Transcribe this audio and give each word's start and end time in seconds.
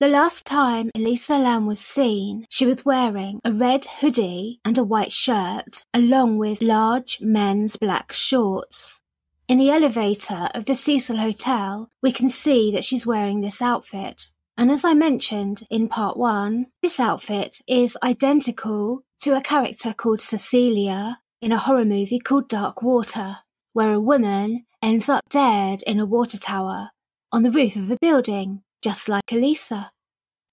The 0.00 0.06
last 0.06 0.46
time 0.46 0.92
Elisa 0.94 1.36
Lam 1.38 1.66
was 1.66 1.80
seen, 1.80 2.46
she 2.48 2.64
was 2.64 2.84
wearing 2.84 3.40
a 3.44 3.52
red 3.52 3.84
hoodie 3.84 4.60
and 4.64 4.78
a 4.78 4.84
white 4.84 5.10
shirt, 5.10 5.84
along 5.92 6.38
with 6.38 6.62
large 6.62 7.18
men's 7.20 7.76
black 7.76 8.12
shorts. 8.12 9.00
In 9.48 9.58
the 9.58 9.72
elevator 9.72 10.50
of 10.54 10.66
the 10.66 10.76
Cecil 10.76 11.16
Hotel, 11.16 11.90
we 12.00 12.12
can 12.12 12.28
see 12.28 12.70
that 12.70 12.84
she's 12.84 13.08
wearing 13.08 13.40
this 13.40 13.60
outfit. 13.60 14.30
And 14.56 14.70
as 14.70 14.84
I 14.84 14.94
mentioned 14.94 15.66
in 15.68 15.88
part 15.88 16.16
one, 16.16 16.66
this 16.80 17.00
outfit 17.00 17.60
is 17.66 17.98
identical 18.00 19.02
to 19.22 19.36
a 19.36 19.40
character 19.40 19.92
called 19.92 20.20
Cecilia 20.20 21.18
in 21.42 21.50
a 21.50 21.58
horror 21.58 21.84
movie 21.84 22.20
called 22.20 22.48
Dark 22.48 22.82
Water, 22.82 23.38
where 23.72 23.92
a 23.92 24.00
woman 24.00 24.64
ends 24.80 25.08
up 25.08 25.24
dead 25.28 25.82
in 25.88 25.98
a 25.98 26.06
water 26.06 26.38
tower 26.38 26.90
on 27.32 27.42
the 27.42 27.50
roof 27.50 27.74
of 27.74 27.90
a 27.90 27.98
building 28.00 28.62
just 28.82 29.08
like 29.08 29.32
Elisa. 29.32 29.90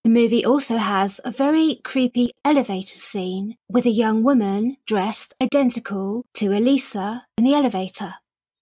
The 0.04 0.10
movie 0.10 0.46
also 0.46 0.78
has 0.78 1.20
a 1.26 1.32
very 1.32 1.80
creepy 1.84 2.32
elevator 2.44 2.96
scene 2.96 3.58
with 3.68 3.86
a 3.86 3.90
young 3.90 4.22
woman 4.22 4.78
dressed 4.86 5.34
identical 5.42 6.26
to 6.36 6.54
Elisa 6.54 7.26
in 7.38 7.44
the 7.44 7.56
elevator. 7.56 8.14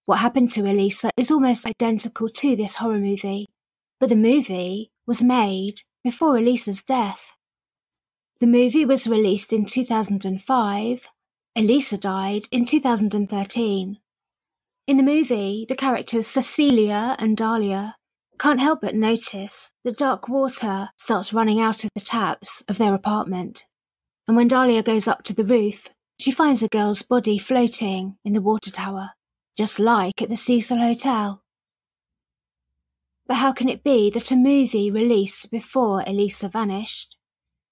What 0.06 0.20
happened 0.20 0.50
to 0.52 0.62
Elisa 0.62 1.10
is 1.16 1.30
almost 1.30 1.66
identical 1.66 2.28
to 2.28 2.56
this 2.56 2.76
horror 2.76 2.98
movie, 2.98 3.46
but 4.00 4.08
the 4.08 4.16
movie 4.16 4.90
was 5.06 5.22
made 5.22 5.82
before 6.02 6.38
Elisa's 6.38 6.82
death. 6.82 7.34
The 8.40 8.46
movie 8.46 8.84
was 8.84 9.06
released 9.06 9.52
in 9.52 9.66
2005. 9.66 11.08
Elisa 11.56 11.98
died 11.98 12.48
in 12.50 12.64
2013. 12.64 13.98
In 14.86 14.96
the 14.96 15.02
movie, 15.02 15.64
the 15.68 15.76
characters 15.76 16.26
Cecilia 16.26 17.16
and 17.18 17.36
Dahlia 17.36 17.96
can't 18.38 18.60
help 18.60 18.80
but 18.80 18.94
notice 18.94 19.70
the 19.84 19.92
dark 19.92 20.28
water 20.28 20.90
starts 20.98 21.32
running 21.32 21.60
out 21.60 21.84
of 21.84 21.90
the 21.94 22.00
taps 22.00 22.62
of 22.68 22.78
their 22.78 22.94
apartment. 22.94 23.64
And 24.26 24.36
when 24.36 24.48
Dahlia 24.48 24.82
goes 24.82 25.06
up 25.06 25.22
to 25.24 25.34
the 25.34 25.44
roof, 25.44 25.88
she 26.18 26.30
finds 26.30 26.62
a 26.62 26.68
girl's 26.68 27.02
body 27.02 27.38
floating 27.38 28.16
in 28.24 28.32
the 28.32 28.40
water 28.40 28.70
tower, 28.70 29.10
just 29.56 29.78
like 29.78 30.22
at 30.22 30.28
the 30.28 30.36
Cecil 30.36 30.78
Hotel. 30.78 31.42
But 33.26 33.36
how 33.38 33.52
can 33.52 33.68
it 33.68 33.82
be 33.82 34.10
that 34.10 34.30
a 34.30 34.36
movie 34.36 34.90
released 34.90 35.50
before 35.50 36.02
Elisa 36.06 36.48
vanished 36.48 37.16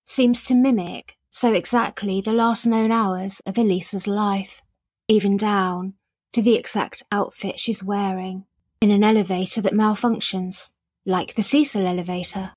seems 0.04 0.42
to 0.44 0.54
mimic 0.54 1.16
so 1.30 1.52
exactly 1.52 2.20
the 2.20 2.32
last 2.32 2.66
known 2.66 2.90
hours 2.90 3.40
of 3.46 3.58
Elisa's 3.58 4.06
life, 4.06 4.62
even 5.08 5.36
down 5.36 5.94
to 6.32 6.42
the 6.42 6.54
exact 6.54 7.02
outfit 7.12 7.58
she's 7.58 7.84
wearing? 7.84 8.44
In 8.82 8.90
an 8.90 9.04
elevator 9.04 9.60
that 9.60 9.72
malfunctions, 9.72 10.70
like 11.06 11.34
the 11.34 11.42
Cecil 11.42 11.86
elevator. 11.86 12.50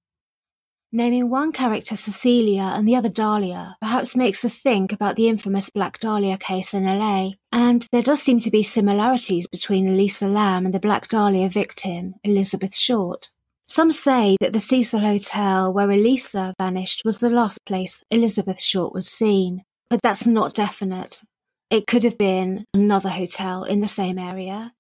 Naming 0.92 1.30
one 1.30 1.52
character 1.52 1.96
Cecilia 1.96 2.72
and 2.76 2.88
the 2.88 2.96
other 2.96 3.10
Dahlia 3.10 3.78
perhaps 3.80 4.16
makes 4.16 4.44
us 4.44 4.58
think 4.58 4.92
about 4.92 5.18
the 5.18 5.28
infamous 5.28 5.70
Black 5.70 6.00
Dahlia 6.00 6.38
case 6.38 6.74
in 6.74 6.86
LA, 6.86 7.32
and 7.52 7.88
there 7.92 8.02
does 8.02 8.22
seem 8.22 8.40
to 8.40 8.50
be 8.50 8.64
similarities 8.64 9.46
between 9.46 9.88
Elisa 9.88 10.28
Lam 10.28 10.66
and 10.66 10.74
the 10.74 10.80
Black 10.80 11.08
Dahlia 11.10 11.48
victim, 11.48 12.16
Elizabeth 12.24 12.76
Short. 12.76 13.30
Some 13.68 13.92
say 13.92 14.38
that 14.40 14.54
the 14.54 14.60
Cecil 14.60 15.02
Hotel 15.02 15.72
where 15.72 15.92
Elisa 15.92 16.56
vanished 16.58 17.04
was 17.06 17.18
the 17.18 17.30
last 17.30 17.66
place 17.66 18.04
Elizabeth 18.10 18.62
Short 18.62 18.94
was 18.94 19.08
seen, 19.08 19.64
but 19.90 20.02
that's 20.02 20.26
not 20.26 20.56
definite. 20.56 21.22
It 21.70 21.88
could 21.88 22.04
have 22.04 22.18
been 22.18 22.66
another 22.74 23.10
hotel 23.10 23.64
in 23.64 23.82
the 23.82 23.88
same 23.88 24.18
area, 24.18 24.72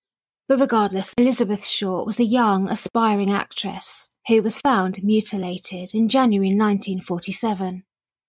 but 0.48 0.60
regardless, 0.60 1.14
Elizabeth 1.18 1.66
Short 1.66 2.06
was 2.06 2.20
a 2.20 2.24
young, 2.24 2.70
aspiring 2.70 3.32
actress 3.32 4.10
who 4.28 4.42
was 4.42 4.60
found 4.60 5.04
mutilated 5.04 5.94
in 5.94 6.10
January 6.10 6.50
1947. 6.50 7.84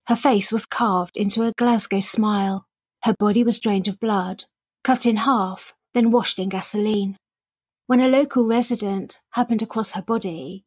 Her 0.07 0.15
face 0.15 0.51
was 0.51 0.65
carved 0.65 1.17
into 1.17 1.43
a 1.43 1.51
Glasgow 1.57 1.99
smile. 1.99 2.67
Her 3.03 3.15
body 3.17 3.43
was 3.43 3.59
drained 3.59 3.87
of 3.87 3.99
blood, 3.99 4.45
cut 4.83 5.05
in 5.05 5.17
half, 5.17 5.73
then 5.93 6.11
washed 6.11 6.39
in 6.39 6.49
gasoline. 6.49 7.17
When 7.87 7.99
a 7.99 8.07
local 8.07 8.45
resident 8.45 9.19
happened 9.31 9.61
across 9.61 9.93
her 9.93 10.01
body, 10.01 10.65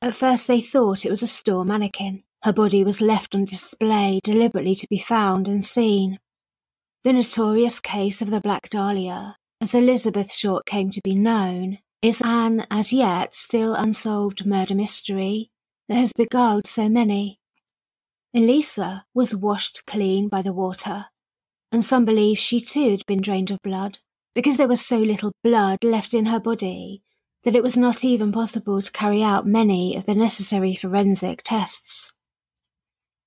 at 0.00 0.14
first 0.14 0.46
they 0.46 0.60
thought 0.60 1.04
it 1.04 1.10
was 1.10 1.22
a 1.22 1.26
store 1.26 1.64
mannequin. 1.64 2.24
Her 2.44 2.52
body 2.52 2.84
was 2.84 3.00
left 3.00 3.34
on 3.34 3.44
display 3.44 4.20
deliberately 4.22 4.74
to 4.76 4.86
be 4.88 4.98
found 4.98 5.48
and 5.48 5.64
seen. 5.64 6.18
The 7.04 7.12
notorious 7.12 7.80
case 7.80 8.22
of 8.22 8.30
the 8.30 8.40
Black 8.40 8.70
Dahlia 8.70 9.37
as 9.60 9.74
Elizabeth 9.74 10.32
Short 10.32 10.66
came 10.66 10.90
to 10.90 11.00
be 11.02 11.14
known, 11.14 11.78
is 12.00 12.22
an 12.24 12.66
as 12.70 12.92
yet 12.92 13.34
still 13.34 13.74
unsolved 13.74 14.46
murder 14.46 14.74
mystery 14.74 15.50
that 15.88 15.96
has 15.96 16.12
beguiled 16.12 16.66
so 16.66 16.88
many. 16.88 17.40
Elisa 18.34 19.04
was 19.14 19.34
washed 19.34 19.82
clean 19.86 20.28
by 20.28 20.42
the 20.42 20.52
water, 20.52 21.06
and 21.72 21.82
some 21.82 22.04
believe 22.04 22.38
she 22.38 22.60
too 22.60 22.90
had 22.92 23.06
been 23.06 23.20
drained 23.20 23.50
of 23.50 23.58
blood 23.62 23.98
because 24.34 24.56
there 24.56 24.68
was 24.68 24.80
so 24.80 24.98
little 24.98 25.32
blood 25.42 25.82
left 25.82 26.14
in 26.14 26.26
her 26.26 26.38
body 26.38 27.02
that 27.42 27.56
it 27.56 27.62
was 27.62 27.76
not 27.76 28.04
even 28.04 28.30
possible 28.30 28.80
to 28.80 28.92
carry 28.92 29.22
out 29.22 29.46
many 29.46 29.96
of 29.96 30.04
the 30.04 30.14
necessary 30.14 30.74
forensic 30.74 31.42
tests. 31.42 32.12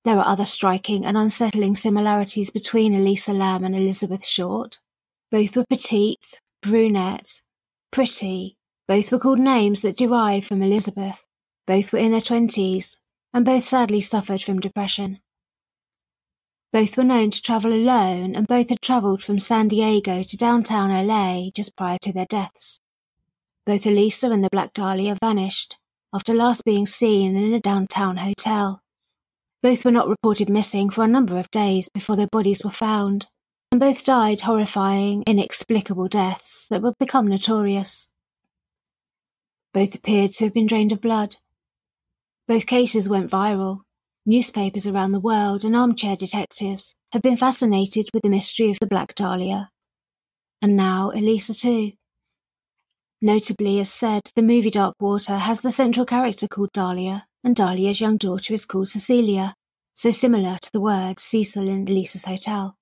There 0.04 0.18
are 0.18 0.26
other 0.26 0.44
striking 0.44 1.04
and 1.04 1.16
unsettling 1.16 1.74
similarities 1.74 2.50
between 2.50 2.94
Elisa 2.94 3.32
Lam 3.32 3.64
and 3.64 3.76
Elizabeth 3.76 4.24
Short. 4.24 4.80
Both 5.32 5.56
were 5.56 5.64
petite, 5.64 6.42
brunette, 6.60 7.40
pretty. 7.90 8.58
Both 8.86 9.10
were 9.10 9.18
called 9.18 9.38
names 9.38 9.80
that 9.80 9.96
derive 9.96 10.44
from 10.44 10.62
Elizabeth. 10.62 11.26
Both 11.66 11.90
were 11.90 12.00
in 12.00 12.12
their 12.12 12.20
twenties, 12.20 12.98
and 13.32 13.42
both 13.42 13.64
sadly 13.64 14.02
suffered 14.02 14.42
from 14.42 14.60
depression. 14.60 15.20
Both 16.70 16.98
were 16.98 17.04
known 17.04 17.30
to 17.30 17.40
travel 17.40 17.72
alone, 17.72 18.36
and 18.36 18.46
both 18.46 18.68
had 18.68 18.82
travelled 18.82 19.22
from 19.22 19.38
San 19.38 19.68
Diego 19.68 20.22
to 20.22 20.36
downtown 20.36 20.90
LA 20.90 21.48
just 21.54 21.76
prior 21.76 21.98
to 22.02 22.12
their 22.12 22.26
deaths. 22.26 22.78
Both 23.64 23.86
Elisa 23.86 24.30
and 24.30 24.44
the 24.44 24.50
Black 24.52 24.74
Dahlia 24.74 25.16
vanished 25.18 25.76
after 26.14 26.34
last 26.34 26.62
being 26.62 26.84
seen 26.84 27.38
in 27.38 27.54
a 27.54 27.60
downtown 27.60 28.18
hotel. 28.18 28.82
Both 29.62 29.86
were 29.86 29.92
not 29.92 30.08
reported 30.08 30.50
missing 30.50 30.90
for 30.90 31.04
a 31.04 31.08
number 31.08 31.38
of 31.38 31.50
days 31.50 31.88
before 31.94 32.16
their 32.16 32.26
bodies 32.26 32.62
were 32.62 32.70
found 32.70 33.28
and 33.72 33.80
both 33.80 34.04
died 34.04 34.42
horrifying, 34.42 35.24
inexplicable 35.26 36.06
deaths 36.06 36.68
that 36.68 36.82
would 36.82 36.92
become 36.98 37.26
notorious. 37.26 38.10
Both 39.72 39.94
appeared 39.94 40.34
to 40.34 40.44
have 40.44 40.52
been 40.52 40.66
drained 40.66 40.92
of 40.92 41.00
blood. 41.00 41.36
Both 42.46 42.66
cases 42.66 43.08
went 43.08 43.30
viral. 43.30 43.80
Newspapers 44.26 44.86
around 44.86 45.12
the 45.12 45.20
world 45.20 45.64
and 45.64 45.74
armchair 45.74 46.16
detectives 46.16 46.94
have 47.12 47.22
been 47.22 47.34
fascinated 47.34 48.10
with 48.12 48.22
the 48.22 48.28
mystery 48.28 48.70
of 48.70 48.78
the 48.78 48.86
Black 48.86 49.14
Dahlia. 49.14 49.70
And 50.60 50.76
now 50.76 51.10
Elisa 51.10 51.54
too. 51.54 51.92
Notably, 53.22 53.80
as 53.80 53.90
said, 53.90 54.32
the 54.36 54.42
movie 54.42 54.70
Dark 54.70 54.96
Water 55.00 55.38
has 55.38 55.60
the 55.60 55.70
central 55.70 56.04
character 56.04 56.46
called 56.46 56.72
Dahlia, 56.74 57.24
and 57.42 57.56
Dahlia's 57.56 58.02
young 58.02 58.18
daughter 58.18 58.52
is 58.52 58.66
called 58.66 58.90
Cecilia, 58.90 59.54
so 59.94 60.10
similar 60.10 60.58
to 60.60 60.70
the 60.72 60.80
word 60.80 61.18
Cecil 61.18 61.70
in 61.70 61.88
Elisa's 61.88 62.26
hotel. 62.26 62.76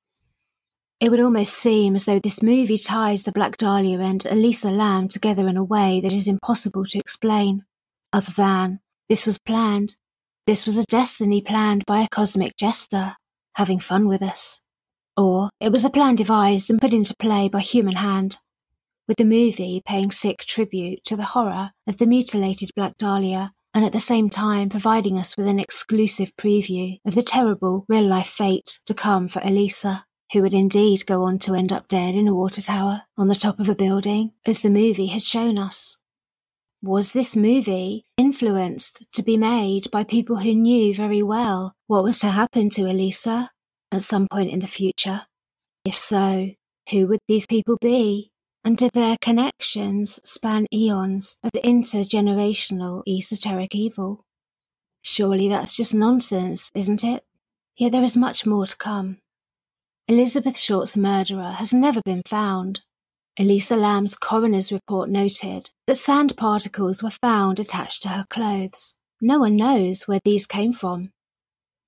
It 1.00 1.10
would 1.10 1.20
almost 1.20 1.54
seem 1.54 1.94
as 1.94 2.04
though 2.04 2.18
this 2.18 2.42
movie 2.42 2.76
ties 2.76 3.22
the 3.22 3.32
Black 3.32 3.56
Dahlia 3.56 4.00
and 4.00 4.26
Elisa 4.26 4.70
Lam 4.70 5.08
together 5.08 5.48
in 5.48 5.56
a 5.56 5.64
way 5.64 5.98
that 6.02 6.12
is 6.12 6.28
impossible 6.28 6.84
to 6.84 6.98
explain, 6.98 7.64
other 8.12 8.32
than 8.32 8.80
this 9.08 9.24
was 9.24 9.38
planned. 9.38 9.96
This 10.46 10.66
was 10.66 10.76
a 10.76 10.84
destiny 10.84 11.40
planned 11.40 11.86
by 11.86 12.02
a 12.02 12.08
cosmic 12.08 12.54
jester, 12.58 13.16
having 13.54 13.80
fun 13.80 14.08
with 14.08 14.20
us. 14.20 14.60
Or 15.16 15.48
it 15.58 15.72
was 15.72 15.86
a 15.86 15.90
plan 15.90 16.16
devised 16.16 16.68
and 16.68 16.78
put 16.78 16.92
into 16.92 17.16
play 17.16 17.48
by 17.48 17.60
human 17.60 17.96
hand, 17.96 18.36
with 19.08 19.16
the 19.16 19.24
movie 19.24 19.80
paying 19.86 20.10
sick 20.10 20.40
tribute 20.40 21.02
to 21.06 21.16
the 21.16 21.24
horror 21.32 21.70
of 21.86 21.96
the 21.96 22.06
mutilated 22.06 22.72
Black 22.76 22.98
Dahlia 22.98 23.52
and 23.72 23.86
at 23.86 23.92
the 23.92 24.00
same 24.00 24.28
time 24.28 24.68
providing 24.68 25.18
us 25.18 25.34
with 25.34 25.46
an 25.46 25.60
exclusive 25.60 26.36
preview 26.36 26.98
of 27.06 27.14
the 27.14 27.22
terrible 27.22 27.86
real 27.88 28.06
life 28.06 28.28
fate 28.28 28.80
to 28.84 28.92
come 28.92 29.28
for 29.28 29.40
Elisa 29.42 30.04
who 30.32 30.42
would 30.42 30.54
indeed 30.54 31.06
go 31.06 31.24
on 31.24 31.38
to 31.40 31.54
end 31.54 31.72
up 31.72 31.88
dead 31.88 32.14
in 32.14 32.28
a 32.28 32.34
water 32.34 32.62
tower 32.62 33.02
on 33.16 33.28
the 33.28 33.34
top 33.34 33.58
of 33.58 33.68
a 33.68 33.74
building, 33.74 34.32
as 34.46 34.60
the 34.60 34.70
movie 34.70 35.06
had 35.06 35.22
shown 35.22 35.58
us. 35.58 35.96
Was 36.82 37.12
this 37.12 37.36
movie 37.36 38.06
influenced 38.16 39.12
to 39.12 39.22
be 39.22 39.36
made 39.36 39.90
by 39.90 40.02
people 40.02 40.36
who 40.36 40.54
knew 40.54 40.94
very 40.94 41.22
well 41.22 41.74
what 41.88 42.04
was 42.04 42.18
to 42.20 42.28
happen 42.28 42.70
to 42.70 42.88
Elisa 42.88 43.50
at 43.92 44.02
some 44.02 44.28
point 44.28 44.50
in 44.50 44.60
the 44.60 44.66
future? 44.66 45.22
If 45.84 45.98
so, 45.98 46.50
who 46.90 47.06
would 47.06 47.20
these 47.28 47.46
people 47.46 47.76
be? 47.80 48.30
And 48.64 48.76
did 48.76 48.92
their 48.92 49.16
connections 49.20 50.20
span 50.22 50.66
eons 50.72 51.36
of 51.42 51.52
intergenerational 51.52 53.02
esoteric 53.08 53.74
evil? 53.74 54.24
Surely 55.02 55.48
that's 55.48 55.76
just 55.76 55.94
nonsense, 55.94 56.70
isn't 56.74 57.02
it? 57.02 57.24
Yet 57.76 57.92
there 57.92 58.04
is 58.04 58.16
much 58.16 58.44
more 58.44 58.66
to 58.66 58.76
come. 58.76 59.18
Elizabeth 60.10 60.58
Short's 60.58 60.96
murderer 60.96 61.52
has 61.52 61.72
never 61.72 62.02
been 62.02 62.22
found. 62.26 62.80
Elisa 63.38 63.76
Lam's 63.76 64.16
coroner's 64.16 64.72
report 64.72 65.08
noted 65.08 65.70
that 65.86 65.94
sand 65.94 66.36
particles 66.36 67.00
were 67.00 67.12
found 67.12 67.60
attached 67.60 68.02
to 68.02 68.08
her 68.08 68.24
clothes, 68.28 68.96
no 69.20 69.38
one 69.38 69.54
knows 69.54 70.08
where 70.08 70.18
these 70.24 70.48
came 70.48 70.72
from. 70.72 71.12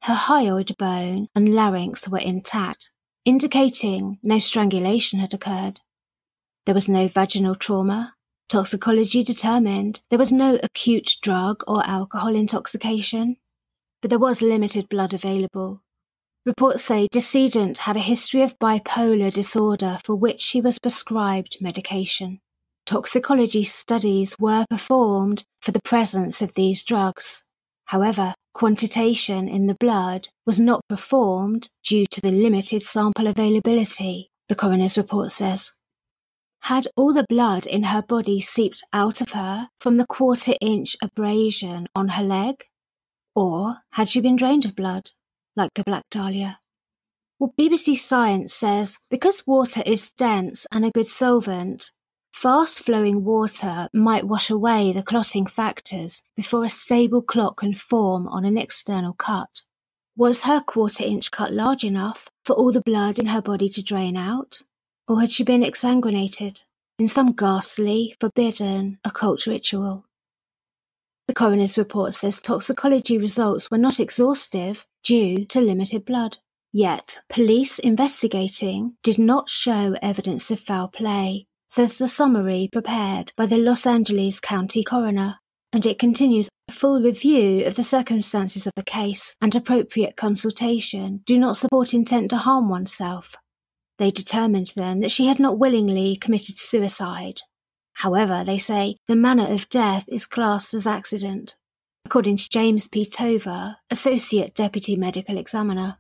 Her 0.03 0.15
hyoid 0.15 0.77
bone 0.77 1.31
and 1.35 1.53
larynx 1.53 2.09
were 2.09 2.21
intact, 2.21 2.93
indicating 3.25 4.21
no 4.23 4.39
strangulation 4.39 5.19
had 5.19 5.35
occurred. 5.35 5.81
There 6.65 6.77
was 6.77 6.89
no 6.89 7.09
vaginal 7.09 7.57
trauma. 7.57 8.15
Toxicology 8.49 9.25
determined 9.25 10.01
there 10.11 10.19
was 10.21 10.31
no 10.31 10.61
acute 10.63 11.17
drug 11.23 11.65
or 11.67 11.85
alcohol 11.85 12.37
intoxication, 12.37 13.39
but 14.01 14.11
there 14.11 14.19
was 14.21 14.43
limited 14.43 14.89
blood 14.89 15.13
available. 15.13 15.83
Reports 16.45 16.85
say 16.85 17.07
decedent 17.13 17.79
had 17.79 17.97
a 17.97 18.01
history 18.01 18.43
of 18.43 18.59
bipolar 18.59 19.33
disorder 19.33 19.99
for 20.05 20.17
which 20.17 20.41
she 20.41 20.61
was 20.61 20.81
prescribed 20.81 21.59
medication. 21.61 22.41
Toxicology 22.85 23.63
studies 23.63 24.37
were 24.41 24.65
performed 24.69 25.45
for 25.61 25.71
the 25.71 25.83
presence 25.83 26.43
of 26.43 26.55
these 26.55 26.83
drugs. 26.83 27.45
However, 27.85 28.35
quantitation 28.55 29.49
in 29.49 29.69
the 29.69 29.77
blood 29.77 30.31
was 30.45 30.59
not 30.59 30.81
performed 30.89 31.69
due 31.85 32.07
to 32.07 32.21
the 32.21 32.33
limited 32.33 32.83
sample 32.83 33.29
availability, 33.29 34.29
the 34.49 34.57
coroner's 34.57 34.99
report 34.99 35.31
says. 35.31 35.71
Had 36.63 36.89
all 36.97 37.13
the 37.13 37.27
blood 37.29 37.69
in 37.69 37.85
her 37.85 38.03
body 38.03 38.41
seeped 38.41 38.83
out 38.93 39.21
of 39.21 39.31
her 39.31 39.69
from 39.81 39.97
the 39.97 40.07
quarter 40.07 40.55
inch 40.61 40.97
abrasion 41.01 41.87
on 41.95 42.09
her 42.09 42.25
leg? 42.25 42.65
Or 43.37 43.79
had 43.93 44.09
she 44.09 44.21
been 44.21 44.37
drained 44.37 44.65
of 44.65 44.75
blood, 44.75 45.13
like 45.57 45.71
the 45.75 45.85
Black 45.85 46.05
Dahlia? 46.11 46.59
Well, 47.39 47.55
BBC 47.59 47.97
Science 47.97 48.55
says 48.55 48.99
because 49.11 49.47
water 49.47 49.83
is 49.85 50.13
dense 50.13 50.67
and 50.73 50.85
a 50.85 50.91
good 50.91 51.09
solvent, 51.09 51.91
Fast 52.33 52.81
flowing 52.81 53.25
water 53.25 53.89
might 53.93 54.27
wash 54.27 54.51
away 54.51 54.93
the 54.93 55.03
clotting 55.03 55.47
factors 55.47 56.23
before 56.35 56.65
a 56.65 56.71
stable 56.71 57.23
clot 57.23 57.57
can 57.59 57.75
form 57.75 58.27
on 58.29 58.45
an 58.45 58.59
external 58.59 59.13
cut. 59.13 59.63
Was 60.17 60.43
her 60.43 60.61
quarter 60.61 61.05
inch 61.05 61.31
cut 61.31 61.53
large 61.53 61.85
enough 61.85 62.29
for 62.45 62.55
all 62.57 62.73
the 62.73 62.81
blood 62.81 63.19
in 63.19 63.27
her 63.27 63.43
body 63.43 63.69
to 63.69 63.83
drain 63.83 64.17
out? 64.17 64.63
Or 65.07 65.21
had 65.21 65.31
she 65.31 65.45
been 65.45 65.63
exsanguinated 65.63 66.65
in 66.99 67.07
some 67.07 67.33
ghastly, 67.33 68.17
forbidden, 68.19 68.99
occult 69.05 69.47
ritual? 69.47 70.07
The 71.29 71.35
coroner's 71.35 71.79
report 71.79 72.15
says 72.15 72.41
toxicology 72.41 73.19
results 73.19 73.71
were 73.71 73.79
not 73.79 74.01
exhaustive 74.01 74.87
due 75.03 75.45
to 75.47 75.61
limited 75.61 76.05
blood. 76.05 76.39
Yet, 76.73 77.21
police 77.29 77.79
investigating 77.79 78.95
did 79.03 79.19
not 79.19 79.49
show 79.49 79.97
evidence 80.01 80.51
of 80.51 80.61
foul 80.61 80.89
play 80.89 81.47
says 81.69 81.97
the 81.97 82.07
summary 82.07 82.69
prepared 82.71 83.33
by 83.35 83.47
the 83.47 83.57
Los 83.57 83.87
Angeles 83.87 84.41
County 84.41 84.85
coroner, 84.85 85.39
and 85.73 85.87
it 85.87 85.99
continues 85.99 86.51
a 86.69 86.73
full 86.73 87.01
review 87.01 87.65
of 87.65 87.77
the 87.77 87.83
circumstances 87.83 88.67
of 88.67 88.75
the 88.77 88.83
case 88.83 89.37
and 89.41 89.57
appropriate 89.57 90.15
consultation 90.15 91.23
do 91.25 91.39
not 91.39 91.57
support 91.57 91.95
intent 91.95 92.29
to 92.29 92.37
harm 92.37 92.69
oneself. 92.69 93.37
They 93.97 94.11
determined 94.11 94.75
then 94.77 95.01
that 95.01 95.11
she 95.11 95.29
had 95.29 95.41
not 95.41 95.59
willingly 95.59 96.15
committed 96.15 96.59
suicide. 96.59 97.41
However, 97.95 98.45
they 98.45 98.59
say 98.59 98.97
the 99.07 99.17
manner 99.17 99.47
of 99.47 99.71
death 99.71 100.05
is 100.09 100.27
classed 100.27 100.75
as 100.75 100.87
accident, 100.87 101.57
according 102.05 102.37
to 102.37 102.49
James 102.49 102.89
P. 102.89 103.05
Tover, 103.05 103.77
Associate 103.91 104.55
Deputy 104.55 104.97
Medical 104.97 105.39
Examiner. 105.39 105.99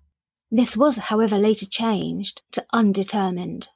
This 0.50 0.76
was, 0.76 0.98
however, 0.98 1.38
later 1.38 1.66
changed 1.66 2.42
to 2.52 2.66
undetermined. 2.72 3.68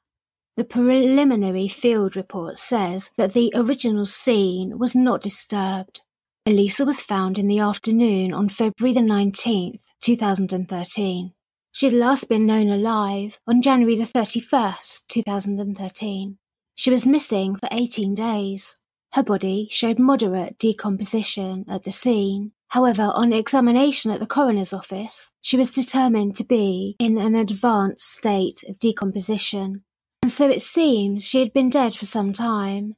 The 0.56 0.64
preliminary 0.64 1.68
field 1.68 2.16
report 2.16 2.58
says 2.58 3.10
that 3.16 3.32
the 3.32 3.52
original 3.54 4.06
scene 4.06 4.78
was 4.78 4.94
not 4.94 5.22
disturbed. 5.22 6.02
Elisa 6.46 6.84
was 6.84 7.02
found 7.02 7.38
in 7.38 7.46
the 7.46 7.58
afternoon 7.58 8.32
on 8.32 8.48
February 8.48 8.94
the 8.94 9.00
19th, 9.00 9.80
2013. 10.02 11.32
She 11.72 11.86
had 11.86 11.94
last 11.94 12.28
been 12.28 12.46
known 12.46 12.70
alive 12.70 13.38
on 13.46 13.60
January 13.60 13.96
the 13.96 14.04
31st, 14.04 15.00
2013. 15.08 16.38
She 16.74 16.90
was 16.90 17.06
missing 17.06 17.56
for 17.56 17.68
18 17.70 18.14
days. 18.14 18.76
Her 19.16 19.24
body 19.24 19.66
showed 19.70 19.98
moderate 19.98 20.58
decomposition 20.58 21.64
at 21.68 21.82
the 21.82 21.90
scene. 21.90 22.52
However, 22.68 23.10
on 23.14 23.32
examination 23.32 24.10
at 24.10 24.20
the 24.20 24.26
coroner's 24.26 24.72
office, 24.72 25.32
she 25.40 25.56
was 25.56 25.70
determined 25.70 26.36
to 26.36 26.44
be 26.44 26.96
in 26.98 27.18
an 27.18 27.34
advanced 27.34 28.06
state 28.06 28.62
of 28.68 28.78
decomposition 28.78 29.82
and 30.26 30.32
so 30.32 30.50
it 30.50 30.60
seems 30.60 31.24
she 31.24 31.38
had 31.38 31.52
been 31.52 31.70
dead 31.70 31.94
for 31.94 32.04
some 32.04 32.32
time. 32.32 32.96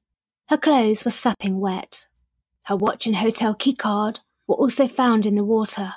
Her 0.48 0.56
clothes 0.56 1.04
were 1.04 1.10
sapping 1.10 1.60
wet. 1.60 2.06
Her 2.62 2.74
watch 2.74 3.06
and 3.06 3.16
hotel 3.16 3.54
keycard 3.54 4.20
were 4.46 4.54
also 4.54 4.88
found 4.88 5.26
in 5.26 5.34
the 5.34 5.44
water. 5.44 5.96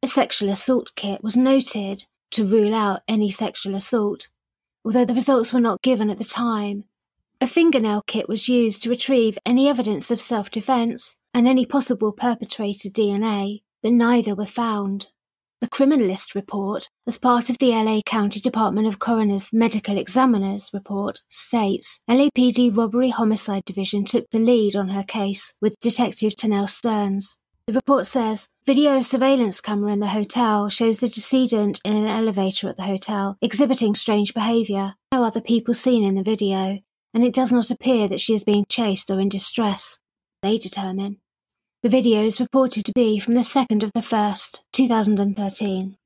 A 0.00 0.06
sexual 0.06 0.48
assault 0.48 0.92
kit 0.94 1.24
was 1.24 1.36
noted 1.36 2.06
to 2.30 2.46
rule 2.46 2.72
out 2.72 3.02
any 3.08 3.30
sexual 3.30 3.74
assault, 3.74 4.28
although 4.84 5.04
the 5.04 5.12
results 5.12 5.52
were 5.52 5.60
not 5.60 5.82
given 5.82 6.08
at 6.08 6.18
the 6.18 6.24
time. 6.24 6.84
A 7.42 7.46
fingernail 7.46 8.02
kit 8.06 8.28
was 8.28 8.50
used 8.50 8.82
to 8.82 8.90
retrieve 8.90 9.38
any 9.46 9.66
evidence 9.66 10.10
of 10.10 10.20
self 10.20 10.50
defense 10.50 11.16
and 11.32 11.48
any 11.48 11.64
possible 11.64 12.12
perpetrator 12.12 12.90
DNA, 12.90 13.62
but 13.82 13.92
neither 13.92 14.34
were 14.34 14.44
found. 14.44 15.06
The 15.62 15.68
criminalist 15.68 16.34
report, 16.34 16.90
as 17.06 17.16
part 17.16 17.48
of 17.48 17.56
the 17.56 17.70
LA 17.70 18.02
County 18.04 18.40
Department 18.40 18.86
of 18.86 18.98
Coroner's 18.98 19.54
Medical 19.54 19.96
Examiner's 19.96 20.68
report, 20.74 21.22
states 21.28 22.00
LAPD 22.10 22.76
Robbery 22.76 23.08
Homicide 23.08 23.64
Division 23.64 24.04
took 24.04 24.28
the 24.30 24.38
lead 24.38 24.76
on 24.76 24.90
her 24.90 25.02
case 25.02 25.54
with 25.62 25.80
Detective 25.80 26.34
Tanel 26.34 26.68
Stearns. 26.68 27.38
The 27.66 27.72
report 27.72 28.06
says 28.06 28.48
video 28.66 29.00
surveillance 29.00 29.62
camera 29.62 29.92
in 29.92 30.00
the 30.00 30.08
hotel 30.08 30.68
shows 30.68 30.98
the 30.98 31.08
decedent 31.08 31.80
in 31.86 31.96
an 31.96 32.06
elevator 32.06 32.68
at 32.68 32.76
the 32.76 32.82
hotel 32.82 33.38
exhibiting 33.40 33.94
strange 33.94 34.34
behaviour. 34.34 34.94
No 35.12 35.24
other 35.24 35.40
people 35.40 35.72
seen 35.72 36.04
in 36.04 36.16
the 36.16 36.22
video, 36.22 36.80
and 37.12 37.24
it 37.24 37.34
does 37.34 37.52
not 37.52 37.70
appear 37.70 38.08
that 38.08 38.20
she 38.20 38.34
is 38.34 38.44
being 38.44 38.64
chased 38.68 39.10
or 39.10 39.20
in 39.20 39.28
distress. 39.28 39.98
They 40.42 40.56
determine. 40.56 41.18
The 41.82 41.88
video 41.88 42.24
is 42.24 42.40
reported 42.40 42.84
to 42.84 42.92
be 42.94 43.18
from 43.18 43.34
the 43.34 43.40
2nd 43.40 43.82
of 43.82 43.92
the 43.92 44.00
1st, 44.00 44.60
2013. 44.72 45.96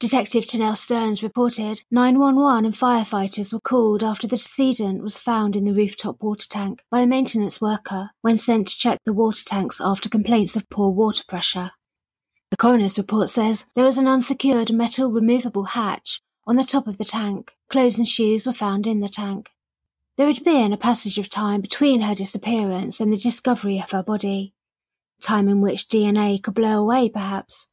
Detective 0.00 0.44
Tanel 0.44 0.76
Stearns 0.76 1.22
reported 1.22 1.82
911 1.90 2.66
and 2.66 2.74
firefighters 2.74 3.52
were 3.52 3.60
called 3.60 4.04
after 4.04 4.26
the 4.26 4.36
decedent 4.36 5.02
was 5.02 5.18
found 5.18 5.56
in 5.56 5.64
the 5.64 5.72
rooftop 5.72 6.22
water 6.22 6.46
tank 6.48 6.82
by 6.90 7.00
a 7.00 7.06
maintenance 7.06 7.60
worker 7.60 8.10
when 8.20 8.36
sent 8.36 8.68
to 8.68 8.76
check 8.76 8.98
the 9.04 9.12
water 9.12 9.42
tanks 9.46 9.80
after 9.80 10.08
complaints 10.08 10.56
of 10.56 10.68
poor 10.68 10.90
water 10.90 11.24
pressure. 11.26 11.70
The 12.50 12.58
coroner's 12.58 12.98
report 12.98 13.30
says 13.30 13.66
there 13.74 13.84
was 13.84 13.96
an 13.96 14.06
unsecured 14.06 14.72
metal 14.72 15.10
removable 15.10 15.64
hatch 15.64 16.20
on 16.46 16.56
the 16.56 16.64
top 16.64 16.86
of 16.86 16.98
the 16.98 17.04
tank. 17.04 17.56
Clothes 17.70 17.96
and 17.96 18.06
shoes 18.06 18.46
were 18.46 18.52
found 18.52 18.86
in 18.86 19.00
the 19.00 19.08
tank. 19.08 19.53
There 20.16 20.26
had 20.28 20.44
been 20.44 20.72
a 20.72 20.76
passage 20.76 21.18
of 21.18 21.28
time 21.28 21.60
between 21.60 22.02
her 22.02 22.14
disappearance 22.14 23.00
and 23.00 23.12
the 23.12 23.16
discovery 23.16 23.80
of 23.80 23.90
her 23.90 24.02
body 24.02 24.54
time 25.20 25.48
in 25.48 25.60
which 25.60 25.88
DNA 25.88 26.40
could 26.42 26.54
blow 26.54 26.80
away, 26.80 27.08
perhaps. 27.08 27.66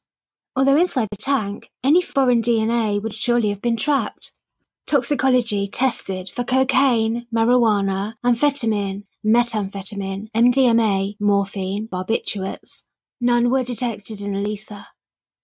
Although 0.56 0.78
inside 0.78 1.10
the 1.12 1.18
tank, 1.18 1.70
any 1.84 2.02
foreign 2.02 2.42
DNA 2.42 3.02
would 3.02 3.16
surely 3.16 3.50
have 3.50 3.62
been 3.62 3.78
trapped. 3.78 4.32
Toxicology 4.88 5.68
tested 5.68 6.30
for 6.30 6.44
cocaine, 6.44 7.28
marijuana, 7.34 8.14
amphetamine, 8.26 9.04
methamphetamine, 9.26 10.30
MDMA, 10.36 11.16
morphine, 11.20 11.88
barbiturates. 11.88 12.84
None 13.20 13.50
were 13.50 13.64
detected 13.64 14.22
in 14.22 14.36
Elisa. 14.36 14.88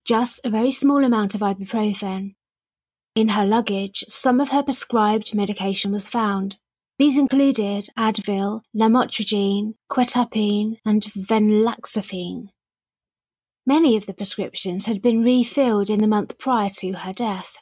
Just 0.04 0.42
a 0.44 0.50
very 0.50 0.72
small 0.72 1.04
amount 1.04 1.36
of 1.36 1.42
ibuprofen. 1.42 2.36
In 3.16 3.30
her 3.30 3.46
luggage, 3.46 4.04
some 4.08 4.40
of 4.42 4.50
her 4.50 4.64
prescribed 4.64 5.34
medication 5.36 5.92
was 5.92 6.10
found, 6.10 6.58
these 6.98 7.18
included 7.18 7.90
Advil, 7.98 8.62
lamotrigine, 8.76 9.76
quetiapine, 9.90 10.78
and 10.84 11.04
venlafaxine. 11.04 12.48
Many 13.66 13.98
of 13.98 14.06
the 14.06 14.14
prescriptions 14.14 14.86
had 14.86 15.02
been 15.02 15.24
refilled 15.24 15.90
in 15.90 16.00
the 16.00 16.08
month 16.08 16.40
prior 16.40 16.70
to 16.78 16.94
her 16.94 17.14
death, 17.14 17.58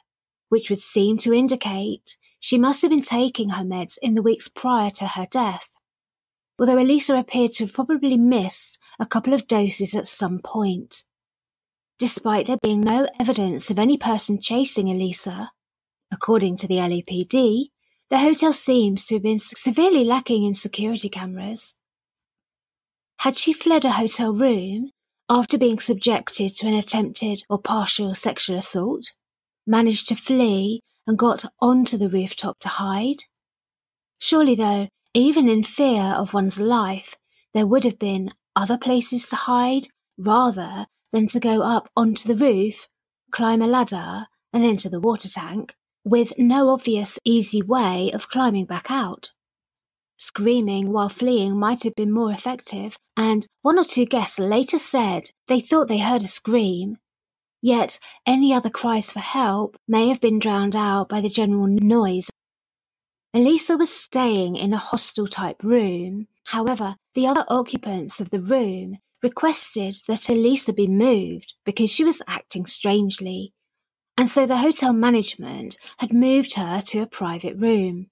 which 0.48 0.70
would 0.70 0.80
seem 0.80 1.18
to 1.18 1.34
indicate 1.34 2.16
she 2.38 2.56
must 2.56 2.80
have 2.82 2.90
been 2.90 3.02
taking 3.02 3.50
her 3.50 3.64
meds 3.64 3.98
in 4.00 4.14
the 4.14 4.22
weeks 4.22 4.48
prior 4.48 4.90
to 4.90 5.06
her 5.06 5.26
death, 5.30 5.70
although 6.58 6.78
Elisa 6.78 7.16
appeared 7.16 7.52
to 7.54 7.64
have 7.64 7.74
probably 7.74 8.16
missed 8.16 8.78
a 8.98 9.06
couple 9.06 9.34
of 9.34 9.46
doses 9.46 9.94
at 9.94 10.06
some 10.06 10.38
point. 10.38 11.02
Despite 11.98 12.46
there 12.46 12.58
being 12.62 12.80
no 12.80 13.08
evidence 13.20 13.70
of 13.70 13.78
any 13.78 13.98
person 13.98 14.40
chasing 14.40 14.88
Elisa, 14.88 15.50
according 16.12 16.56
to 16.58 16.68
the 16.68 16.76
LAPD, 16.76 17.70
the 18.08 18.18
hotel 18.18 18.52
seems 18.52 19.06
to 19.06 19.16
have 19.16 19.22
been 19.22 19.38
severely 19.38 20.04
lacking 20.04 20.44
in 20.44 20.54
security 20.54 21.08
cameras. 21.08 21.74
Had 23.18 23.36
she 23.36 23.52
fled 23.52 23.84
a 23.84 23.92
hotel 23.92 24.32
room 24.32 24.90
after 25.28 25.58
being 25.58 25.78
subjected 25.78 26.54
to 26.56 26.68
an 26.68 26.74
attempted 26.74 27.42
or 27.48 27.58
partial 27.58 28.14
sexual 28.14 28.56
assault, 28.56 29.12
managed 29.66 30.06
to 30.08 30.14
flee 30.14 30.80
and 31.06 31.18
got 31.18 31.44
onto 31.60 31.98
the 31.98 32.08
rooftop 32.08 32.58
to 32.60 32.68
hide? 32.68 33.24
Surely, 34.18 34.54
though, 34.54 34.88
even 35.14 35.48
in 35.48 35.62
fear 35.62 36.02
of 36.02 36.34
one's 36.34 36.60
life, 36.60 37.16
there 37.54 37.66
would 37.66 37.84
have 37.84 37.98
been 37.98 38.32
other 38.54 38.78
places 38.78 39.26
to 39.26 39.36
hide 39.36 39.88
rather 40.18 40.86
than 41.10 41.26
to 41.28 41.40
go 41.40 41.62
up 41.62 41.88
onto 41.96 42.32
the 42.32 42.36
roof, 42.36 42.88
climb 43.32 43.62
a 43.62 43.66
ladder, 43.66 44.26
and 44.52 44.64
into 44.64 44.88
the 44.88 45.00
water 45.00 45.28
tank, 45.28 45.74
with 46.06 46.38
no 46.38 46.70
obvious 46.70 47.18
easy 47.24 47.60
way 47.60 48.12
of 48.12 48.28
climbing 48.28 48.64
back 48.64 48.92
out. 48.92 49.32
Screaming 50.16 50.92
while 50.92 51.08
fleeing 51.08 51.58
might 51.58 51.82
have 51.82 51.96
been 51.96 52.12
more 52.12 52.30
effective, 52.30 52.96
and 53.16 53.44
one 53.62 53.76
or 53.76 53.82
two 53.82 54.06
guests 54.06 54.38
later 54.38 54.78
said 54.78 55.30
they 55.48 55.58
thought 55.58 55.88
they 55.88 55.98
heard 55.98 56.22
a 56.22 56.28
scream. 56.28 56.98
Yet 57.60 57.98
any 58.24 58.54
other 58.54 58.70
cries 58.70 59.10
for 59.10 59.18
help 59.18 59.76
may 59.88 60.08
have 60.08 60.20
been 60.20 60.38
drowned 60.38 60.76
out 60.76 61.08
by 61.08 61.20
the 61.20 61.28
general 61.28 61.66
noise. 61.66 62.30
Elisa 63.34 63.76
was 63.76 63.92
staying 63.92 64.54
in 64.54 64.72
a 64.72 64.78
hostel 64.78 65.26
type 65.26 65.64
room. 65.64 66.28
However, 66.46 66.94
the 67.14 67.26
other 67.26 67.44
occupants 67.48 68.20
of 68.20 68.30
the 68.30 68.40
room 68.40 68.98
requested 69.24 69.96
that 70.06 70.30
Elisa 70.30 70.72
be 70.72 70.86
moved 70.86 71.54
because 71.64 71.90
she 71.90 72.04
was 72.04 72.22
acting 72.28 72.64
strangely, 72.64 73.52
and 74.16 74.28
so 74.28 74.46
the 74.46 74.58
hotel 74.58 74.92
management 74.92 75.76
had 75.98 76.12
moved 76.12 76.54
her 76.54 76.80
to 76.80 77.00
a 77.00 77.06
private 77.06 77.56
room. 77.56 78.06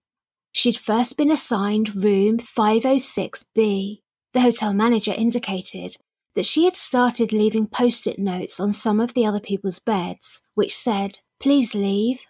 She'd 0.52 0.76
first 0.76 1.16
been 1.16 1.30
assigned 1.30 1.96
room 1.96 2.38
506B. 2.38 4.00
The 4.32 4.40
hotel 4.40 4.72
manager 4.72 5.12
indicated 5.12 5.96
that 6.34 6.44
she 6.44 6.64
had 6.64 6.76
started 6.76 7.32
leaving 7.32 7.66
post 7.66 8.06
it 8.06 8.18
notes 8.18 8.60
on 8.60 8.72
some 8.72 9.00
of 9.00 9.14
the 9.14 9.24
other 9.24 9.40
people's 9.40 9.78
beds, 9.78 10.42
which 10.54 10.76
said, 10.76 11.20
Please 11.40 11.74
leave. 11.74 12.26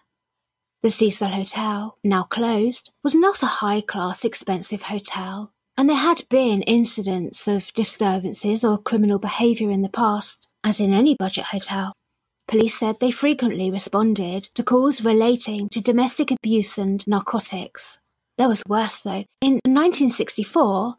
The 0.81 0.89
Cecil 0.89 1.29
Hotel, 1.29 1.97
now 2.03 2.23
closed, 2.23 2.91
was 3.03 3.15
not 3.15 3.41
a 3.41 3.47
high 3.47 3.81
class 3.81 4.23
expensive 4.23 4.83
hotel, 4.83 5.51
and 5.77 5.89
there 5.89 5.97
had 5.97 6.29
been 6.29 6.61
incidents 6.63 7.47
of 7.47 7.73
disturbances 7.73 8.63
or 8.63 8.77
criminal 8.77 9.17
behaviour 9.17 9.71
in 9.71 9.81
the 9.81 9.89
past, 9.89 10.47
as 10.63 10.79
in 10.79 10.93
any 10.93 11.15
budget 11.15 11.45
hotel. 11.45 11.93
Police 12.47 12.77
said 12.77 12.97
they 12.99 13.11
frequently 13.11 13.71
responded 13.71 14.43
to 14.53 14.63
calls 14.63 15.03
relating 15.03 15.67
to 15.69 15.81
domestic 15.81 16.31
abuse 16.31 16.77
and 16.77 17.05
narcotics. 17.07 17.99
There 18.37 18.47
was 18.47 18.63
worse, 18.67 18.99
though. 18.99 19.25
In 19.41 19.59
1964, 19.65 20.95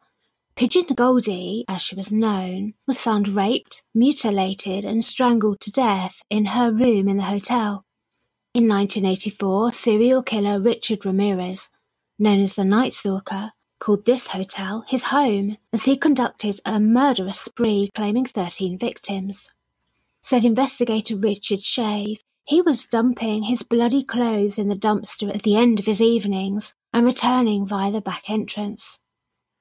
Pigeon 0.57 0.87
Goldie, 0.95 1.65
as 1.69 1.83
she 1.83 1.95
was 1.95 2.11
known, 2.11 2.75
was 2.87 3.01
found 3.01 3.29
raped, 3.29 3.83
mutilated, 3.95 4.85
and 4.85 5.05
strangled 5.05 5.61
to 5.61 5.71
death 5.71 6.23
in 6.31 6.47
her 6.47 6.73
room 6.73 7.09
in 7.09 7.19
the 7.19 7.25
hotel. 7.25 7.85
In 8.55 8.67
1984, 8.67 9.73
serial 9.73 10.23
killer 10.23 10.59
Richard 10.59 11.05
Ramirez, 11.05 11.69
known 12.19 12.41
as 12.41 12.55
the 12.55 12.65
Night 12.65 12.95
Stalker, 12.95 13.53
called 13.79 14.07
this 14.07 14.29
hotel 14.29 14.85
his 14.89 15.05
home 15.05 15.59
as 15.75 15.85
he 15.85 15.97
conducted 15.97 16.61
a 16.65 16.81
murderous 16.81 17.39
spree 17.39 17.91
claiming 17.95 18.25
13 18.25 18.79
victims. 18.79 19.51
Said 20.29 20.45
investigator 20.45 21.15
Richard 21.15 21.63
Shave, 21.63 22.21
he 22.43 22.61
was 22.61 22.85
dumping 22.85 23.45
his 23.45 23.63
bloody 23.63 24.03
clothes 24.03 24.59
in 24.59 24.67
the 24.67 24.75
dumpster 24.75 25.33
at 25.33 25.45
the 25.45 25.55
end 25.55 25.79
of 25.79 25.87
his 25.87 26.03
evenings 26.03 26.75
and 26.93 27.07
returning 27.07 27.65
via 27.65 27.93
the 27.93 28.01
back 28.01 28.29
entrance. 28.29 28.99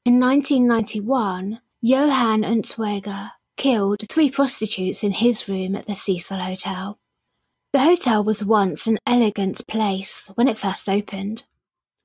In 0.05 0.19
1991, 0.19 1.59
Johann 1.81 2.41
Unterweger 2.41 3.33
killed 3.57 4.09
three 4.09 4.31
prostitutes 4.31 5.03
in 5.03 5.11
his 5.11 5.47
room 5.47 5.75
at 5.75 5.85
the 5.85 5.93
Cecil 5.93 6.39
Hotel. 6.39 6.97
The 7.71 7.81
hotel 7.81 8.23
was 8.23 8.43
once 8.43 8.87
an 8.87 8.97
elegant 9.05 9.67
place 9.67 10.31
when 10.33 10.47
it 10.47 10.57
first 10.57 10.89
opened, 10.89 11.43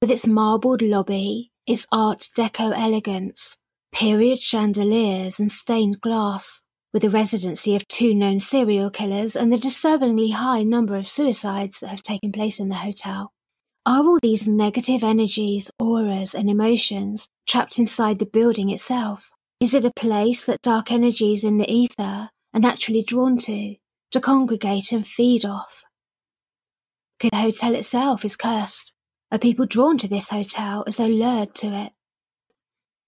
with 0.03 0.11
its 0.11 0.27
marbled 0.27 0.83
lobby, 0.83 1.51
its 1.67 1.87
Art 1.91 2.29
Deco 2.37 2.79
elegance, 2.79 3.57
period 3.91 4.39
chandeliers, 4.39 5.41
and 5.41 5.51
stained 5.51 6.03
glass, 6.03 6.63
with 6.93 7.03
the 7.03 7.11
residency 7.11 7.77
of 7.77 7.87
two 7.89 8.15
known 8.15 8.41
serial 8.41 8.91
killers 8.91 9.37
and 9.37 9.53
the 9.53 9.59
disturbingly 9.59 10.31
high 10.31 10.63
number 10.63 10.97
of 10.97 11.09
suicides 11.09 11.81
that 11.81 11.89
have 11.89 12.03
taken 12.03 12.33
place 12.33 12.59
in 12.59 12.69
the 12.69 12.77
hotel. 12.77 13.33
Are 13.87 14.05
all 14.05 14.19
these 14.21 14.47
negative 14.47 15.03
energies, 15.03 15.71
auras, 15.79 16.35
and 16.35 16.51
emotions 16.51 17.29
trapped 17.47 17.79
inside 17.79 18.19
the 18.19 18.27
building 18.27 18.71
itself? 18.71 19.31
Is 19.61 19.75
it 19.75 19.85
a 19.85 19.93
place 19.95 20.45
that 20.47 20.63
dark 20.63 20.91
energies 20.93 21.45
in 21.45 21.59
the 21.59 21.71
ether 21.71 22.31
are 22.53 22.61
naturally 22.61 23.03
drawn 23.03 23.37
to, 23.39 23.77
to 24.11 24.21
congregate 24.21 24.93
and 24.93 25.07
feed 25.07 25.45
off? 25.45 25.85
Could 27.19 27.33
the 27.33 27.39
hotel 27.39 27.75
itself 27.75 28.25
is 28.25 28.37
cursed? 28.37 28.93
Are 29.33 29.39
people 29.39 29.67
drawn 29.67 29.97
to 29.99 30.09
this 30.09 30.31
hotel 30.31 30.85
as 30.87 30.97
though 30.97 31.07
lured 31.07 31.55
to 31.57 31.69
it? 31.69 31.93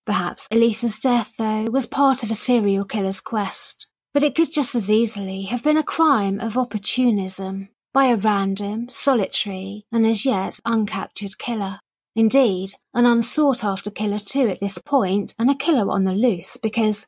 Perhaps 0.05 0.49
Elisa's 0.51 0.99
death, 0.99 1.35
though, 1.39 1.65
was 1.71 1.87
part 1.87 2.23
of 2.23 2.31
a 2.31 2.35
serial 2.35 2.85
killer's 2.85 3.21
quest, 3.21 3.87
but 4.13 4.25
it 4.25 4.35
could 4.35 4.53
just 4.53 4.75
as 4.75 4.91
easily 4.91 5.43
have 5.43 5.63
been 5.63 5.77
a 5.77 5.85
crime 5.85 6.41
of 6.41 6.59
opportunism 6.59 7.69
by 7.93 8.07
a 8.07 8.17
random, 8.17 8.89
solitary, 8.89 9.87
and 9.93 10.07
as 10.07 10.27
yet 10.27 10.59
uncaptured 10.67 11.39
killer. 11.39 11.81
Indeed, 12.17 12.73
an 12.93 13.07
unsought 13.07 13.65
after 13.65 13.91
killer 13.91 14.19
too 14.19 14.49
at 14.49 14.61
this 14.61 14.79
point, 14.79 15.35
and 15.39 15.51
a 15.51 15.55
killer 15.55 15.91
on 15.91 16.05
the 16.05 16.13
loose 16.13 16.57
because 16.57 17.07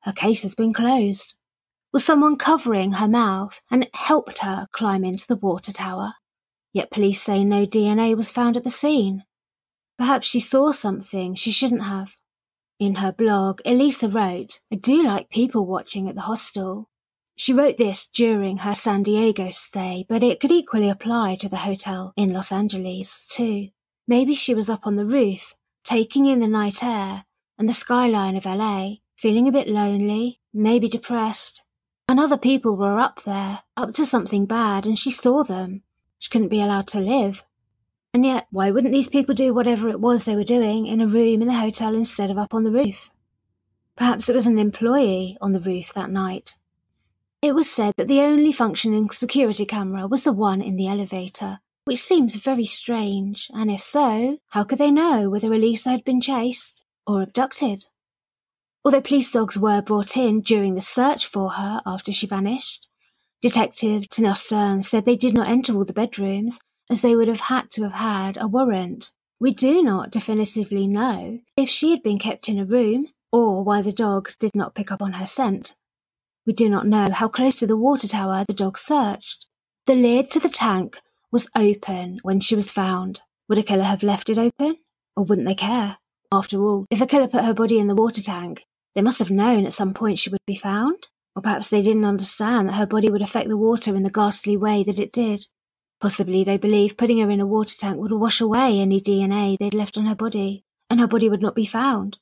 her 0.00 0.12
case 0.12 0.42
has 0.42 0.54
been 0.54 0.72
closed. 0.72 1.36
Was 1.92 2.04
someone 2.04 2.36
covering 2.36 2.92
her 2.92 3.08
mouth 3.08 3.60
and 3.70 3.88
helped 3.94 4.40
her 4.40 4.66
climb 4.72 5.04
into 5.04 5.26
the 5.26 5.36
water 5.36 5.72
tower? 5.72 6.14
Yet 6.72 6.90
police 6.90 7.22
say 7.22 7.44
no 7.44 7.66
DNA 7.66 8.16
was 8.16 8.30
found 8.30 8.56
at 8.56 8.64
the 8.64 8.70
scene. 8.70 9.24
Perhaps 9.98 10.26
she 10.26 10.40
saw 10.40 10.72
something 10.72 11.34
she 11.34 11.50
shouldn't 11.50 11.84
have. 11.84 12.16
In 12.82 12.96
her 12.96 13.12
blog, 13.12 13.60
Elisa 13.64 14.08
wrote, 14.08 14.58
I 14.72 14.74
do 14.74 15.04
like 15.04 15.30
people 15.30 15.64
watching 15.64 16.08
at 16.08 16.16
the 16.16 16.22
hostel. 16.22 16.90
She 17.36 17.52
wrote 17.52 17.76
this 17.76 18.08
during 18.08 18.56
her 18.56 18.74
San 18.74 19.04
Diego 19.04 19.52
stay, 19.52 20.04
but 20.08 20.24
it 20.24 20.40
could 20.40 20.50
equally 20.50 20.88
apply 20.88 21.36
to 21.36 21.48
the 21.48 21.58
hotel 21.58 22.12
in 22.16 22.32
Los 22.32 22.50
Angeles, 22.50 23.24
too. 23.24 23.68
Maybe 24.08 24.34
she 24.34 24.52
was 24.52 24.68
up 24.68 24.84
on 24.84 24.96
the 24.96 25.06
roof, 25.06 25.54
taking 25.84 26.26
in 26.26 26.40
the 26.40 26.48
night 26.48 26.82
air 26.82 27.24
and 27.56 27.68
the 27.68 27.72
skyline 27.72 28.34
of 28.36 28.46
LA, 28.46 28.94
feeling 29.16 29.46
a 29.46 29.52
bit 29.52 29.68
lonely, 29.68 30.40
maybe 30.52 30.88
depressed. 30.88 31.62
And 32.08 32.18
other 32.18 32.36
people 32.36 32.74
were 32.74 32.98
up 32.98 33.22
there, 33.22 33.60
up 33.76 33.92
to 33.92 34.04
something 34.04 34.44
bad, 34.44 34.86
and 34.86 34.98
she 34.98 35.12
saw 35.12 35.44
them. 35.44 35.84
She 36.18 36.30
couldn't 36.30 36.48
be 36.48 36.60
allowed 36.60 36.88
to 36.88 36.98
live. 36.98 37.44
And 38.14 38.26
yet, 38.26 38.46
why 38.50 38.70
wouldn't 38.70 38.92
these 38.92 39.08
people 39.08 39.34
do 39.34 39.54
whatever 39.54 39.88
it 39.88 40.00
was 40.00 40.24
they 40.24 40.36
were 40.36 40.44
doing 40.44 40.86
in 40.86 41.00
a 41.00 41.06
room 41.06 41.40
in 41.40 41.48
the 41.48 41.54
hotel 41.54 41.94
instead 41.94 42.30
of 42.30 42.36
up 42.36 42.52
on 42.52 42.62
the 42.62 42.70
roof? 42.70 43.10
Perhaps 43.96 44.28
it 44.28 44.34
was 44.34 44.46
an 44.46 44.58
employee 44.58 45.38
on 45.40 45.52
the 45.52 45.60
roof 45.60 45.92
that 45.94 46.10
night. 46.10 46.56
It 47.40 47.54
was 47.54 47.70
said 47.70 47.94
that 47.96 48.08
the 48.08 48.20
only 48.20 48.52
functioning 48.52 49.10
security 49.10 49.64
camera 49.64 50.06
was 50.06 50.24
the 50.24 50.32
one 50.32 50.60
in 50.60 50.76
the 50.76 50.88
elevator, 50.88 51.60
which 51.84 51.98
seems 51.98 52.36
very 52.36 52.66
strange, 52.66 53.50
and 53.54 53.70
if 53.70 53.80
so, 53.80 54.38
how 54.50 54.64
could 54.64 54.78
they 54.78 54.90
know 54.90 55.28
whether 55.28 55.52
Elisa 55.52 55.90
had 55.90 56.04
been 56.04 56.20
chased 56.20 56.84
or 57.06 57.22
abducted? 57.22 57.86
Although 58.84 59.00
police 59.00 59.30
dogs 59.30 59.58
were 59.58 59.80
brought 59.80 60.16
in 60.16 60.40
during 60.40 60.74
the 60.74 60.80
search 60.80 61.26
for 61.26 61.52
her 61.52 61.80
after 61.86 62.12
she 62.12 62.26
vanished, 62.26 62.88
Detective 63.40 64.02
Tanel 64.08 64.36
Stern 64.36 64.82
said 64.82 65.04
they 65.04 65.16
did 65.16 65.34
not 65.34 65.48
enter 65.48 65.74
all 65.74 65.84
the 65.84 65.92
bedrooms, 65.92 66.60
as 66.92 67.00
they 67.00 67.16
would 67.16 67.28
have 67.28 67.40
had 67.40 67.70
to 67.70 67.82
have 67.82 67.94
had 67.94 68.36
a 68.36 68.46
warrant. 68.46 69.12
We 69.40 69.52
do 69.52 69.82
not 69.82 70.10
definitively 70.10 70.86
know 70.86 71.40
if 71.56 71.68
she 71.68 71.90
had 71.90 72.02
been 72.02 72.18
kept 72.18 72.48
in 72.48 72.58
a 72.58 72.64
room 72.64 73.08
or 73.32 73.64
why 73.64 73.82
the 73.82 73.92
dogs 73.92 74.36
did 74.36 74.54
not 74.54 74.74
pick 74.74 74.92
up 74.92 75.02
on 75.02 75.14
her 75.14 75.26
scent. 75.26 75.74
We 76.46 76.52
do 76.52 76.68
not 76.68 76.86
know 76.86 77.10
how 77.10 77.28
close 77.28 77.54
to 77.56 77.66
the 77.66 77.76
water 77.76 78.06
tower 78.06 78.44
the 78.46 78.54
dog 78.54 78.76
searched. 78.76 79.46
The 79.86 79.94
lid 79.94 80.30
to 80.32 80.38
the 80.38 80.48
tank 80.48 81.00
was 81.32 81.48
open 81.56 82.20
when 82.22 82.40
she 82.40 82.54
was 82.54 82.70
found. 82.70 83.22
Would 83.48 83.58
a 83.58 83.62
killer 83.62 83.84
have 83.84 84.02
left 84.02 84.28
it 84.28 84.38
open? 84.38 84.76
Or 85.16 85.24
wouldn't 85.24 85.46
they 85.46 85.54
care? 85.54 85.96
After 86.30 86.62
all, 86.62 86.86
if 86.90 87.00
a 87.00 87.06
killer 87.06 87.26
put 87.26 87.44
her 87.44 87.54
body 87.54 87.78
in 87.78 87.86
the 87.86 87.94
water 87.94 88.22
tank, 88.22 88.64
they 88.94 89.02
must 89.02 89.18
have 89.18 89.30
known 89.30 89.64
at 89.64 89.72
some 89.72 89.94
point 89.94 90.18
she 90.18 90.30
would 90.30 90.40
be 90.46 90.54
found. 90.54 91.08
Or 91.34 91.42
perhaps 91.42 91.68
they 91.70 91.82
didn't 91.82 92.04
understand 92.04 92.68
that 92.68 92.74
her 92.74 92.86
body 92.86 93.10
would 93.10 93.22
affect 93.22 93.48
the 93.48 93.56
water 93.56 93.96
in 93.96 94.02
the 94.02 94.10
ghastly 94.10 94.56
way 94.56 94.84
that 94.84 95.00
it 95.00 95.12
did. 95.12 95.46
Possibly 96.02 96.42
they 96.42 96.56
believed 96.56 96.98
putting 96.98 97.18
her 97.18 97.30
in 97.30 97.40
a 97.40 97.46
water 97.46 97.76
tank 97.78 97.96
would 97.98 98.10
wash 98.10 98.40
away 98.40 98.80
any 98.80 99.00
DNA 99.00 99.56
they'd 99.56 99.72
left 99.72 99.96
on 99.96 100.06
her 100.06 100.16
body, 100.16 100.64
and 100.90 100.98
her 100.98 101.06
body 101.06 101.28
would 101.28 101.40
not 101.40 101.54
be 101.54 101.64
found. 101.64 102.18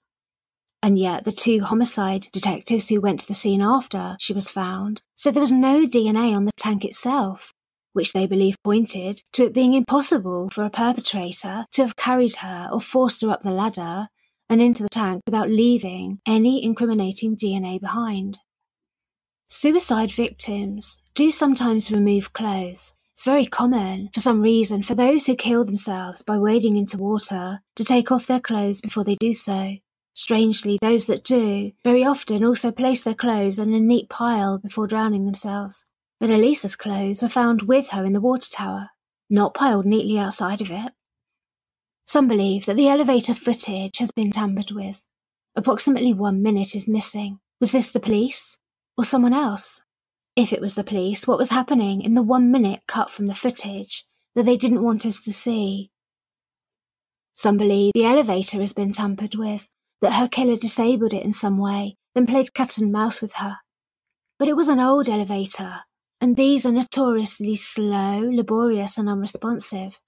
And 0.82 0.98
yet, 0.98 1.24
the 1.24 1.32
two 1.32 1.62
homicide 1.62 2.28
detectives 2.30 2.90
who 2.90 3.00
went 3.00 3.20
to 3.20 3.26
the 3.26 3.32
scene 3.32 3.62
after 3.62 4.16
she 4.20 4.34
was 4.34 4.50
found 4.50 5.00
said 5.16 5.32
there 5.32 5.40
was 5.40 5.50
no 5.50 5.86
DNA 5.86 6.36
on 6.36 6.44
the 6.44 6.52
tank 6.58 6.84
itself, 6.84 7.54
which 7.94 8.12
they 8.12 8.26
believe 8.26 8.56
pointed 8.62 9.22
to 9.32 9.44
it 9.44 9.54
being 9.54 9.72
impossible 9.72 10.50
for 10.50 10.62
a 10.62 10.70
perpetrator 10.70 11.64
to 11.72 11.82
have 11.82 11.96
carried 11.96 12.36
her 12.36 12.68
or 12.70 12.82
forced 12.82 13.22
her 13.22 13.30
up 13.30 13.40
the 13.40 13.50
ladder 13.50 14.08
and 14.50 14.60
into 14.60 14.82
the 14.82 14.90
tank 14.90 15.22
without 15.26 15.48
leaving 15.48 16.20
any 16.26 16.62
incriminating 16.62 17.34
DNA 17.34 17.80
behind. 17.80 18.40
Suicide 19.48 20.12
victims 20.12 20.98
do 21.14 21.30
sometimes 21.30 21.90
remove 21.90 22.34
clothes. 22.34 22.94
It's 23.20 23.26
very 23.26 23.44
common, 23.44 24.08
for 24.14 24.20
some 24.20 24.40
reason, 24.40 24.82
for 24.82 24.94
those 24.94 25.26
who 25.26 25.36
kill 25.36 25.62
themselves 25.62 26.22
by 26.22 26.38
wading 26.38 26.78
into 26.78 26.96
water 26.96 27.60
to 27.76 27.84
take 27.84 28.10
off 28.10 28.26
their 28.26 28.40
clothes 28.40 28.80
before 28.80 29.04
they 29.04 29.16
do 29.16 29.34
so. 29.34 29.76
Strangely, 30.14 30.78
those 30.80 31.04
that 31.04 31.22
do 31.22 31.72
very 31.84 32.02
often 32.02 32.42
also 32.42 32.70
place 32.70 33.02
their 33.02 33.12
clothes 33.12 33.58
in 33.58 33.74
a 33.74 33.78
neat 33.78 34.08
pile 34.08 34.58
before 34.58 34.86
drowning 34.86 35.26
themselves. 35.26 35.84
But 36.18 36.30
Elisa's 36.30 36.76
clothes 36.76 37.20
were 37.20 37.28
found 37.28 37.60
with 37.60 37.90
her 37.90 38.06
in 38.06 38.14
the 38.14 38.22
water 38.22 38.48
tower, 38.50 38.88
not 39.28 39.52
piled 39.52 39.84
neatly 39.84 40.18
outside 40.18 40.62
of 40.62 40.70
it. 40.70 40.92
Some 42.06 42.26
believe 42.26 42.64
that 42.64 42.78
the 42.78 42.88
elevator 42.88 43.34
footage 43.34 43.98
has 43.98 44.10
been 44.10 44.30
tampered 44.30 44.70
with. 44.70 45.04
Approximately 45.54 46.14
one 46.14 46.40
minute 46.42 46.74
is 46.74 46.88
missing. 46.88 47.40
Was 47.60 47.72
this 47.72 47.90
the 47.90 48.00
police? 48.00 48.56
Or 48.96 49.04
someone 49.04 49.34
else? 49.34 49.82
If 50.36 50.52
it 50.52 50.60
was 50.60 50.74
the 50.74 50.84
police, 50.84 51.26
what 51.26 51.38
was 51.38 51.50
happening 51.50 52.02
in 52.02 52.14
the 52.14 52.22
one 52.22 52.50
minute 52.50 52.80
cut 52.86 53.10
from 53.10 53.26
the 53.26 53.34
footage 53.34 54.04
that 54.34 54.44
they 54.44 54.56
didn't 54.56 54.82
want 54.82 55.04
us 55.04 55.20
to 55.22 55.32
see? 55.32 55.90
Some 57.34 57.56
believe 57.56 57.92
the 57.94 58.04
elevator 58.04 58.60
has 58.60 58.72
been 58.72 58.92
tampered 58.92 59.34
with, 59.34 59.68
that 60.00 60.14
her 60.14 60.28
killer 60.28 60.56
disabled 60.56 61.14
it 61.14 61.22
in 61.22 61.32
some 61.32 61.58
way, 61.58 61.96
then 62.14 62.26
played 62.26 62.54
cat 62.54 62.78
and 62.78 62.92
mouse 62.92 63.20
with 63.20 63.34
her. 63.34 63.58
But 64.38 64.48
it 64.48 64.56
was 64.56 64.68
an 64.68 64.80
old 64.80 65.08
elevator, 65.08 65.80
and 66.20 66.36
these 66.36 66.64
are 66.64 66.72
notoriously 66.72 67.54
slow, 67.56 68.20
laborious, 68.20 68.98
and 68.98 69.08
unresponsive. 69.08 70.00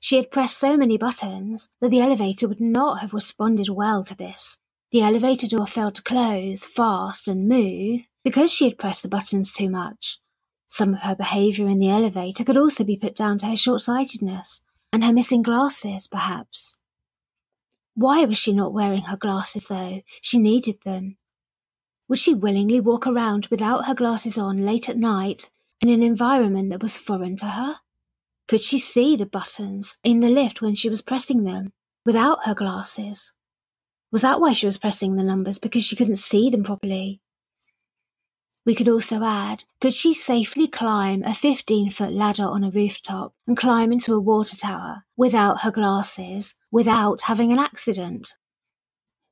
She 0.00 0.16
had 0.16 0.30
pressed 0.30 0.58
so 0.58 0.76
many 0.76 0.98
buttons 0.98 1.68
that 1.80 1.88
the 1.88 2.00
elevator 2.00 2.46
would 2.46 2.60
not 2.60 3.00
have 3.00 3.14
responded 3.14 3.68
well 3.70 4.04
to 4.04 4.14
this. 4.14 4.58
The 4.94 5.02
elevator 5.02 5.48
door 5.48 5.66
failed 5.66 5.96
to 5.96 6.04
close 6.04 6.64
fast 6.64 7.26
and 7.26 7.48
move 7.48 8.06
because 8.22 8.52
she 8.52 8.66
had 8.66 8.78
pressed 8.78 9.02
the 9.02 9.08
buttons 9.08 9.52
too 9.52 9.68
much. 9.68 10.20
Some 10.68 10.94
of 10.94 11.00
her 11.00 11.16
behaviour 11.16 11.66
in 11.66 11.80
the 11.80 11.90
elevator 11.90 12.44
could 12.44 12.56
also 12.56 12.84
be 12.84 12.96
put 12.96 13.16
down 13.16 13.38
to 13.38 13.46
her 13.46 13.56
short 13.56 13.80
sightedness 13.80 14.62
and 14.92 15.02
her 15.02 15.12
missing 15.12 15.42
glasses, 15.42 16.06
perhaps. 16.06 16.78
Why 17.96 18.24
was 18.24 18.38
she 18.38 18.52
not 18.52 18.72
wearing 18.72 19.02
her 19.02 19.16
glasses, 19.16 19.66
though? 19.66 20.02
She 20.20 20.38
needed 20.38 20.76
them. 20.84 21.16
Would 22.06 22.20
she 22.20 22.32
willingly 22.32 22.78
walk 22.78 23.04
around 23.04 23.48
without 23.50 23.86
her 23.86 23.94
glasses 23.96 24.38
on 24.38 24.64
late 24.64 24.88
at 24.88 24.96
night 24.96 25.50
in 25.80 25.88
an 25.88 26.04
environment 26.04 26.70
that 26.70 26.82
was 26.82 26.96
foreign 26.96 27.34
to 27.38 27.46
her? 27.46 27.78
Could 28.46 28.60
she 28.60 28.78
see 28.78 29.16
the 29.16 29.26
buttons 29.26 29.98
in 30.04 30.20
the 30.20 30.30
lift 30.30 30.62
when 30.62 30.76
she 30.76 30.88
was 30.88 31.02
pressing 31.02 31.42
them 31.42 31.72
without 32.06 32.46
her 32.46 32.54
glasses? 32.54 33.32
Was 34.14 34.22
that 34.22 34.40
why 34.40 34.52
she 34.52 34.66
was 34.66 34.78
pressing 34.78 35.16
the 35.16 35.24
numbers? 35.24 35.58
Because 35.58 35.82
she 35.82 35.96
couldn't 35.96 36.20
see 36.22 36.48
them 36.48 36.62
properly? 36.62 37.20
We 38.64 38.76
could 38.76 38.88
also 38.88 39.20
add, 39.24 39.64
could 39.80 39.92
she 39.92 40.14
safely 40.14 40.68
climb 40.68 41.24
a 41.24 41.34
15 41.34 41.90
foot 41.90 42.12
ladder 42.12 42.44
on 42.44 42.62
a 42.62 42.70
rooftop 42.70 43.34
and 43.48 43.56
climb 43.56 43.90
into 43.90 44.14
a 44.14 44.20
water 44.20 44.56
tower 44.56 45.02
without 45.16 45.62
her 45.62 45.72
glasses, 45.72 46.54
without 46.70 47.22
having 47.22 47.50
an 47.50 47.58
accident? 47.58 48.36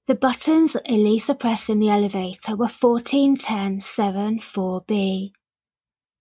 The 0.09 0.17
buttons 0.17 0.77
Elisa 0.89 1.37
pressed 1.37 1.71
in 1.71 1.79
the 1.79 1.89
elevator 1.89 2.57
were 2.57 2.67
14, 2.67 3.37
10, 3.37 3.79
7, 3.79 4.41
4B. 4.41 5.31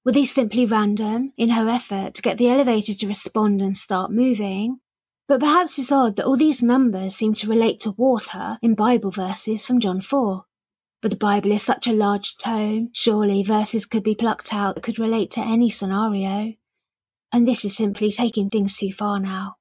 Were 0.05 0.11
these 0.11 0.35
simply 0.35 0.67
random 0.67 1.33
in 1.35 1.49
her 1.49 1.67
effort 1.67 2.13
to 2.13 2.21
get 2.21 2.37
the 2.37 2.49
elevator 2.49 2.93
to 2.93 3.07
respond 3.07 3.59
and 3.59 3.75
start 3.75 4.11
moving? 4.11 4.81
But 5.31 5.39
perhaps 5.39 5.79
it's 5.79 5.93
odd 5.93 6.17
that 6.17 6.25
all 6.25 6.35
these 6.35 6.61
numbers 6.61 7.15
seem 7.15 7.35
to 7.35 7.47
relate 7.47 7.79
to 7.79 7.91
water 7.91 8.57
in 8.61 8.75
Bible 8.75 9.11
verses 9.11 9.65
from 9.65 9.79
John 9.79 10.01
4. 10.01 10.43
But 11.01 11.11
the 11.11 11.15
Bible 11.15 11.53
is 11.53 11.63
such 11.63 11.87
a 11.87 11.93
large 11.93 12.35
tome, 12.35 12.89
surely 12.93 13.41
verses 13.41 13.85
could 13.85 14.03
be 14.03 14.13
plucked 14.13 14.53
out 14.53 14.75
that 14.75 14.83
could 14.83 14.99
relate 14.99 15.31
to 15.31 15.39
any 15.39 15.69
scenario. 15.69 16.55
And 17.31 17.47
this 17.47 17.63
is 17.63 17.73
simply 17.73 18.11
taking 18.11 18.49
things 18.49 18.77
too 18.77 18.91
far 18.91 19.21
now. 19.21 19.55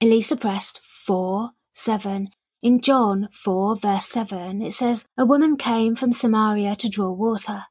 Elisa 0.00 0.36
pressed 0.36 0.80
4, 0.82 1.50
7. 1.72 2.30
In 2.64 2.80
John 2.80 3.28
4, 3.30 3.76
verse 3.76 4.06
7, 4.06 4.62
it 4.62 4.72
says, 4.72 5.04
A 5.16 5.24
woman 5.24 5.56
came 5.56 5.94
from 5.94 6.12
Samaria 6.12 6.74
to 6.74 6.88
draw 6.88 7.12
water. 7.12 7.66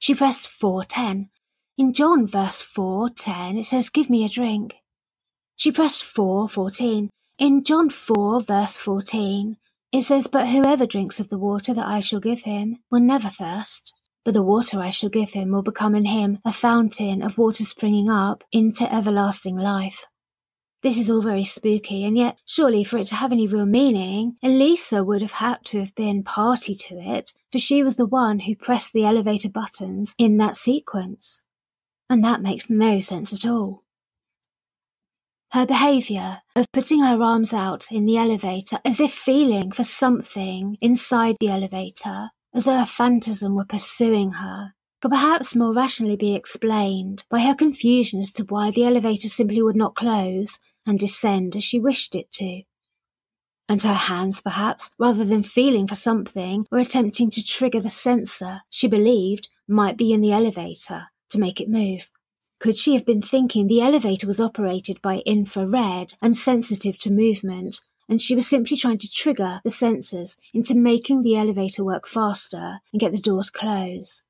She 0.00 0.16
pressed 0.16 0.48
410. 0.48 1.30
In 1.76 1.92
John 1.92 2.26
verse 2.26 2.60
4:10 2.60 3.56
it 3.56 3.66
says 3.66 3.88
give 3.88 4.10
me 4.10 4.24
a 4.24 4.28
drink. 4.28 4.78
She 5.58 5.72
pressed 5.72 6.04
4:14. 6.04 7.10
In 7.38 7.64
John 7.64 7.90
4 7.90 8.40
verse 8.40 8.78
14 8.78 9.56
it 9.90 10.02
says 10.02 10.28
but 10.28 10.48
whoever 10.48 10.86
drinks 10.86 11.18
of 11.18 11.30
the 11.30 11.38
water 11.38 11.74
that 11.74 11.86
I 11.86 11.98
shall 11.98 12.20
give 12.20 12.42
him 12.42 12.78
will 12.92 13.00
never 13.00 13.28
thirst. 13.28 13.92
But 14.24 14.34
the 14.34 14.42
water 14.42 14.80
I 14.80 14.90
shall 14.90 15.08
give 15.08 15.32
him 15.32 15.50
will 15.50 15.62
become 15.62 15.96
in 15.96 16.04
him 16.04 16.38
a 16.44 16.52
fountain 16.52 17.22
of 17.22 17.38
water 17.38 17.64
springing 17.64 18.08
up 18.08 18.44
into 18.52 18.92
everlasting 18.92 19.56
life. 19.56 20.06
This 20.84 20.96
is 20.96 21.10
all 21.10 21.22
very 21.22 21.42
spooky, 21.42 22.04
and 22.04 22.16
yet, 22.16 22.38
surely 22.46 22.84
for 22.84 22.98
it 22.98 23.08
to 23.08 23.16
have 23.16 23.32
any 23.32 23.48
real 23.48 23.66
meaning, 23.66 24.36
Elisa 24.44 25.02
would 25.02 25.22
have 25.22 25.32
had 25.32 25.64
to 25.66 25.80
have 25.80 25.92
been 25.96 26.22
party 26.22 26.76
to 26.76 27.00
it, 27.00 27.34
for 27.50 27.58
she 27.58 27.82
was 27.82 27.96
the 27.96 28.06
one 28.06 28.40
who 28.40 28.54
pressed 28.54 28.92
the 28.92 29.04
elevator 29.04 29.48
buttons 29.48 30.14
in 30.18 30.36
that 30.36 30.56
sequence 30.56 31.42
and 32.10 32.24
that 32.24 32.42
makes 32.42 32.70
no 32.70 32.98
sense 32.98 33.32
at 33.32 33.48
all. 33.48 33.84
Her 35.52 35.64
behaviour 35.64 36.42
of 36.54 36.70
putting 36.72 37.00
her 37.00 37.22
arms 37.22 37.54
out 37.54 37.90
in 37.90 38.04
the 38.04 38.18
elevator 38.18 38.78
as 38.84 39.00
if 39.00 39.12
feeling 39.12 39.72
for 39.72 39.82
something 39.82 40.76
inside 40.82 41.36
the 41.40 41.48
elevator, 41.48 42.30
as 42.54 42.66
though 42.66 42.82
a 42.82 42.86
phantasm 42.86 43.54
were 43.54 43.64
pursuing 43.64 44.32
her, 44.32 44.74
could 45.00 45.10
perhaps 45.10 45.56
more 45.56 45.72
rationally 45.72 46.16
be 46.16 46.34
explained 46.34 47.24
by 47.30 47.40
her 47.40 47.54
confusion 47.54 48.20
as 48.20 48.30
to 48.32 48.44
why 48.44 48.70
the 48.70 48.84
elevator 48.84 49.28
simply 49.28 49.62
would 49.62 49.76
not 49.76 49.94
close 49.94 50.58
and 50.86 50.98
descend 50.98 51.56
as 51.56 51.64
she 51.64 51.80
wished 51.80 52.14
it 52.14 52.30
to. 52.32 52.62
And 53.70 53.82
her 53.82 53.94
hands, 53.94 54.40
perhaps, 54.40 54.90
rather 54.98 55.24
than 55.24 55.42
feeling 55.42 55.86
for 55.86 55.94
something, 55.94 56.66
were 56.70 56.78
attempting 56.78 57.30
to 57.30 57.46
trigger 57.46 57.80
the 57.80 57.90
sensor 57.90 58.62
she 58.70 58.88
believed 58.88 59.48
might 59.66 59.96
be 59.96 60.12
in 60.12 60.20
the 60.20 60.32
elevator 60.32 61.04
to 61.30 61.38
make 61.38 61.60
it 61.60 61.68
move. 61.68 62.10
Could 62.60 62.76
she 62.76 62.94
have 62.94 63.06
been 63.06 63.22
thinking 63.22 63.66
the 63.66 63.80
elevator 63.80 64.26
was 64.26 64.40
operated 64.40 65.00
by 65.00 65.22
infrared 65.24 66.14
and 66.20 66.36
sensitive 66.36 66.98
to 66.98 67.12
movement, 67.12 67.80
and 68.08 68.20
she 68.20 68.34
was 68.34 68.48
simply 68.48 68.76
trying 68.76 68.98
to 68.98 69.10
trigger 69.10 69.60
the 69.62 69.70
sensors 69.70 70.38
into 70.52 70.74
making 70.74 71.22
the 71.22 71.36
elevator 71.36 71.84
work 71.84 72.08
faster 72.08 72.80
and 72.92 73.00
get 73.00 73.12
the 73.12 73.18
door 73.18 73.44
to 73.44 73.52
close? 73.52 74.22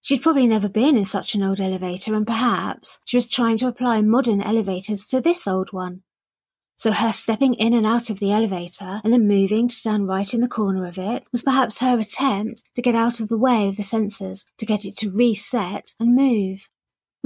She'd 0.00 0.22
probably 0.22 0.46
never 0.46 0.68
been 0.68 0.96
in 0.96 1.04
such 1.04 1.34
an 1.34 1.42
old 1.42 1.60
elevator, 1.60 2.14
and 2.14 2.26
perhaps 2.26 3.00
she 3.04 3.16
was 3.16 3.30
trying 3.30 3.58
to 3.58 3.66
apply 3.66 4.00
modern 4.00 4.40
elevators 4.40 5.04
to 5.06 5.20
this 5.20 5.46
old 5.46 5.72
one. 5.72 6.02
So 6.78 6.92
her 6.92 7.10
stepping 7.10 7.54
in 7.54 7.74
and 7.74 7.84
out 7.84 8.08
of 8.08 8.20
the 8.20 8.32
elevator 8.32 9.00
and 9.02 9.12
then 9.12 9.26
moving 9.26 9.68
to 9.68 9.74
stand 9.74 10.08
right 10.08 10.32
in 10.32 10.40
the 10.40 10.48
corner 10.48 10.86
of 10.86 10.98
it 10.98 11.24
was 11.32 11.42
perhaps 11.42 11.80
her 11.80 11.98
attempt 11.98 12.62
to 12.76 12.82
get 12.82 12.94
out 12.94 13.18
of 13.18 13.28
the 13.28 13.38
way 13.38 13.66
of 13.66 13.76
the 13.76 13.82
sensors, 13.82 14.46
to 14.58 14.66
get 14.66 14.84
it 14.84 14.96
to 14.98 15.10
reset 15.10 15.94
and 15.98 16.14
move. 16.14 16.68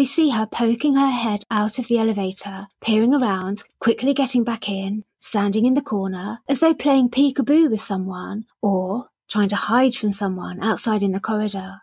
We 0.00 0.06
see 0.06 0.30
her 0.30 0.46
poking 0.46 0.94
her 0.94 1.10
head 1.10 1.44
out 1.50 1.78
of 1.78 1.88
the 1.88 1.98
elevator, 1.98 2.68
peering 2.80 3.12
around, 3.12 3.64
quickly 3.80 4.14
getting 4.14 4.44
back 4.44 4.66
in, 4.66 5.04
standing 5.18 5.66
in 5.66 5.74
the 5.74 5.82
corner, 5.82 6.38
as 6.48 6.60
though 6.60 6.72
playing 6.72 7.10
peekaboo 7.10 7.70
with 7.70 7.82
someone, 7.82 8.46
or 8.62 9.10
trying 9.28 9.50
to 9.50 9.56
hide 9.56 9.94
from 9.94 10.10
someone 10.10 10.62
outside 10.62 11.02
in 11.02 11.12
the 11.12 11.20
corridor. 11.20 11.82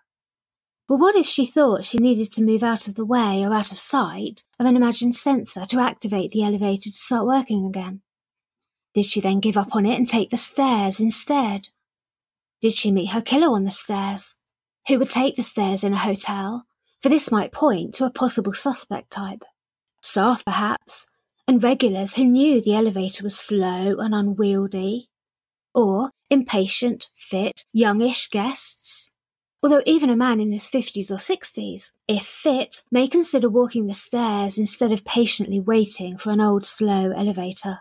But 0.87 0.97
what 0.97 1.13
if 1.13 1.27
she 1.27 1.45
thought 1.45 1.85
she 1.85 1.99
needed 1.99 2.31
to 2.31 2.43
move 2.43 2.63
out 2.63 2.87
of 2.87 2.95
the 2.95 3.05
way 3.05 3.43
or 3.43 3.53
out 3.53 3.71
of 3.71 3.77
sight 3.77 4.45
of 4.59 4.65
an 4.65 4.75
imagined 4.75 5.13
sensor 5.13 5.65
to 5.65 5.79
activate 5.79 6.31
the 6.31 6.43
elevator 6.43 6.89
to 6.89 6.97
start 6.97 7.27
working 7.27 7.67
again? 7.67 8.01
Did 8.95 9.05
she 9.05 9.21
then 9.21 9.41
give 9.41 9.57
up 9.57 9.75
on 9.75 9.85
it 9.85 9.95
and 9.95 10.09
take 10.09 10.31
the 10.31 10.37
stairs 10.37 10.99
instead? 10.99 11.69
Did 12.63 12.71
she 12.71 12.91
meet 12.91 13.11
her 13.11 13.21
killer 13.21 13.49
on 13.49 13.61
the 13.61 13.69
stairs? 13.69 14.33
Who 14.87 14.97
would 14.97 15.11
take 15.11 15.35
the 15.35 15.43
stairs 15.43 15.83
in 15.83 15.93
a 15.93 15.99
hotel? 15.99 16.66
For 17.01 17.09
this 17.09 17.31
might 17.31 17.51
point 17.51 17.93
to 17.95 18.05
a 18.05 18.09
possible 18.09 18.53
suspect 18.53 19.11
type. 19.11 19.43
Staff, 20.01 20.43
perhaps, 20.45 21.05
and 21.47 21.63
regulars 21.63 22.15
who 22.15 22.25
knew 22.25 22.61
the 22.61 22.75
elevator 22.75 23.23
was 23.23 23.37
slow 23.37 23.97
and 23.99 24.13
unwieldy. 24.13 25.09
Or 25.73 26.11
impatient, 26.29 27.07
fit, 27.15 27.65
youngish 27.71 28.29
guests 28.29 29.11
Although 29.63 29.81
even 29.85 30.11
a 30.11 30.15
man 30.15 30.39
in 30.39 30.51
his 30.51 30.67
50s 30.67 31.11
or 31.11 31.15
60s, 31.15 31.91
if 32.07 32.23
fit, 32.23 32.83
may 32.91 33.07
consider 33.07 33.49
walking 33.49 33.87
the 33.87 33.93
stairs 33.93 34.57
instead 34.57 34.91
of 34.91 35.03
patiently 35.03 35.59
waiting 35.59 36.17
for 36.17 36.31
an 36.31 36.39
old 36.39 36.65
slow 36.65 37.11
elevator. 37.11 37.79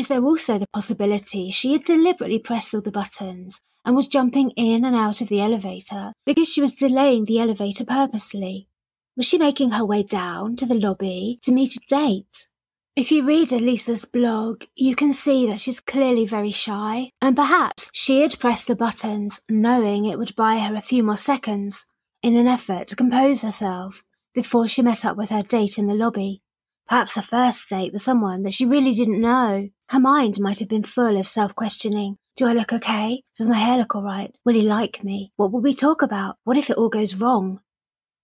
Is 0.00 0.08
there 0.08 0.24
also 0.24 0.56
the 0.56 0.66
possibility 0.72 1.50
she 1.50 1.72
had 1.72 1.84
deliberately 1.84 2.38
pressed 2.38 2.74
all 2.74 2.80
the 2.80 2.90
buttons 2.90 3.60
and 3.84 3.94
was 3.94 4.06
jumping 4.06 4.48
in 4.52 4.82
and 4.82 4.96
out 4.96 5.20
of 5.20 5.28
the 5.28 5.42
elevator 5.42 6.14
because 6.24 6.48
she 6.48 6.62
was 6.62 6.74
delaying 6.74 7.26
the 7.26 7.38
elevator 7.38 7.84
purposely? 7.84 8.66
Was 9.14 9.26
she 9.26 9.36
making 9.36 9.72
her 9.72 9.84
way 9.84 10.02
down 10.02 10.56
to 10.56 10.64
the 10.64 10.74
lobby 10.74 11.38
to 11.42 11.52
meet 11.52 11.76
a 11.76 11.80
date? 11.86 12.48
If 12.96 13.12
you 13.12 13.22
read 13.26 13.52
Elisa's 13.52 14.06
blog, 14.06 14.64
you 14.74 14.96
can 14.96 15.12
see 15.12 15.46
that 15.48 15.60
she's 15.60 15.80
clearly 15.80 16.24
very 16.26 16.50
shy, 16.50 17.10
and 17.20 17.36
perhaps 17.36 17.90
she 17.92 18.22
had 18.22 18.40
pressed 18.40 18.68
the 18.68 18.74
buttons 18.74 19.42
knowing 19.50 20.06
it 20.06 20.18
would 20.18 20.34
buy 20.34 20.60
her 20.60 20.74
a 20.74 20.80
few 20.80 21.02
more 21.02 21.18
seconds 21.18 21.84
in 22.22 22.36
an 22.36 22.46
effort 22.46 22.88
to 22.88 22.96
compose 22.96 23.42
herself 23.42 24.02
before 24.32 24.66
she 24.66 24.80
met 24.80 25.04
up 25.04 25.18
with 25.18 25.28
her 25.28 25.42
date 25.42 25.76
in 25.76 25.88
the 25.88 25.94
lobby. 25.94 26.40
Perhaps 26.88 27.14
the 27.14 27.22
first 27.22 27.68
date 27.68 27.92
was 27.92 28.02
someone 28.02 28.42
that 28.44 28.54
she 28.54 28.64
really 28.64 28.94
didn't 28.94 29.20
know. 29.20 29.68
Her 29.90 29.98
mind 29.98 30.38
might 30.38 30.60
have 30.60 30.68
been 30.68 30.84
full 30.84 31.16
of 31.16 31.26
self 31.26 31.52
questioning. 31.56 32.16
Do 32.36 32.46
I 32.46 32.52
look 32.52 32.72
okay? 32.72 33.24
Does 33.34 33.48
my 33.48 33.58
hair 33.58 33.76
look 33.76 33.96
alright? 33.96 34.32
Will 34.44 34.54
he 34.54 34.62
like 34.62 35.02
me? 35.02 35.32
What 35.34 35.50
will 35.50 35.60
we 35.60 35.74
talk 35.74 36.00
about? 36.00 36.36
What 36.44 36.56
if 36.56 36.70
it 36.70 36.76
all 36.76 36.88
goes 36.88 37.16
wrong? 37.16 37.58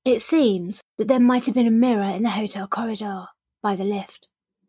It 0.04 0.22
seems 0.22 0.80
that 0.96 1.08
there 1.08 1.18
might 1.18 1.44
have 1.46 1.56
been 1.56 1.66
a 1.66 1.72
mirror 1.72 2.04
in 2.04 2.22
the 2.22 2.30
hotel 2.30 2.68
corridor 2.68 3.26
by 3.64 3.74
the 3.74 3.82
lift. 3.82 4.28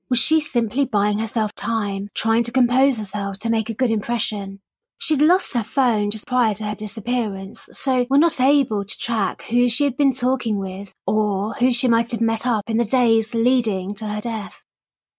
Was 0.09 0.17
she 0.17 0.39
simply 0.39 0.85
buying 0.85 1.19
herself 1.19 1.53
time, 1.53 2.09
trying 2.15 2.41
to 2.41 2.51
compose 2.51 2.97
herself 2.97 3.37
to 3.39 3.49
make 3.51 3.69
a 3.69 3.75
good 3.75 3.91
impression? 3.91 4.61
She'd 4.97 5.21
lost 5.21 5.53
her 5.53 5.63
phone 5.63 6.09
just 6.09 6.25
prior 6.25 6.55
to 6.55 6.63
her 6.63 6.73
disappearance, 6.73 7.69
so 7.73 8.07
we're 8.09 8.17
not 8.17 8.41
able 8.41 8.83
to 8.83 8.97
track 8.97 9.43
who 9.51 9.69
she 9.69 9.83
had 9.83 9.97
been 9.97 10.13
talking 10.13 10.57
with 10.57 10.93
or 11.05 11.53
who 11.59 11.71
she 11.71 11.87
might 11.87 12.11
have 12.11 12.21
met 12.21 12.47
up 12.47 12.63
in 12.67 12.77
the 12.77 12.85
days 12.85 13.35
leading 13.35 13.93
to 13.93 14.07
her 14.07 14.19
death. 14.19 14.65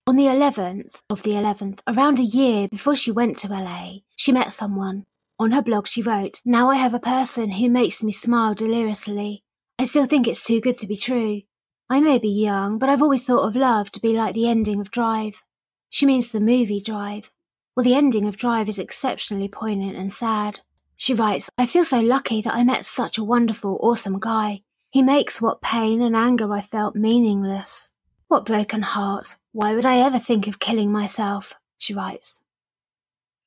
On 0.09 0.17
the 0.17 0.23
11th 0.23 1.03
of 1.11 1.23
the 1.23 1.33
11th, 1.33 1.81
around 1.87 2.19
a 2.19 2.23
year 2.23 2.67
before 2.67 2.97
she 2.97 3.11
went 3.11 3.37
to 3.41 3.49
LA, 3.49 3.99
she 4.17 4.33
met 4.33 4.55
someone. 4.55 5.05
On 5.39 5.51
her 5.51 5.61
blog, 5.61 5.87
she 5.87 6.01
wrote, 6.01 6.41
Now 6.47 6.71
I 6.71 6.77
have 6.77 6.95
a 6.95 6.99
person 6.99 7.51
who 7.51 7.69
makes 7.69 8.03
me 8.03 8.11
smile 8.11 8.55
deliriously. 8.55 9.45
I 9.79 9.85
still 9.85 10.07
think 10.07 10.27
it's 10.27 10.43
too 10.43 10.63
good 10.63 10.79
to 10.79 10.87
be 10.87 10.97
true. 10.97 11.43
I 11.91 12.01
may 12.01 12.19
be 12.19 12.31
young, 12.31 12.79
but 12.79 12.89
I've 12.89 13.03
always 13.03 13.23
thought 13.23 13.47
of 13.47 13.55
love 13.55 13.93
to 13.93 14.01
be 14.01 14.15
like 14.15 14.35
the 14.35 14.49
ending 14.49 14.81
of 14.81 14.91
Drive. 14.91 15.43
She 15.91 16.07
means 16.07 16.33
the 16.33 16.41
movie 16.41 16.81
Drive. 16.81 17.31
Well, 17.77 17.85
the 17.85 17.95
ending 17.95 18.27
of 18.27 18.39
Drive 18.39 18.71
is 18.71 18.79
exceptionally 18.79 19.49
poignant 19.49 19.95
and 19.95 20.11
sad. 20.11 20.61
She 20.97 21.13
writes, 21.13 21.51
I 21.59 21.67
feel 21.67 21.85
so 21.85 22.01
lucky 22.01 22.41
that 22.41 22.55
I 22.55 22.65
met 22.65 22.87
such 22.87 23.19
a 23.19 23.25
wonderful, 23.25 23.79
awesome 23.83 24.19
guy. 24.19 24.63
He 24.89 25.03
makes 25.03 25.43
what 25.43 25.61
pain 25.61 26.01
and 26.01 26.17
anger 26.17 26.51
I 26.55 26.63
felt 26.63 26.97
meaningless. 26.97 27.91
What 28.29 28.45
broken 28.45 28.83
heart. 28.83 29.37
Why 29.53 29.75
would 29.75 29.87
I 29.87 30.01
ever 30.01 30.19
think 30.19 30.47
of 30.47 30.59
killing 30.59 30.93
myself? 30.93 31.55
She 31.79 31.95
writes. 31.95 32.41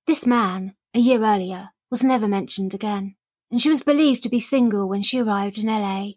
This 0.07 0.25
man, 0.25 0.73
a 0.95 0.99
year 0.99 1.23
earlier, 1.23 1.69
was 1.91 2.03
never 2.03 2.27
mentioned 2.27 2.73
again, 2.73 3.15
and 3.51 3.61
she 3.61 3.69
was 3.69 3.83
believed 3.83 4.23
to 4.23 4.29
be 4.29 4.39
single 4.39 4.89
when 4.89 5.03
she 5.03 5.19
arrived 5.19 5.59
in 5.59 5.67
LA. 5.67 6.13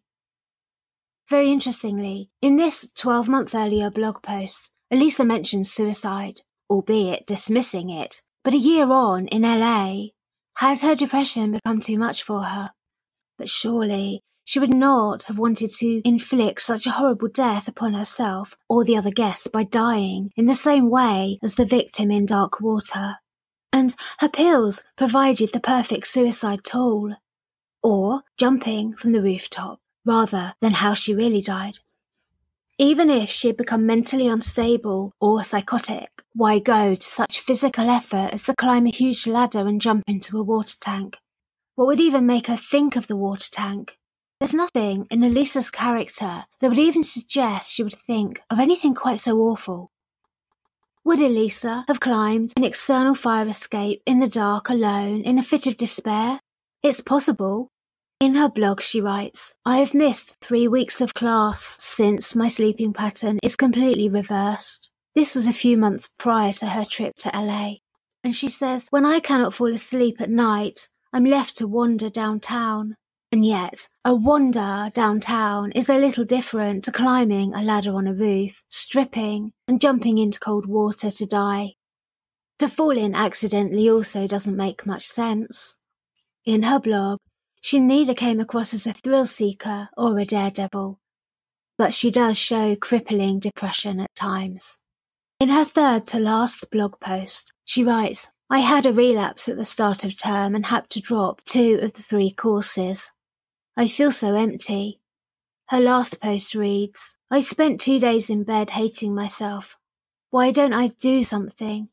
Very 1.28 1.52
interestingly, 1.52 2.30
in 2.40 2.56
this 2.56 2.90
12 2.96 3.28
month 3.28 3.54
earlier 3.54 3.90
blog 3.90 4.22
post, 4.22 4.70
Elisa 4.90 5.26
mentions 5.26 5.70
suicide, 5.70 6.40
albeit 6.70 7.26
dismissing 7.26 7.90
it, 7.90 8.22
but 8.42 8.54
a 8.54 8.58
year 8.58 8.90
on 8.90 9.28
in 9.28 9.42
LA, 9.42 10.06
had 10.56 10.80
her 10.80 10.94
depression 10.94 11.52
become 11.52 11.80
too 11.80 11.98
much 11.98 12.22
for 12.22 12.44
her? 12.44 12.70
But 13.36 13.50
surely 13.50 14.22
she 14.44 14.58
would 14.58 14.74
not 14.74 15.24
have 15.24 15.38
wanted 15.38 15.70
to 15.72 16.06
inflict 16.06 16.60
such 16.60 16.86
a 16.86 16.92
horrible 16.92 17.28
death 17.28 17.66
upon 17.66 17.94
herself 17.94 18.56
or 18.68 18.84
the 18.84 18.96
other 18.96 19.10
guests 19.10 19.46
by 19.46 19.64
dying 19.64 20.30
in 20.36 20.46
the 20.46 20.54
same 20.54 20.90
way 20.90 21.38
as 21.42 21.54
the 21.54 21.64
victim 21.64 22.10
in 22.10 22.26
Dark 22.26 22.60
Water. 22.60 23.16
And 23.72 23.94
her 24.18 24.28
pills 24.28 24.84
provided 24.96 25.52
the 25.52 25.60
perfect 25.60 26.06
suicide 26.06 26.60
tool. 26.62 27.16
Or 27.82 28.22
jumping 28.38 28.94
from 28.94 29.12
the 29.12 29.20
rooftop, 29.20 29.80
rather 30.04 30.54
than 30.60 30.74
how 30.74 30.94
she 30.94 31.14
really 31.14 31.42
died. 31.42 31.80
Even 32.78 33.08
if 33.08 33.28
she 33.28 33.48
had 33.48 33.56
become 33.56 33.86
mentally 33.86 34.26
unstable 34.26 35.12
or 35.20 35.44
psychotic, 35.44 36.10
why 36.32 36.58
go 36.58 36.94
to 36.94 37.02
such 37.02 37.40
physical 37.40 37.88
effort 37.88 38.30
as 38.32 38.42
to 38.42 38.54
climb 38.54 38.86
a 38.86 38.90
huge 38.90 39.26
ladder 39.26 39.66
and 39.66 39.80
jump 39.80 40.02
into 40.06 40.38
a 40.38 40.42
water 40.42 40.76
tank? 40.80 41.18
What 41.76 41.86
would 41.86 42.00
even 42.00 42.26
make 42.26 42.46
her 42.48 42.56
think 42.56 42.96
of 42.96 43.06
the 43.06 43.16
water 43.16 43.48
tank? 43.50 43.96
There's 44.40 44.54
nothing 44.54 45.06
in 45.10 45.22
Elisa's 45.22 45.70
character 45.70 46.44
that 46.60 46.68
would 46.68 46.78
even 46.78 47.02
suggest 47.02 47.72
she 47.72 47.82
would 47.82 47.94
think 47.94 48.42
of 48.50 48.60
anything 48.60 48.94
quite 48.94 49.20
so 49.20 49.38
awful. 49.38 49.90
Would 51.04 51.20
Elisa 51.20 51.84
have 51.86 52.00
climbed 52.00 52.52
an 52.56 52.64
external 52.64 53.14
fire 53.14 53.46
escape 53.48 54.02
in 54.06 54.20
the 54.20 54.28
dark 54.28 54.70
alone 54.70 55.20
in 55.22 55.38
a 55.38 55.42
fit 55.42 55.66
of 55.66 55.76
despair? 55.76 56.40
It's 56.82 57.00
possible, 57.00 57.70
in 58.20 58.36
her 58.36 58.48
blog, 58.48 58.80
she 58.80 59.00
writes, 59.00 59.54
I 59.66 59.78
have 59.78 59.92
missed 59.92 60.40
three 60.40 60.66
weeks 60.66 61.00
of 61.00 61.14
class 61.14 61.76
since 61.78 62.34
my 62.34 62.48
sleeping 62.48 62.92
pattern 62.92 63.38
is 63.42 63.56
completely 63.56 64.08
reversed. 64.08 64.88
This 65.14 65.34
was 65.34 65.46
a 65.46 65.52
few 65.52 65.76
months 65.76 66.08
prior 66.16 66.52
to 66.54 66.66
her 66.68 66.84
trip 66.84 67.16
to 67.18 67.30
LA. 67.34 67.74
And 68.22 68.34
she 68.34 68.48
says, 68.48 68.86
When 68.88 69.04
I 69.04 69.20
cannot 69.20 69.52
fall 69.52 69.72
asleep 69.72 70.20
at 70.20 70.30
night, 70.30 70.88
I'm 71.12 71.24
left 71.24 71.58
to 71.58 71.68
wander 71.68 72.08
downtown. 72.08 72.96
And 73.34 73.44
yet, 73.44 73.88
a 74.04 74.14
wander 74.14 74.90
downtown 74.94 75.72
is 75.72 75.88
a 75.88 75.98
little 75.98 76.24
different 76.24 76.84
to 76.84 76.92
climbing 76.92 77.52
a 77.52 77.64
ladder 77.64 77.96
on 77.96 78.06
a 78.06 78.14
roof, 78.14 78.62
stripping, 78.68 79.50
and 79.66 79.80
jumping 79.80 80.18
into 80.18 80.38
cold 80.38 80.66
water 80.66 81.10
to 81.10 81.26
die. 81.26 81.72
To 82.60 82.68
fall 82.68 82.96
in 82.96 83.12
accidentally 83.12 83.90
also 83.90 84.28
doesn't 84.28 84.56
make 84.56 84.86
much 84.86 85.04
sense. 85.04 85.76
In 86.44 86.62
her 86.62 86.78
blog, 86.78 87.18
she 87.60 87.80
neither 87.80 88.14
came 88.14 88.38
across 88.38 88.72
as 88.72 88.86
a 88.86 88.92
thrill 88.92 89.26
seeker 89.26 89.88
or 89.96 90.16
a 90.16 90.24
daredevil, 90.24 91.00
but 91.76 91.92
she 91.92 92.12
does 92.12 92.38
show 92.38 92.76
crippling 92.76 93.40
depression 93.40 93.98
at 93.98 94.14
times. 94.14 94.78
In 95.40 95.48
her 95.48 95.64
third 95.64 96.06
to 96.06 96.20
last 96.20 96.70
blog 96.70 97.00
post, 97.00 97.52
she 97.64 97.82
writes, 97.82 98.30
I 98.48 98.60
had 98.60 98.86
a 98.86 98.92
relapse 98.92 99.48
at 99.48 99.56
the 99.56 99.64
start 99.64 100.04
of 100.04 100.16
term 100.16 100.54
and 100.54 100.66
had 100.66 100.88
to 100.90 101.00
drop 101.00 101.44
two 101.44 101.80
of 101.82 101.94
the 101.94 102.02
three 102.02 102.30
courses. 102.30 103.10
I 103.76 103.88
feel 103.88 104.10
so 104.10 104.34
empty. 104.34 105.00
Her 105.68 105.80
last 105.80 106.20
post 106.20 106.54
reads, 106.54 107.16
I 107.30 107.40
spent 107.40 107.80
two 107.80 107.98
days 107.98 108.30
in 108.30 108.44
bed 108.44 108.70
hating 108.70 109.14
myself. 109.14 109.76
Why 110.30 110.50
don't 110.50 110.72
I 110.72 110.88
do 110.88 111.22
something? 111.22 111.88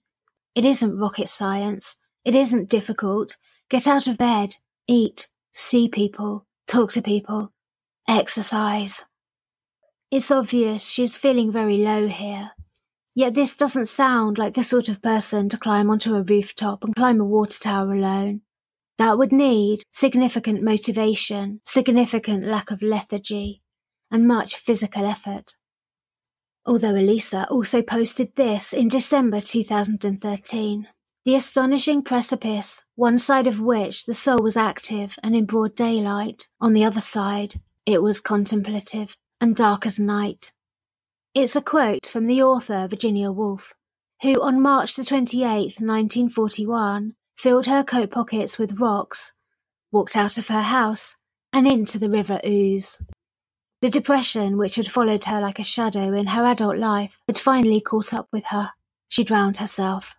It 0.53 0.65
isn't 0.65 0.97
rocket 0.97 1.29
science. 1.29 1.97
It 2.23 2.35
isn't 2.35 2.69
difficult. 2.69 3.37
Get 3.69 3.87
out 3.87 4.07
of 4.07 4.17
bed, 4.17 4.57
eat, 4.87 5.27
see 5.53 5.87
people, 5.87 6.45
talk 6.67 6.91
to 6.91 7.01
people, 7.01 7.51
exercise. 8.07 9.05
It's 10.11 10.29
obvious 10.29 10.85
she's 10.85 11.17
feeling 11.17 11.51
very 11.51 11.77
low 11.77 12.07
here. 12.07 12.51
Yet 13.15 13.33
this 13.33 13.55
doesn't 13.55 13.87
sound 13.87 14.37
like 14.37 14.53
the 14.53 14.63
sort 14.63 14.89
of 14.89 15.01
person 15.01 15.49
to 15.49 15.57
climb 15.57 15.89
onto 15.89 16.15
a 16.15 16.21
rooftop 16.21 16.83
and 16.83 16.95
climb 16.95 17.19
a 17.19 17.25
water 17.25 17.59
tower 17.59 17.93
alone. 17.93 18.41
That 18.97 19.17
would 19.17 19.31
need 19.31 19.83
significant 19.91 20.61
motivation, 20.61 21.61
significant 21.63 22.43
lack 22.43 22.71
of 22.71 22.81
lethargy, 22.81 23.61
and 24.11 24.27
much 24.27 24.55
physical 24.55 25.05
effort. 25.05 25.55
Although 26.65 26.95
Elisa 26.95 27.47
also 27.49 27.81
posted 27.81 28.35
this 28.35 28.73
in 28.73 28.87
December 28.87 29.41
2013. 29.41 30.87
The 31.23 31.35
astonishing 31.35 32.01
precipice, 32.01 32.83
one 32.95 33.17
side 33.17 33.47
of 33.47 33.61
which 33.61 34.05
the 34.05 34.13
soul 34.13 34.39
was 34.41 34.57
active 34.57 35.17
and 35.21 35.35
in 35.35 35.45
broad 35.45 35.75
daylight, 35.75 36.47
on 36.59 36.73
the 36.73 36.83
other 36.83 37.01
side 37.01 37.61
it 37.85 38.01
was 38.01 38.21
contemplative 38.21 39.17
and 39.39 39.55
dark 39.55 39.85
as 39.85 39.99
night. 39.99 40.51
It's 41.33 41.55
a 41.55 41.61
quote 41.61 42.05
from 42.05 42.27
the 42.27 42.41
author 42.43 42.87
Virginia 42.87 43.31
Woolf, 43.31 43.73
who 44.21 44.41
on 44.41 44.61
March 44.61 44.95
the 44.95 45.03
28th, 45.03 45.79
1941, 45.79 47.13
filled 47.41 47.65
her 47.65 47.83
coat 47.83 48.11
pockets 48.11 48.59
with 48.59 48.79
rocks, 48.79 49.33
walked 49.91 50.15
out 50.15 50.37
of 50.37 50.47
her 50.49 50.61
house, 50.61 51.15
and 51.51 51.67
into 51.67 51.97
the 51.97 52.09
River 52.09 52.39
Ouse. 52.45 53.01
The 53.81 53.89
depression 53.89 54.57
which 54.57 54.75
had 54.75 54.91
followed 54.91 55.25
her 55.25 55.41
like 55.41 55.57
a 55.57 55.63
shadow 55.63 56.13
in 56.13 56.27
her 56.27 56.45
adult 56.45 56.77
life 56.77 57.19
had 57.27 57.39
finally 57.39 57.81
caught 57.81 58.13
up 58.13 58.27
with 58.31 58.45
her. 58.51 58.69
She 59.09 59.23
drowned 59.23 59.57
herself. 59.57 60.15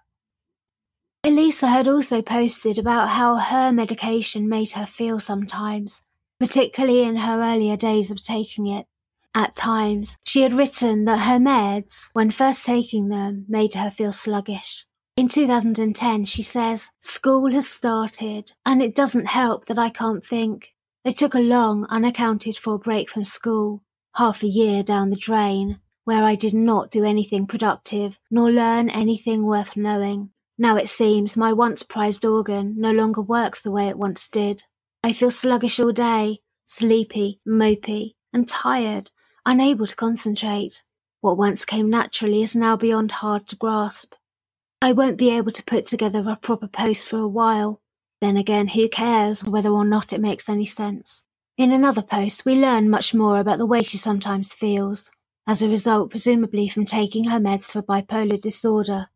Elisa 1.23 1.69
had 1.69 1.87
also 1.87 2.23
posted 2.23 2.77
about 2.77 3.11
how 3.11 3.37
her 3.37 3.71
medication 3.71 4.49
made 4.49 4.73
her 4.73 4.85
feel 4.85 5.21
sometimes, 5.21 6.03
particularly 6.41 7.05
in 7.05 7.15
her 7.15 7.41
earlier 7.41 7.77
days 7.77 8.11
of 8.11 8.21
taking 8.21 8.67
it. 8.67 8.87
At 9.33 9.55
times, 9.55 10.19
she 10.27 10.43
had 10.43 10.55
written 10.55 11.05
that 11.05 11.21
her 11.21 11.39
meds, 11.39 12.11
when 12.15 12.33
first 12.33 12.65
taking 12.65 13.11
them, 13.11 13.45
made 13.49 13.75
her 13.75 13.93
feel 13.93 14.11
sluggish. 14.11 14.87
In 15.15 15.29
2010, 15.29 16.25
she 16.25 16.43
says, 16.43 16.91
School 17.01 17.51
has 17.51 17.69
started, 17.69 18.53
and 18.65 18.81
it 18.81 18.95
doesn't 18.95 19.27
help 19.27 19.67
that 19.67 19.79
I 19.79 19.91
can't 19.91 20.25
think. 20.25 20.75
I 21.05 21.11
took 21.11 21.35
a 21.35 21.39
long, 21.39 21.85
unaccounted 21.91 22.57
for 22.57 22.79
break 22.79 23.11
from 23.11 23.27
school, 23.27 23.83
half 24.15 24.43
a 24.43 24.47
year 24.47 24.83
down 24.83 25.11
the 25.11 25.17
drain, 25.17 25.81
where 26.05 26.25
I 26.25 26.35
did 26.35 26.55
not 26.55 26.91
do 26.91 27.05
anything 27.05 27.47
productive, 27.47 28.19
nor 28.31 28.51
learn 28.51 28.89
anything 28.89 29.45
worth 29.45 29.77
knowing. 29.77 30.31
Now 30.57 30.77
it 30.77 30.89
seems 30.89 31.37
my 31.37 31.53
once 31.53 31.83
prized 31.83 32.25
organ 32.25 32.75
no 32.79 32.91
longer 32.91 33.21
works 33.21 33.61
the 33.61 33.71
way 33.71 33.89
it 33.89 33.99
once 33.99 34.27
did. 34.27 34.65
I 35.05 35.13
feel 35.13 35.31
sluggish 35.31 35.79
all 35.79 35.93
day, 35.93 36.41
sleepy, 36.65 37.39
mopey, 37.47 38.15
and 38.33 38.49
tired, 38.49 39.11
unable 39.45 39.87
to 39.87 39.97
concentrate. 39.97 40.83
What 41.21 41.37
once 41.37 41.67
came 41.67 41.91
naturally 41.91 42.43
is 42.43 42.57
now 42.57 42.77
beyond 42.79 43.13
hard 43.13 43.47
to 43.49 43.57
grasp. 43.57 44.15
I 44.83 44.93
won't 44.93 45.17
be 45.17 45.31
able 45.31 45.53
to 45.53 45.65
put 45.65 45.87
together 45.87 46.29
a 46.29 46.37
proper 46.37 46.67
post 46.67 47.07
for 47.07 47.19
a 47.19 47.29
while. 47.29 47.81
Then 48.21 48.37
again, 48.37 48.69
who 48.69 48.89
cares 48.89 49.45
whether 49.45 49.71
or 49.71 49.85
not 49.85 50.13
it 50.13 50.21
makes 50.21 50.49
any 50.49 50.67
sense? 50.67 51.25
In 51.57 51.71
another 51.71 52.03
post, 52.03 52.45
we 52.45 52.57
learn 52.57 52.91
much 52.91 53.15
more 53.15 53.39
about 53.39 53.59
the 53.59 53.67
way 53.67 53.83
she 53.83 53.97
sometimes 53.97 54.53
feels, 54.53 55.11
as 55.47 55.63
a 55.63 55.69
result, 55.69 56.11
presumably 56.11 56.67
from 56.67 56.85
taking 56.85 57.25
her 57.25 57.39
meds 57.39 57.71
for 57.71 57.81
bipolar 57.81 58.41
disorder 58.41 59.07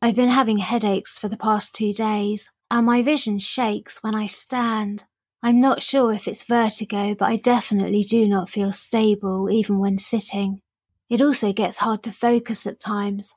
I've 0.00 0.14
been 0.14 0.28
having 0.28 0.58
headaches 0.58 1.18
for 1.18 1.28
the 1.28 1.36
past 1.36 1.74
two 1.74 1.92
days. 1.92 2.50
and 2.70 2.86
my 2.86 3.02
vision 3.02 3.40
shakes 3.40 4.02
when 4.02 4.14
I 4.14 4.26
stand. 4.26 5.04
I'm 5.42 5.60
not 5.60 5.82
sure 5.82 6.12
if 6.12 6.28
it's 6.28 6.44
vertigo, 6.44 7.14
but 7.14 7.28
I 7.28 7.36
definitely 7.36 8.02
do 8.02 8.28
not 8.28 8.50
feel 8.50 8.72
stable 8.72 9.50
even 9.50 9.78
when 9.78 9.98
sitting. 9.98 10.60
It 11.08 11.22
also 11.22 11.52
gets 11.52 11.78
hard 11.78 12.02
to 12.04 12.12
focus 12.12 12.66
at 12.66 12.78
times. 12.78 13.34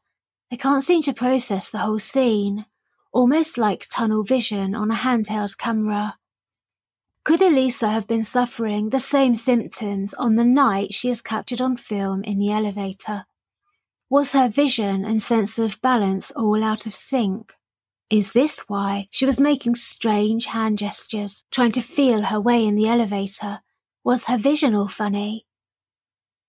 I 0.52 0.56
can't 0.56 0.84
seem 0.84 1.04
to 1.04 1.14
process 1.14 1.70
the 1.70 1.80
whole 1.80 2.00
scene, 2.00 2.66
almost 3.12 3.58
like 3.58 3.88
tunnel 3.90 4.24
vision 4.24 4.74
on 4.74 4.90
a 4.90 4.96
handheld 4.96 5.58
camera. 5.58 6.18
Could 7.24 7.42
Elisa 7.44 7.90
have 7.90 8.08
been 8.08 8.24
suffering 8.24 8.90
the 8.90 9.00
same 9.00 9.36
symptoms 9.36 10.16
on 10.16 10.36
the 10.36 10.46
night 10.46 10.94
she 10.94 11.10
is 11.10 11.22
captured 11.22 11.62
on 11.62 11.78
film 11.78 12.24
in 12.24 12.40
the 12.40 12.52
elevator? 12.52 13.26
Was 14.10 14.32
her 14.32 14.50
vision 14.50 15.06
and 15.06 15.22
sense 15.22 15.60
of 15.60 15.80
balance 15.82 16.32
all 16.32 16.64
out 16.64 16.88
of 16.88 16.96
sync? 16.96 17.54
Is 18.10 18.34
this 18.34 18.62
why 18.68 19.08
she 19.12 19.28
was 19.28 19.40
making 19.40 19.76
strange 19.76 20.48
hand 20.48 20.80
gestures, 20.80 21.44
trying 21.52 21.74
to 21.74 21.82
feel 21.82 22.24
her 22.24 22.42
way 22.42 22.66
in 22.66 22.76
the 22.76 22.88
elevator? 22.88 23.60
Was 24.04 24.26
her 24.26 24.38
vision 24.38 24.74
all 24.74 24.88
funny? 24.88 25.46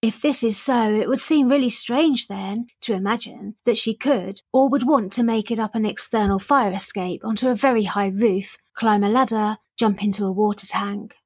If 0.02 0.22
this 0.22 0.42
is 0.42 0.56
so, 0.56 0.90
it 0.90 1.08
would 1.08 1.20
seem 1.20 1.50
really 1.50 1.68
strange 1.68 2.26
then 2.26 2.68
to 2.82 2.94
imagine 2.94 3.56
that 3.66 3.76
she 3.76 3.94
could 3.94 4.40
or 4.50 4.68
would 4.70 4.86
want 4.86 5.12
to 5.12 5.22
make 5.22 5.50
it 5.50 5.58
up 5.58 5.74
an 5.74 5.84
external 5.84 6.38
fire 6.38 6.72
escape 6.72 7.22
onto 7.22 7.48
a 7.48 7.54
very 7.54 7.84
high 7.84 8.08
roof, 8.08 8.56
climb 8.74 9.04
a 9.04 9.10
ladder, 9.10 9.58
jump 9.78 10.02
into 10.02 10.24
a 10.24 10.32
water 10.32 10.66
tank. 10.66 11.16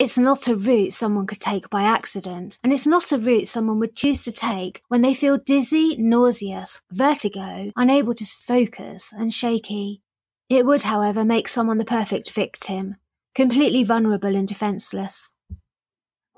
It's 0.00 0.18
not 0.18 0.48
a 0.48 0.56
route 0.56 0.92
someone 0.92 1.26
could 1.28 1.40
take 1.40 1.70
by 1.70 1.82
accident, 1.82 2.58
and 2.62 2.72
it's 2.72 2.86
not 2.86 3.12
a 3.12 3.18
route 3.18 3.46
someone 3.46 3.78
would 3.78 3.94
choose 3.94 4.20
to 4.22 4.32
take 4.32 4.82
when 4.88 5.02
they 5.02 5.14
feel 5.14 5.38
dizzy, 5.38 5.96
nauseous, 5.96 6.80
vertigo, 6.90 7.70
unable 7.76 8.14
to 8.14 8.24
focus, 8.24 9.12
and 9.12 9.32
shaky. 9.32 10.02
It 10.48 10.66
would, 10.66 10.84
however, 10.84 11.24
make 11.24 11.46
someone 11.46 11.78
the 11.78 11.84
perfect 11.84 12.30
victim, 12.30 12.96
completely 13.34 13.84
vulnerable 13.84 14.34
and 14.34 14.46
defenceless. 14.46 15.32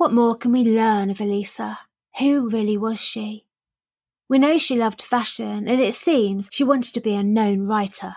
What 0.00 0.14
more 0.14 0.34
can 0.34 0.52
we 0.52 0.64
learn 0.64 1.10
of 1.10 1.20
Elisa? 1.20 1.80
Who 2.20 2.48
really 2.48 2.78
was 2.78 2.98
she? 2.98 3.44
We 4.30 4.38
know 4.38 4.56
she 4.56 4.74
loved 4.74 5.02
fashion, 5.02 5.68
and 5.68 5.78
it 5.78 5.92
seems 5.92 6.48
she 6.50 6.64
wanted 6.64 6.94
to 6.94 7.02
be 7.02 7.12
a 7.12 7.22
known 7.22 7.66
writer. 7.66 8.14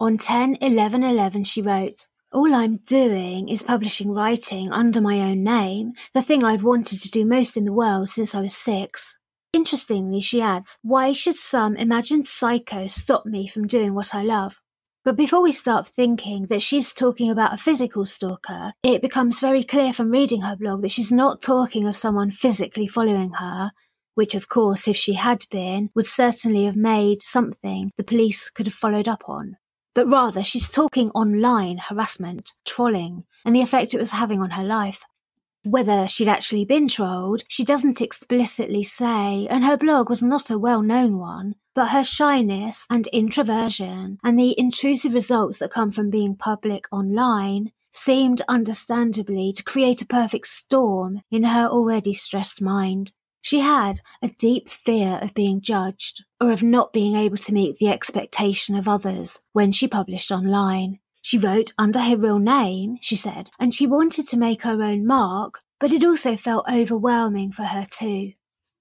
On 0.00 0.16
10 0.16 0.56
11 0.62 1.04
11, 1.04 1.44
she 1.44 1.60
wrote, 1.60 2.06
all 2.32 2.54
I'm 2.54 2.78
doing 2.86 3.50
is 3.50 3.62
publishing 3.62 4.10
writing 4.10 4.72
under 4.72 5.02
my 5.02 5.20
own 5.20 5.44
name, 5.44 5.92
the 6.14 6.22
thing 6.22 6.42
I've 6.42 6.64
wanted 6.64 7.02
to 7.02 7.10
do 7.10 7.26
most 7.26 7.58
in 7.58 7.66
the 7.66 7.74
world 7.74 8.08
since 8.08 8.34
I 8.34 8.40
was 8.40 8.56
six. 8.56 9.14
Interestingly, 9.52 10.22
she 10.22 10.40
adds, 10.40 10.78
why 10.80 11.12
should 11.12 11.36
some 11.36 11.76
imagined 11.76 12.26
psycho 12.26 12.86
stop 12.86 13.26
me 13.26 13.46
from 13.46 13.66
doing 13.66 13.92
what 13.92 14.14
I 14.14 14.22
love? 14.22 14.62
But 15.04 15.16
before 15.16 15.42
we 15.42 15.52
start 15.52 15.88
thinking 15.88 16.46
that 16.46 16.62
she's 16.62 16.92
talking 16.92 17.30
about 17.30 17.54
a 17.54 17.58
physical 17.58 18.06
stalker, 18.06 18.72
it 18.82 19.02
becomes 19.02 19.40
very 19.40 19.64
clear 19.64 19.92
from 19.92 20.10
reading 20.10 20.42
her 20.42 20.56
blog 20.56 20.82
that 20.82 20.92
she's 20.92 21.10
not 21.10 21.42
talking 21.42 21.86
of 21.86 21.96
someone 21.96 22.30
physically 22.30 22.86
following 22.86 23.32
her, 23.32 23.72
which 24.14 24.34
of 24.34 24.48
course, 24.48 24.86
if 24.86 24.96
she 24.96 25.14
had 25.14 25.44
been, 25.50 25.90
would 25.94 26.06
certainly 26.06 26.64
have 26.66 26.76
made 26.76 27.20
something 27.20 27.90
the 27.96 28.04
police 28.04 28.48
could 28.48 28.66
have 28.66 28.74
followed 28.74 29.08
up 29.08 29.28
on 29.28 29.56
but 29.94 30.08
rather 30.08 30.42
she's 30.42 30.68
talking 30.68 31.10
online 31.10 31.78
harassment, 31.78 32.52
trolling, 32.64 33.24
and 33.44 33.54
the 33.54 33.60
effect 33.60 33.94
it 33.94 33.98
was 33.98 34.12
having 34.12 34.40
on 34.40 34.50
her 34.50 34.64
life. 34.64 35.04
Whether 35.64 36.08
she'd 36.08 36.28
actually 36.28 36.64
been 36.64 36.88
trolled, 36.88 37.44
she 37.46 37.64
doesn't 37.64 38.00
explicitly 38.00 38.82
say, 38.82 39.46
and 39.48 39.64
her 39.64 39.76
blog 39.76 40.08
was 40.08 40.22
not 40.22 40.50
a 40.50 40.58
well 40.58 40.82
known 40.82 41.18
one, 41.18 41.54
but 41.74 41.90
her 41.90 42.02
shyness 42.02 42.86
and 42.90 43.06
introversion 43.08 44.18
and 44.24 44.38
the 44.38 44.58
intrusive 44.58 45.14
results 45.14 45.58
that 45.58 45.70
come 45.70 45.92
from 45.92 46.10
being 46.10 46.34
public 46.34 46.86
online 46.90 47.70
seemed 47.92 48.42
understandably 48.48 49.52
to 49.52 49.62
create 49.62 50.02
a 50.02 50.06
perfect 50.06 50.48
storm 50.48 51.22
in 51.30 51.44
her 51.44 51.68
already 51.68 52.12
stressed 52.12 52.60
mind. 52.60 53.12
She 53.40 53.60
had 53.60 54.00
a 54.22 54.28
deep 54.28 54.68
fear 54.68 55.18
of 55.20 55.34
being 55.34 55.60
judged 55.60 56.24
or 56.40 56.50
of 56.52 56.62
not 56.62 56.92
being 56.92 57.16
able 57.16 57.36
to 57.36 57.54
meet 57.54 57.78
the 57.78 57.88
expectation 57.88 58.76
of 58.76 58.88
others 58.88 59.40
when 59.52 59.72
she 59.72 59.86
published 59.86 60.32
online. 60.32 61.00
She 61.22 61.38
wrote 61.38 61.72
under 61.78 62.00
her 62.00 62.16
real 62.16 62.40
name, 62.40 62.98
she 63.00 63.16
said, 63.16 63.50
and 63.58 63.72
she 63.72 63.86
wanted 63.86 64.26
to 64.28 64.36
make 64.36 64.62
her 64.62 64.82
own 64.82 65.06
mark, 65.06 65.60
but 65.80 65.92
it 65.92 66.04
also 66.04 66.36
felt 66.36 66.66
overwhelming 66.70 67.52
for 67.52 67.62
her 67.62 67.86
too. 67.88 68.32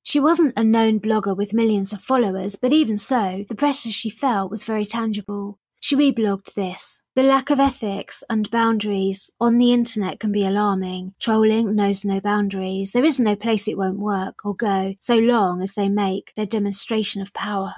She 0.04 0.20
wasn't 0.20 0.58
a 0.58 0.64
known 0.64 1.00
blogger 1.00 1.38
with 1.38 1.54
millions 1.54 1.94
of 1.94 2.02
followers, 2.02 2.56
but 2.56 2.74
even 2.74 2.98
so, 2.98 3.46
the 3.48 3.56
pressure 3.56 3.90
she 3.90 4.10
felt 4.10 4.50
was 4.50 4.64
very 4.64 4.86
tangible. 4.86 5.60
She 5.80 5.96
reblogged 5.96 6.54
this. 6.54 7.02
The 7.16 7.24
lack 7.24 7.50
of 7.50 7.60
ethics 7.60 8.24
and 8.30 8.50
boundaries 8.50 9.30
on 9.40 9.58
the 9.58 9.72
internet 9.72 10.20
can 10.20 10.32
be 10.32 10.46
alarming. 10.46 11.14
Trolling 11.20 11.76
knows 11.76 12.04
no 12.04 12.20
boundaries. 12.20 12.92
There 12.92 13.04
is 13.04 13.20
no 13.20 13.36
place 13.36 13.68
it 13.68 13.78
won't 13.78 14.00
work 14.00 14.46
or 14.46 14.56
go 14.56 14.96
so 15.00 15.16
long 15.16 15.62
as 15.62 15.74
they 15.74 15.90
make 15.90 16.34
their 16.36 16.46
demonstration 16.46 17.22
of 17.22 17.34
power. 17.34 17.74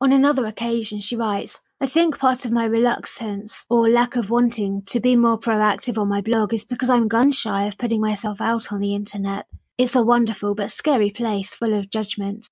On 0.00 0.12
another 0.12 0.46
occasion, 0.46 1.00
she 1.00 1.16
writes, 1.16 1.60
I 1.80 1.86
think 1.86 2.18
part 2.18 2.44
of 2.44 2.50
my 2.50 2.64
reluctance 2.64 3.64
or 3.70 3.88
lack 3.88 4.16
of 4.16 4.30
wanting 4.30 4.82
to 4.86 4.98
be 4.98 5.14
more 5.14 5.38
proactive 5.38 5.96
on 5.96 6.08
my 6.08 6.20
blog 6.20 6.52
is 6.52 6.64
because 6.64 6.90
I'm 6.90 7.06
gun 7.06 7.30
shy 7.30 7.66
of 7.66 7.78
putting 7.78 8.00
myself 8.00 8.40
out 8.40 8.72
on 8.72 8.80
the 8.80 8.96
internet. 8.96 9.46
It's 9.78 9.94
a 9.94 10.02
wonderful 10.02 10.56
but 10.56 10.72
scary 10.72 11.10
place 11.10 11.54
full 11.54 11.74
of 11.74 11.88
judgment. 11.88 12.48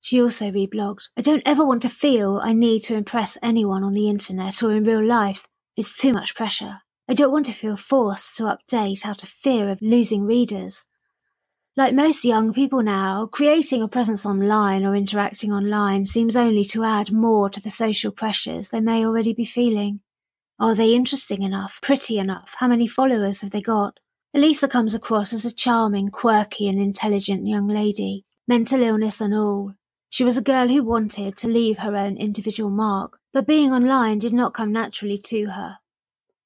She 0.00 0.22
also 0.22 0.52
reblogged, 0.52 1.08
I 1.16 1.22
don't 1.22 1.42
ever 1.44 1.66
want 1.66 1.82
to 1.82 1.88
feel 1.88 2.40
I 2.40 2.52
need 2.52 2.84
to 2.84 2.94
impress 2.94 3.36
anyone 3.42 3.82
on 3.82 3.94
the 3.94 4.08
internet 4.08 4.62
or 4.62 4.70
in 4.70 4.84
real 4.84 5.04
life. 5.04 5.48
It's 5.76 5.96
too 5.96 6.12
much 6.12 6.36
pressure. 6.36 6.78
I 7.08 7.14
don't 7.14 7.32
want 7.32 7.46
to 7.46 7.52
feel 7.52 7.76
forced 7.76 8.36
to 8.36 8.44
update 8.44 9.04
out 9.04 9.24
of 9.24 9.28
fear 9.28 9.68
of 9.70 9.82
losing 9.82 10.24
readers. 10.24 10.84
Like 11.78 11.94
most 11.94 12.24
young 12.24 12.52
people 12.52 12.82
now, 12.82 13.26
creating 13.26 13.84
a 13.84 13.88
presence 13.88 14.26
online 14.26 14.84
or 14.84 14.96
interacting 14.96 15.52
online 15.52 16.06
seems 16.06 16.36
only 16.36 16.64
to 16.64 16.82
add 16.82 17.12
more 17.12 17.48
to 17.48 17.60
the 17.60 17.70
social 17.70 18.10
pressures 18.10 18.70
they 18.70 18.80
may 18.80 19.06
already 19.06 19.32
be 19.32 19.44
feeling. 19.44 20.00
Are 20.58 20.74
they 20.74 20.92
interesting 20.92 21.42
enough? 21.42 21.78
Pretty 21.80 22.18
enough? 22.18 22.56
How 22.58 22.66
many 22.66 22.88
followers 22.88 23.42
have 23.42 23.52
they 23.52 23.62
got? 23.62 24.00
Elisa 24.34 24.66
comes 24.66 24.92
across 24.92 25.32
as 25.32 25.46
a 25.46 25.54
charming, 25.54 26.10
quirky, 26.10 26.66
and 26.68 26.80
intelligent 26.80 27.46
young 27.46 27.68
lady, 27.68 28.24
mental 28.48 28.82
illness 28.82 29.20
and 29.20 29.32
all, 29.32 29.74
she 30.10 30.24
was 30.24 30.36
a 30.36 30.42
girl 30.42 30.66
who 30.68 30.82
wanted 30.82 31.36
to 31.36 31.48
leave 31.48 31.78
her 31.78 31.94
own 31.94 32.16
individual 32.16 32.70
mark, 32.70 33.20
but 33.32 33.46
being 33.46 33.72
online 33.72 34.18
did 34.18 34.32
not 34.32 34.54
come 34.54 34.72
naturally 34.72 35.18
to 35.18 35.50
her. 35.50 35.76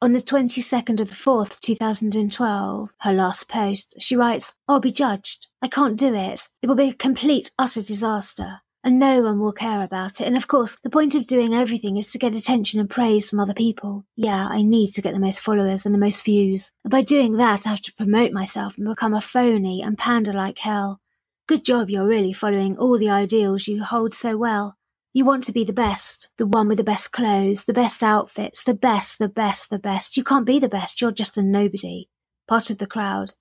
On 0.03 0.11
the 0.11 0.19
22nd 0.19 0.99
of 0.99 1.11
the 1.11 1.15
4th, 1.15 1.61
2012, 1.61 2.93
her 3.03 3.13
last 3.13 3.47
post, 3.47 3.95
she 4.01 4.17
writes, 4.17 4.53
I'll 4.67 4.81
be 4.81 4.91
judged. 4.91 5.47
I 5.63 5.69
can't 5.69 5.97
do 5.97 6.13
it. 6.13 6.49
It 6.61 6.67
will 6.67 6.75
be 6.75 6.89
a 6.89 6.93
complete, 6.93 7.53
utter 7.57 7.83
disaster. 7.83 8.63
And 8.83 8.99
no 8.99 9.23
one 9.23 9.39
will 9.39 9.53
care 9.53 9.81
about 9.81 10.21
it. 10.21 10.27
And 10.27 10.37
of 10.37 10.49
course, 10.49 10.77
the 10.83 10.91
point 10.91 11.15
of 11.15 11.29
doing 11.29 11.55
everything 11.55 11.99
is 11.99 12.11
to 12.11 12.19
get 12.19 12.35
attention 12.35 12.81
and 12.81 12.91
praise 12.91 13.31
from 13.31 13.39
other 13.39 13.55
people. 13.55 14.05
Yeah, 14.17 14.49
I 14.49 14.63
need 14.63 14.91
to 14.95 15.03
get 15.03 15.15
the 15.15 15.21
most 15.21 15.39
followers 15.39 15.87
and 15.87 15.95
the 15.95 16.01
most 16.01 16.25
views. 16.25 16.73
And 16.83 16.91
by 16.91 17.03
doing 17.03 17.35
that, 17.37 17.65
I 17.65 17.71
have 17.71 17.83
to 17.83 17.95
promote 17.95 18.33
myself 18.33 18.77
and 18.77 18.89
become 18.89 19.15
a 19.15 19.21
phony 19.21 19.83
and 19.83 19.97
pander 19.97 20.33
like 20.33 20.59
hell. 20.59 21.01
Good 21.47 21.65
job 21.65 21.91
you're 21.91 22.09
really 22.09 22.33
following 22.33 22.77
all 22.77 22.99
the 22.99 23.11
ideals 23.11 23.69
you 23.69 23.85
hold 23.85 24.15
so 24.15 24.37
well. 24.37 24.77
You 25.15 25.27
want 25.27 25.45
to 25.45 25.53
be 25.53 25.63
the 25.63 25.75
best, 25.75 26.31
the 26.39 26.47
one 26.47 26.69
with 26.69 26.79
the 26.79 26.85
best 26.85 27.13
clothes, 27.13 27.67
the 27.67 27.75
best 27.75 28.03
outfits, 28.03 28.65
the 28.65 28.73
best, 28.73 29.19
the 29.19 29.29
best, 29.29 29.69
the 29.69 29.79
best. 29.79 30.17
You 30.17 30.25
can't 30.25 30.47
be 30.47 30.59
the 30.59 30.71
best, 30.71 31.03
you're 31.03 31.13
just 31.13 31.37
a 31.37 31.43
nobody, 31.43 32.09
part 32.49 32.71
of 32.71 32.79
the 32.79 32.87
crowd. 32.87 33.35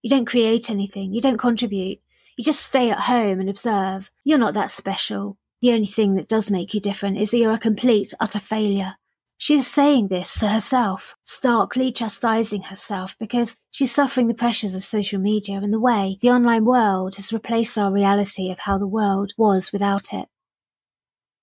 You 0.00 0.08
don't 0.08 0.24
create 0.24 0.70
anything, 0.70 1.12
you 1.12 1.20
don't 1.20 1.36
contribute. 1.36 1.98
You 2.38 2.44
just 2.44 2.62
stay 2.62 2.90
at 2.90 3.00
home 3.00 3.40
and 3.40 3.50
observe. 3.50 4.10
You're 4.24 4.38
not 4.38 4.54
that 4.54 4.70
special. 4.70 5.36
The 5.60 5.72
only 5.72 5.86
thing 5.86 6.14
that 6.14 6.28
does 6.28 6.50
make 6.50 6.72
you 6.72 6.80
different 6.80 7.18
is 7.18 7.30
that 7.30 7.38
you're 7.38 7.52
a 7.52 7.58
complete, 7.58 8.14
utter 8.20 8.38
failure. 8.38 8.94
She 9.36 9.56
is 9.56 9.66
saying 9.66 10.08
this 10.08 10.32
to 10.40 10.48
herself, 10.48 11.14
starkly 11.24 11.92
chastising 11.92 12.62
herself 12.62 13.16
because 13.18 13.56
she's 13.70 13.94
suffering 13.94 14.28
the 14.28 14.34
pressures 14.34 14.74
of 14.74 14.82
social 14.82 15.20
media 15.20 15.56
and 15.56 15.72
the 15.72 15.80
way 15.80 16.16
the 16.22 16.30
online 16.30 16.64
world 16.64 17.16
has 17.16 17.32
replaced 17.32 17.76
our 17.76 17.92
reality 17.92 18.50
of 18.50 18.60
how 18.60 18.78
the 18.78 18.86
world 18.86 19.34
was 19.36 19.72
without 19.72 20.14
it. 20.14 20.28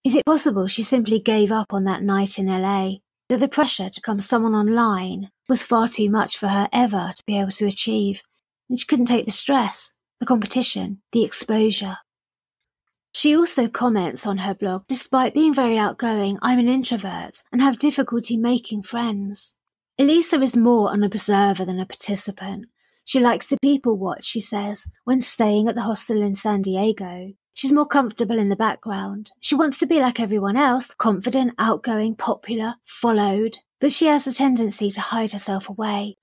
Is 0.06 0.16
it 0.16 0.24
possible 0.24 0.68
she 0.68 0.84
simply 0.84 1.20
gave 1.20 1.52
up 1.52 1.74
on 1.74 1.84
that 1.86 2.04
night 2.04 2.38
in 2.38 2.46
LA? 2.46 2.98
That 3.28 3.40
the 3.40 3.48
pressure 3.48 3.90
to 3.90 4.00
become 4.00 4.20
someone 4.20 4.54
online 4.54 5.32
was 5.50 5.64
far 5.64 5.88
too 5.88 6.12
much 6.12 6.38
for 6.38 6.50
her 6.50 6.70
ever 6.72 7.12
to 7.16 7.24
be 7.26 7.40
able 7.40 7.50
to 7.50 7.66
achieve, 7.66 8.22
and 8.70 8.80
she 8.80 8.86
couldn't 8.86 9.08
take 9.08 9.26
the 9.26 9.32
stress, 9.32 9.94
the 10.20 10.28
competition, 10.28 11.02
the 11.12 11.24
exposure. 11.24 11.98
She 13.14 13.36
also 13.36 13.68
comments 13.68 14.28
on 14.28 14.38
her 14.40 14.54
blog, 14.54 14.84
despite 14.88 15.34
being 15.34 15.56
very 15.56 15.76
outgoing, 15.76 16.38
I'm 16.40 16.60
an 16.60 16.70
introvert 16.70 17.42
and 17.52 17.60
have 17.64 17.80
difficulty 17.80 18.38
making 18.38 18.84
friends. 18.84 19.56
Elisa 19.98 20.40
is 20.40 20.56
more 20.56 20.94
an 20.94 21.04
observer 21.04 21.66
than 21.66 21.80
a 21.80 21.86
participant. 21.86 22.68
She 23.06 23.20
likes 23.20 23.48
to 23.48 23.58
people 23.60 23.98
watch, 23.98 24.24
she 24.26 24.40
says, 24.40 24.86
when 25.04 25.22
staying 25.22 25.68
at 25.68 25.74
the 25.74 25.82
hostel 25.82 26.22
in 26.22 26.36
San 26.36 26.62
Diego. 26.62 27.34
She's 27.56 27.72
more 27.72 27.86
comfortable 27.88 28.38
in 28.38 28.50
the 28.50 28.56
background. 28.58 29.32
She 29.40 29.56
wants 29.56 29.80
to 29.80 29.88
be 29.88 30.02
like 30.02 30.20
everyone 30.20 30.58
else, 30.58 30.94
confident, 30.94 31.54
outgoing, 31.58 32.16
popular, 32.16 32.76
followed. 32.84 33.60
but 33.80 33.92
she 33.94 34.08
has 34.08 34.28
a 34.28 34.34
tendency 34.34 34.92
to 34.92 35.02
hide 35.02 35.32
herself 35.32 35.70
away. 35.70 36.16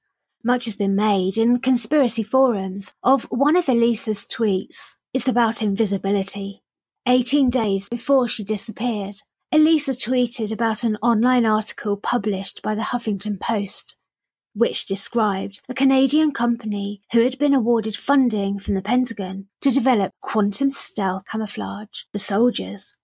Much 0.44 0.66
has 0.66 0.76
been 0.76 0.94
made 0.94 1.38
in 1.38 1.58
conspiracy 1.58 2.22
forums 2.22 2.92
of 3.02 3.24
one 3.30 3.56
of 3.56 3.68
Elisa's 3.68 4.24
tweets. 4.24 4.96
It's 5.14 5.28
about 5.28 5.62
invisibility. 5.62 6.62
18 7.06 7.48
days 7.50 7.88
before 7.88 8.28
she 8.28 8.44
disappeared, 8.44 9.14
Elisa 9.50 9.92
tweeted 9.92 10.52
about 10.52 10.84
an 10.84 10.96
online 11.02 11.46
article 11.46 11.96
published 11.96 12.60
by 12.62 12.74
the 12.74 12.82
Huffington 12.82 13.38
Post, 13.40 13.96
which 14.54 14.86
described 14.86 15.60
a 15.68 15.74
Canadian 15.74 16.32
company 16.32 17.02
who 17.12 17.20
had 17.20 17.38
been 17.38 17.54
awarded 17.54 17.96
funding 17.96 18.58
from 18.58 18.74
the 18.74 18.82
Pentagon 18.82 19.46
to 19.60 19.70
develop 19.70 20.12
quantum 20.20 20.70
stealth 20.70 21.24
camouflage 21.26 22.02
for 22.12 22.18
soldiers, 22.18 22.94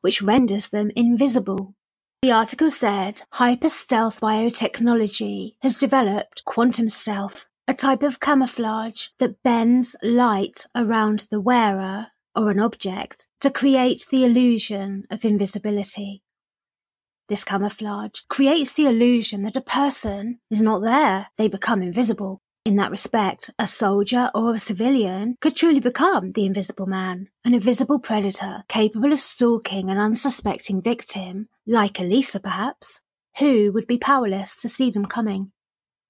which 0.00 0.22
renders 0.22 0.68
them 0.68 0.90
invisible. 0.96 1.74
The 2.22 2.32
article 2.32 2.70
said 2.70 3.22
Hyper 3.32 3.68
Stealth 3.68 4.20
Biotechnology 4.20 5.56
has 5.62 5.76
developed 5.76 6.44
quantum 6.44 6.88
stealth, 6.88 7.46
a 7.68 7.74
type 7.74 8.02
of 8.02 8.20
camouflage 8.20 9.08
that 9.18 9.42
bends 9.42 9.94
light 10.02 10.66
around 10.74 11.26
the 11.30 11.40
wearer 11.40 12.08
or 12.34 12.50
an 12.50 12.60
object 12.60 13.26
to 13.40 13.50
create 13.50 14.06
the 14.10 14.24
illusion 14.24 15.04
of 15.10 15.24
invisibility. 15.24 16.22
This 17.28 17.42
camouflage 17.42 18.20
creates 18.28 18.74
the 18.74 18.86
illusion 18.86 19.42
that 19.42 19.56
a 19.56 19.60
person 19.60 20.38
is 20.50 20.62
not 20.62 20.82
there, 20.82 21.28
they 21.36 21.48
become 21.48 21.82
invisible. 21.82 22.40
In 22.64 22.76
that 22.76 22.90
respect, 22.90 23.50
a 23.58 23.66
soldier 23.66 24.30
or 24.34 24.54
a 24.54 24.58
civilian 24.58 25.36
could 25.40 25.56
truly 25.56 25.80
become 25.80 26.32
the 26.32 26.44
invisible 26.44 26.86
man, 26.86 27.28
an 27.44 27.54
invisible 27.54 27.98
predator 27.98 28.64
capable 28.68 29.12
of 29.12 29.20
stalking 29.20 29.90
an 29.90 29.98
unsuspecting 29.98 30.82
victim, 30.82 31.48
like 31.66 31.98
Elisa 31.98 32.40
perhaps, 32.40 33.00
who 33.38 33.72
would 33.72 33.86
be 33.86 33.98
powerless 33.98 34.54
to 34.56 34.68
see 34.68 34.90
them 34.90 35.06
coming. 35.06 35.52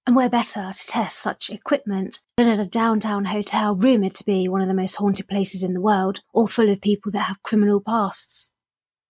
And 0.07 0.15
where 0.15 0.31
better 0.31 0.73
to 0.73 0.87
test 0.87 1.19
such 1.19 1.51
equipment 1.51 2.21
than 2.37 2.47
at 2.47 2.59
a 2.59 2.67
downtown 2.67 3.25
hotel 3.25 3.75
rumoured 3.75 4.15
to 4.15 4.25
be 4.25 4.49
one 4.49 4.61
of 4.61 4.69
the 4.69 4.75
most 4.75 4.97
haunted 4.97 5.29
places 5.29 5.63
in 5.63 5.75
the 5.75 5.81
world, 5.81 6.21
or 6.33 6.47
full 6.47 6.69
of 6.69 6.81
people 6.81 7.11
that 7.13 7.21
have 7.21 7.43
criminal 7.43 7.81
pasts? 7.81 8.53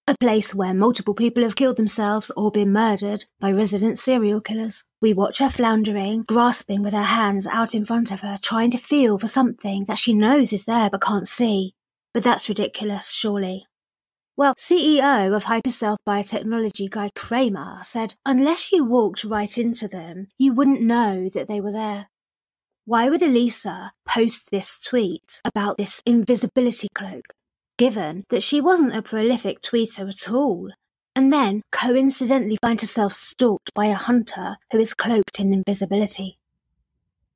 A 0.08 0.16
place 0.20 0.54
where 0.54 0.72
multiple 0.72 1.14
people 1.14 1.42
have 1.42 1.56
killed 1.56 1.76
themselves 1.76 2.30
or 2.36 2.52
been 2.52 2.72
murdered 2.72 3.24
by 3.40 3.50
resident 3.50 3.98
serial 3.98 4.40
killers. 4.40 4.84
We 5.00 5.12
watch 5.12 5.40
her 5.40 5.50
floundering, 5.50 6.22
grasping 6.22 6.82
with 6.84 6.92
her 6.92 7.02
hands 7.02 7.44
out 7.44 7.74
in 7.74 7.84
front 7.84 8.12
of 8.12 8.20
her, 8.20 8.38
trying 8.40 8.70
to 8.70 8.78
feel 8.78 9.18
for 9.18 9.26
something 9.26 9.84
that 9.86 9.98
she 9.98 10.14
knows 10.14 10.52
is 10.52 10.64
there 10.64 10.90
but 10.90 11.02
can't 11.02 11.26
see. 11.26 11.74
But 12.14 12.22
that's 12.22 12.48
ridiculous, 12.48 13.10
surely. 13.10 13.66
Well, 14.36 14.54
CEO 14.54 15.34
of 15.34 15.46
Hyperstealth 15.46 15.96
Biotechnology 16.06 16.88
Guy 16.88 17.10
Cramer 17.16 17.78
said 17.82 18.14
unless 18.24 18.70
you 18.70 18.84
walked 18.84 19.24
right 19.24 19.58
into 19.58 19.88
them, 19.88 20.28
you 20.38 20.52
wouldn't 20.52 20.82
know 20.82 21.28
that 21.30 21.48
they 21.48 21.60
were 21.60 21.72
there. 21.72 22.10
Why 22.84 23.08
would 23.08 23.22
Elisa 23.22 23.92
post 24.06 24.52
this 24.52 24.78
tweet 24.78 25.40
about 25.44 25.78
this 25.78 26.00
invisibility 26.06 26.86
cloak, 26.94 27.32
given 27.76 28.24
that 28.28 28.42
she 28.42 28.60
wasn't 28.60 28.96
a 28.96 29.02
prolific 29.02 29.60
tweeter 29.60 30.08
at 30.08 30.30
all, 30.30 30.70
and 31.14 31.32
then 31.32 31.62
coincidentally 31.72 32.58
find 32.60 32.80
herself 32.80 33.12
stalked 33.12 33.72
by 33.74 33.86
a 33.86 33.94
hunter 33.94 34.56
who 34.70 34.78
is 34.78 34.94
cloaked 34.94 35.40
in 35.40 35.52
invisibility? 35.52 36.38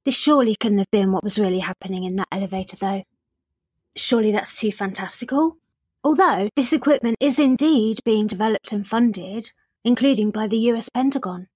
This 0.05 0.18
surely 0.18 0.57
couldn't 0.57 0.79
have 0.79 0.90
been 0.90 1.12
what 1.12 1.24
was 1.24 1.38
really 1.38 1.61
happening 1.61 2.05
in 2.05 2.16
that 2.16 2.29
elevator, 2.33 2.76
though. 2.76 3.05
Surely 3.96 4.33
that's 4.33 4.59
too 4.59 4.72
fantastical. 4.72 5.57
Although 6.03 6.48
this 6.57 6.72
equipment 6.72 7.16
is 7.20 7.38
indeed 7.38 8.00
being 8.05 8.26
developed 8.26 8.72
and 8.72 8.87
funded, 8.87 9.53
including 9.85 10.31
by 10.31 10.46
the 10.46 10.59
US 10.70 10.88
Pentagon. 10.88 11.48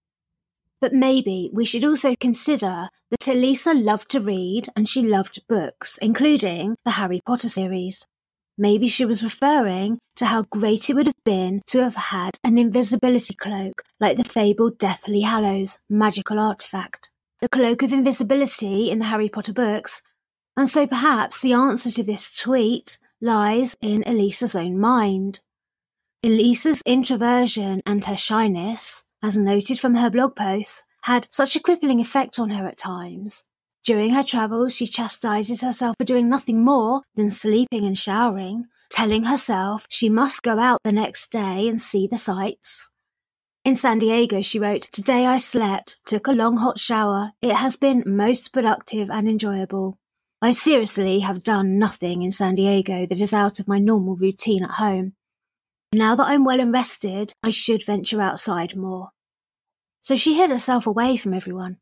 But 0.81 0.93
maybe 0.93 1.51
we 1.53 1.65
should 1.65 1.85
also 1.85 2.15
consider 2.15 2.89
that 3.11 3.29
Elisa 3.29 3.73
loved 3.73 4.11
to 4.11 4.21
read 4.21 4.69
and 4.77 4.87
she 4.87 5.01
loved 5.03 5.41
books, 5.49 5.99
including 6.03 6.77
the 6.85 6.93
Harry 6.93 7.23
Potter 7.25 7.49
series. 7.49 8.07
Maybe 8.57 8.87
she 8.87 9.05
was 9.05 9.25
referring 9.25 9.99
to 10.17 10.27
how 10.27 10.43
great 10.43 10.89
it 10.89 10.95
would 10.95 11.07
have 11.07 11.25
been 11.25 11.63
to 11.67 11.83
have 11.83 11.97
had 11.97 12.39
an 12.45 12.57
invisibility 12.57 13.35
cloak 13.35 13.83
like 13.99 14.17
the 14.17 14.25
fabled 14.25 14.79
Deathly 14.79 15.23
Hallows 15.23 15.81
magical 15.91 16.39
artifact. 16.39 17.11
The 17.41 17.49
cloak 17.49 17.83
of 17.83 17.93
invisibility 17.93 18.91
in 18.91 19.01
the 19.01 19.07
Harry 19.07 19.29
Potter 19.29 19.53
books. 19.53 20.03
And 20.57 20.69
so 20.69 20.87
perhaps 20.87 21.41
the 21.41 21.53
answer 21.53 21.91
to 21.91 22.05
this 22.05 22.37
tweet 22.37 22.99
lies 23.21 23.77
in 23.81 24.05
Elisa's 24.07 24.55
own 24.55 24.79
mind. 24.79 25.41
Elisa's 26.23 26.81
introversion 26.87 27.83
and 27.85 28.05
her 28.05 28.17
shyness, 28.17 29.03
as 29.21 29.37
noted 29.37 29.81
from 29.81 29.97
her 29.97 30.11
blog 30.11 30.37
posts, 30.37 30.85
had 31.03 31.27
such 31.31 31.57
a 31.57 31.61
crippling 31.61 32.01
effect 32.01 32.39
on 32.39 32.51
her 32.51 32.69
at 32.69 32.79
times. 32.79 33.45
During 33.85 34.11
her 34.11 34.23
travels, 34.23 34.75
she 34.75 34.87
chastises 34.87 35.61
herself 35.61 35.97
for 35.99 36.05
doing 36.05 36.29
nothing 36.29 36.65
more 36.65 37.03
than 37.17 37.29
sleeping 37.29 37.85
and 37.85 37.99
showering, 37.99 38.65
telling 38.89 39.25
herself 39.25 39.87
she 39.91 40.09
must 40.09 40.43
go 40.43 40.59
out 40.59 40.81
the 40.85 40.93
next 40.93 41.31
day 41.31 41.69
and 41.69 41.79
see 41.79 42.07
the 42.07 42.17
sights. 42.17 42.91
In 43.63 43.77
San 43.77 43.99
Diego, 43.99 44.41
she 44.41 44.59
wrote, 44.59 44.83
Today 44.93 45.27
I 45.27 45.37
slept, 45.37 46.01
took 46.07 46.27
a 46.27 46.33
long 46.33 46.57
hot 46.57 46.79
shower. 46.79 47.33
It 47.43 47.57
has 47.57 47.77
been 47.77 48.03
most 48.07 48.53
productive 48.55 49.11
and 49.11 49.29
enjoyable. 49.29 49.99
I 50.41 50.53
seriously 50.53 51.21
have 51.21 51.43
done 51.43 51.79
nothing 51.79 52.23
in 52.23 52.31
San 52.31 52.55
Diego 52.55 53.07
that 53.07 53.21
is 53.21 53.33
out 53.35 53.61
of 53.61 53.69
my 53.69 53.79
normal 53.79 54.17
routine 54.17 54.65
at 54.65 54.73
home. 54.73 55.13
Now 55.93 56.15
that 56.15 56.27
I'm 56.27 56.45
well 56.45 56.61
and 56.61 56.73
rested, 56.73 57.35
I 57.43 57.51
should 57.51 57.85
venture 57.85 58.21
outside 58.21 58.77
more. 58.77 59.11
So 60.01 60.17
she 60.17 60.37
hid 60.37 60.51
herself 60.51 60.87
away 60.87 61.17
from 61.17 61.35
everyone. 61.35 61.79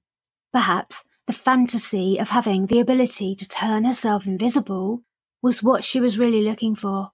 Perhaps 0.53 1.05
the 1.26 1.32
fantasy 1.32 2.18
of 2.18 2.30
having 2.30 2.66
the 2.66 2.80
ability 2.80 3.35
to 3.37 3.48
turn 3.48 3.85
herself 3.85 4.26
invisible 4.26 5.02
was 5.40 5.62
what 5.62 5.85
she 5.85 6.00
was 6.00 6.18
really 6.18 6.42
looking 6.42 6.74
for. 6.74 7.11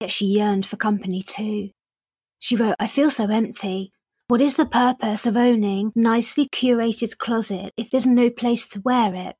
Yet 0.00 0.10
she 0.10 0.26
yearned 0.26 0.66
for 0.66 0.76
company 0.76 1.22
too. 1.22 1.70
She 2.38 2.56
wrote, 2.56 2.76
I 2.78 2.86
feel 2.86 3.10
so 3.10 3.28
empty. 3.28 3.92
What 4.28 4.42
is 4.42 4.56
the 4.56 4.66
purpose 4.66 5.26
of 5.26 5.36
owning 5.36 5.92
nicely 5.94 6.46
curated 6.46 7.16
closet 7.18 7.72
if 7.76 7.90
there's 7.90 8.06
no 8.06 8.30
place 8.30 8.66
to 8.68 8.80
wear 8.80 9.14
it? 9.14 9.36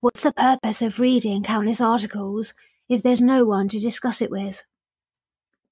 What's 0.00 0.22
the 0.22 0.32
purpose 0.32 0.82
of 0.82 1.00
reading 1.00 1.42
countless 1.42 1.80
articles 1.80 2.54
if 2.88 3.02
there's 3.02 3.20
no 3.20 3.44
one 3.44 3.68
to 3.68 3.80
discuss 3.80 4.22
it 4.22 4.30
with? 4.30 4.62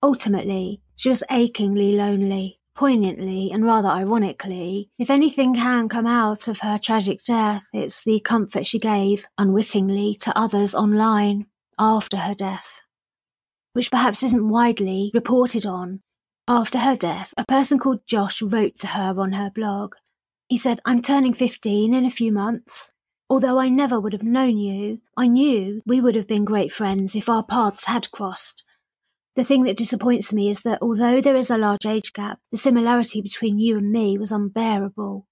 Ultimately, 0.02 0.80
she 0.96 1.08
was 1.08 1.22
achingly 1.30 1.92
lonely, 1.92 2.58
poignantly 2.74 3.50
and 3.52 3.64
rather 3.64 3.88
ironically. 3.88 4.90
If 4.98 5.11
anything 5.11 5.54
can 5.54 5.88
come 5.88 6.06
out 6.06 6.48
of 6.48 6.61
her 6.61 6.78
tragic 6.78 7.22
death, 7.24 7.64
it's 7.72 8.02
the 8.02 8.20
comfort 8.20 8.66
she 8.66 8.78
gave, 8.78 9.26
unwittingly, 9.38 10.16
to 10.20 10.38
others 10.38 10.74
online 10.74 11.46
after 11.78 12.18
her 12.18 12.35
death. 12.35 12.80
Which 13.72 13.90
perhaps 13.90 14.22
isn't 14.22 14.48
widely 14.48 15.11
reported 15.14 15.66
on. 15.66 16.00
After 16.48 16.80
her 16.80 16.96
death, 16.96 17.32
a 17.37 17.44
person 17.46 17.78
called 17.78 18.06
Josh 18.06 18.42
wrote 18.42 18.76
to 18.80 18.88
her 18.88 19.14
on 19.18 19.32
her 19.32 19.50
blog. 19.50 19.94
He 20.48 20.56
said, 20.56 20.80
I'm 20.85 21.00
turning 21.00 21.32
15 21.32 21.94
in 21.94 22.04
a 22.04 22.11
few 22.11 22.32
months. 22.32 22.92
Although 23.30 23.58
I 23.58 23.70
never 23.70 23.98
would 23.98 24.12
have 24.12 24.22
known 24.22 24.58
you, 24.58 25.00
I 25.16 25.26
knew 25.26 25.80
we 25.87 26.00
would 26.00 26.16
have 26.16 26.26
been 26.26 26.44
great 26.44 26.70
friends 26.70 27.16
if 27.16 27.30
our 27.30 27.42
paths 27.42 27.87
had 27.87 28.11
crossed. 28.11 28.62
The 29.34 29.44
thing 29.44 29.64
that 29.64 29.78
disappoints 29.78 30.32
me 30.32 30.50
is 30.50 30.60
that 30.60 30.82
although 30.82 31.20
there 31.20 31.36
is 31.36 31.50
a 31.50 31.56
large 31.56 31.86
age 31.86 32.12
gap, 32.12 32.38
the 32.50 32.58
similarity 32.58 33.22
between 33.22 33.58
you 33.58 33.78
and 33.78 33.90
me 33.90 34.18
was 34.18 34.30
unbearable. 34.30 35.26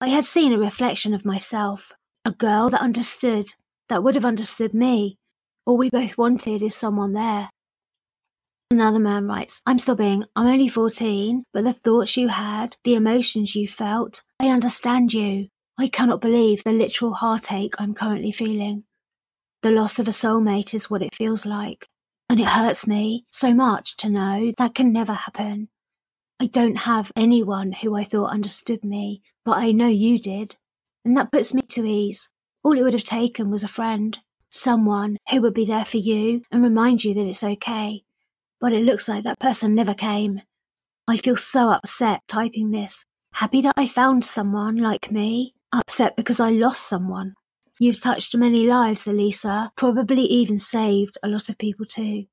I 0.00 0.08
had 0.08 0.24
seen 0.24 0.52
a 0.52 0.58
reflection 0.58 1.12
of 1.12 1.26
myself, 1.26 1.92
a 2.24 2.32
girl 2.32 2.70
that 2.70 2.80
understood, 2.80 3.54
that 3.88 4.02
would 4.02 4.14
have 4.14 4.24
understood 4.24 4.72
me. 4.72 5.18
All 5.66 5.76
we 5.76 5.90
both 5.90 6.16
wanted 6.16 6.62
is 6.62 6.74
someone 6.74 7.12
there. 7.12 7.50
Another 8.70 8.98
man 8.98 9.26
writes, 9.26 9.60
I'm 9.66 9.78
sobbing. 9.78 10.24
I'm 10.34 10.46
only 10.46 10.66
14, 10.66 11.44
but 11.52 11.64
the 11.64 11.74
thoughts 11.74 12.16
you 12.16 12.28
had, 12.28 12.78
the 12.84 12.94
emotions 12.94 13.54
you 13.54 13.68
felt, 13.68 14.22
I 14.40 14.48
understand 14.48 15.12
you. 15.12 15.48
I 15.78 15.88
cannot 15.88 16.22
believe 16.22 16.64
the 16.64 16.72
literal 16.72 17.12
heartache 17.12 17.74
I'm 17.78 17.92
currently 17.92 18.32
feeling. 18.32 18.84
The 19.60 19.70
loss 19.70 19.98
of 19.98 20.08
a 20.08 20.10
soulmate 20.10 20.72
is 20.72 20.88
what 20.88 21.02
it 21.02 21.14
feels 21.14 21.44
like, 21.44 21.86
and 22.28 22.40
it 22.40 22.48
hurts 22.48 22.86
me 22.86 23.26
so 23.30 23.54
much 23.54 23.96
to 23.98 24.08
know 24.08 24.52
that 24.58 24.74
can 24.74 24.92
never 24.92 25.12
happen. 25.12 25.68
I 26.40 26.46
don't 26.46 26.76
have 26.76 27.12
anyone 27.14 27.72
who 27.72 27.94
I 27.94 28.04
thought 28.04 28.32
understood 28.32 28.84
me, 28.84 29.22
but 29.44 29.58
I 29.58 29.72
know 29.72 29.88
you 29.88 30.18
did, 30.18 30.56
and 31.04 31.16
that 31.16 31.30
puts 31.30 31.54
me 31.54 31.62
to 31.62 31.86
ease. 31.86 32.28
All 32.64 32.78
it 32.78 32.82
would 32.82 32.94
have 32.94 33.04
taken 33.04 33.50
was 33.50 33.64
a 33.64 33.68
friend, 33.68 34.18
someone 34.50 35.18
who 35.30 35.40
would 35.42 35.54
be 35.54 35.64
there 35.64 35.84
for 35.84 35.98
you 35.98 36.42
and 36.50 36.62
remind 36.62 37.04
you 37.04 37.14
that 37.14 37.26
it's 37.26 37.44
okay. 37.44 38.04
But 38.60 38.72
it 38.72 38.84
looks 38.84 39.08
like 39.08 39.24
that 39.24 39.38
person 39.38 39.74
never 39.74 39.94
came. 39.94 40.42
I 41.08 41.16
feel 41.16 41.36
so 41.36 41.70
upset 41.70 42.22
typing 42.28 42.70
this, 42.70 43.04
happy 43.34 43.60
that 43.62 43.74
I 43.76 43.86
found 43.86 44.24
someone 44.24 44.76
like 44.76 45.10
me 45.10 45.54
upset 45.72 46.16
because 46.16 46.38
I 46.38 46.50
lost 46.50 46.88
someone. 46.88 47.34
You've 47.82 48.00
touched 48.00 48.36
many 48.36 48.64
lives, 48.64 49.08
Elisa, 49.08 49.72
probably 49.74 50.22
even 50.22 50.56
saved 50.56 51.18
a 51.20 51.26
lot 51.26 51.48
of 51.48 51.58
people 51.58 51.84
too. 51.84 52.26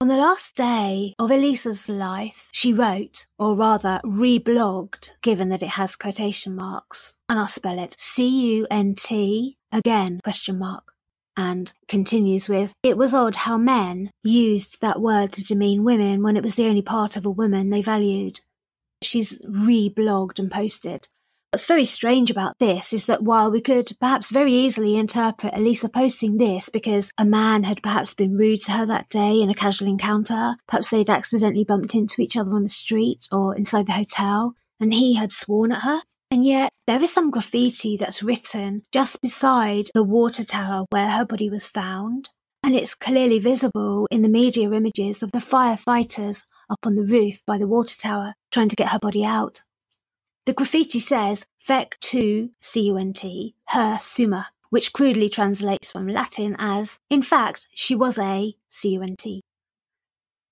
On 0.00 0.06
the 0.06 0.16
last 0.16 0.56
day 0.56 1.12
of 1.18 1.30
Elisa's 1.30 1.90
life, 1.90 2.48
she 2.52 2.72
wrote, 2.72 3.26
or 3.38 3.54
rather 3.54 4.00
reblogged, 4.02 5.10
given 5.20 5.50
that 5.50 5.62
it 5.62 5.68
has 5.68 5.94
quotation 5.94 6.56
marks, 6.56 7.16
and 7.28 7.38
I'll 7.38 7.46
spell 7.46 7.78
it 7.78 7.96
C-U-N-T, 7.98 9.58
again, 9.72 10.20
question 10.24 10.58
mark, 10.58 10.94
and 11.36 11.74
continues 11.86 12.48
with, 12.48 12.72
it 12.82 12.96
was 12.96 13.12
odd 13.12 13.36
how 13.36 13.58
men 13.58 14.10
used 14.24 14.80
that 14.80 15.02
word 15.02 15.34
to 15.34 15.44
demean 15.44 15.84
women 15.84 16.22
when 16.22 16.34
it 16.34 16.42
was 16.42 16.54
the 16.54 16.64
only 16.66 16.80
part 16.80 17.18
of 17.18 17.26
a 17.26 17.30
woman 17.30 17.68
they 17.68 17.82
valued. 17.82 18.40
She's 19.02 19.38
reblogged 19.40 20.38
and 20.38 20.50
posted. 20.50 21.08
What's 21.56 21.64
very 21.64 21.86
strange 21.86 22.30
about 22.30 22.58
this 22.58 22.92
is 22.92 23.06
that 23.06 23.22
while 23.22 23.50
we 23.50 23.62
could 23.62 23.90
perhaps 23.98 24.28
very 24.28 24.52
easily 24.52 24.94
interpret 24.94 25.56
Elisa 25.56 25.88
posting 25.88 26.36
this 26.36 26.68
because 26.68 27.10
a 27.16 27.24
man 27.24 27.62
had 27.62 27.82
perhaps 27.82 28.12
been 28.12 28.36
rude 28.36 28.60
to 28.64 28.72
her 28.72 28.84
that 28.84 29.08
day 29.08 29.40
in 29.40 29.48
a 29.48 29.54
casual 29.54 29.88
encounter, 29.88 30.56
perhaps 30.68 30.90
they'd 30.90 31.08
accidentally 31.08 31.64
bumped 31.64 31.94
into 31.94 32.20
each 32.20 32.36
other 32.36 32.52
on 32.52 32.64
the 32.64 32.68
street 32.68 33.26
or 33.32 33.56
inside 33.56 33.86
the 33.86 33.94
hotel, 33.94 34.52
and 34.78 34.92
he 34.92 35.14
had 35.14 35.32
sworn 35.32 35.72
at 35.72 35.80
her, 35.80 36.02
and 36.30 36.44
yet 36.44 36.68
there 36.86 37.02
is 37.02 37.10
some 37.10 37.30
graffiti 37.30 37.96
that's 37.96 38.22
written 38.22 38.82
just 38.92 39.18
beside 39.22 39.86
the 39.94 40.04
water 40.04 40.44
tower 40.44 40.84
where 40.90 41.08
her 41.08 41.24
body 41.24 41.48
was 41.48 41.66
found, 41.66 42.28
and 42.62 42.76
it's 42.76 42.94
clearly 42.94 43.38
visible 43.38 44.06
in 44.10 44.20
the 44.20 44.28
media 44.28 44.70
images 44.70 45.22
of 45.22 45.32
the 45.32 45.38
firefighters 45.38 46.42
up 46.68 46.80
on 46.84 46.96
the 46.96 47.06
roof 47.10 47.38
by 47.46 47.56
the 47.56 47.66
water 47.66 47.96
tower 47.98 48.34
trying 48.50 48.68
to 48.68 48.76
get 48.76 48.90
her 48.90 48.98
body 48.98 49.24
out. 49.24 49.62
The 50.46 50.52
graffiti 50.52 51.00
says 51.00 51.44
Fec 51.60 51.94
tu 52.00 52.50
cunt, 52.62 53.54
her 53.70 53.98
summa, 53.98 54.46
which 54.70 54.92
crudely 54.92 55.28
translates 55.28 55.90
from 55.90 56.06
Latin 56.06 56.54
as, 56.56 57.00
in 57.10 57.22
fact, 57.22 57.66
she 57.74 57.96
was 57.96 58.16
a 58.16 58.54
cunt. 58.70 59.40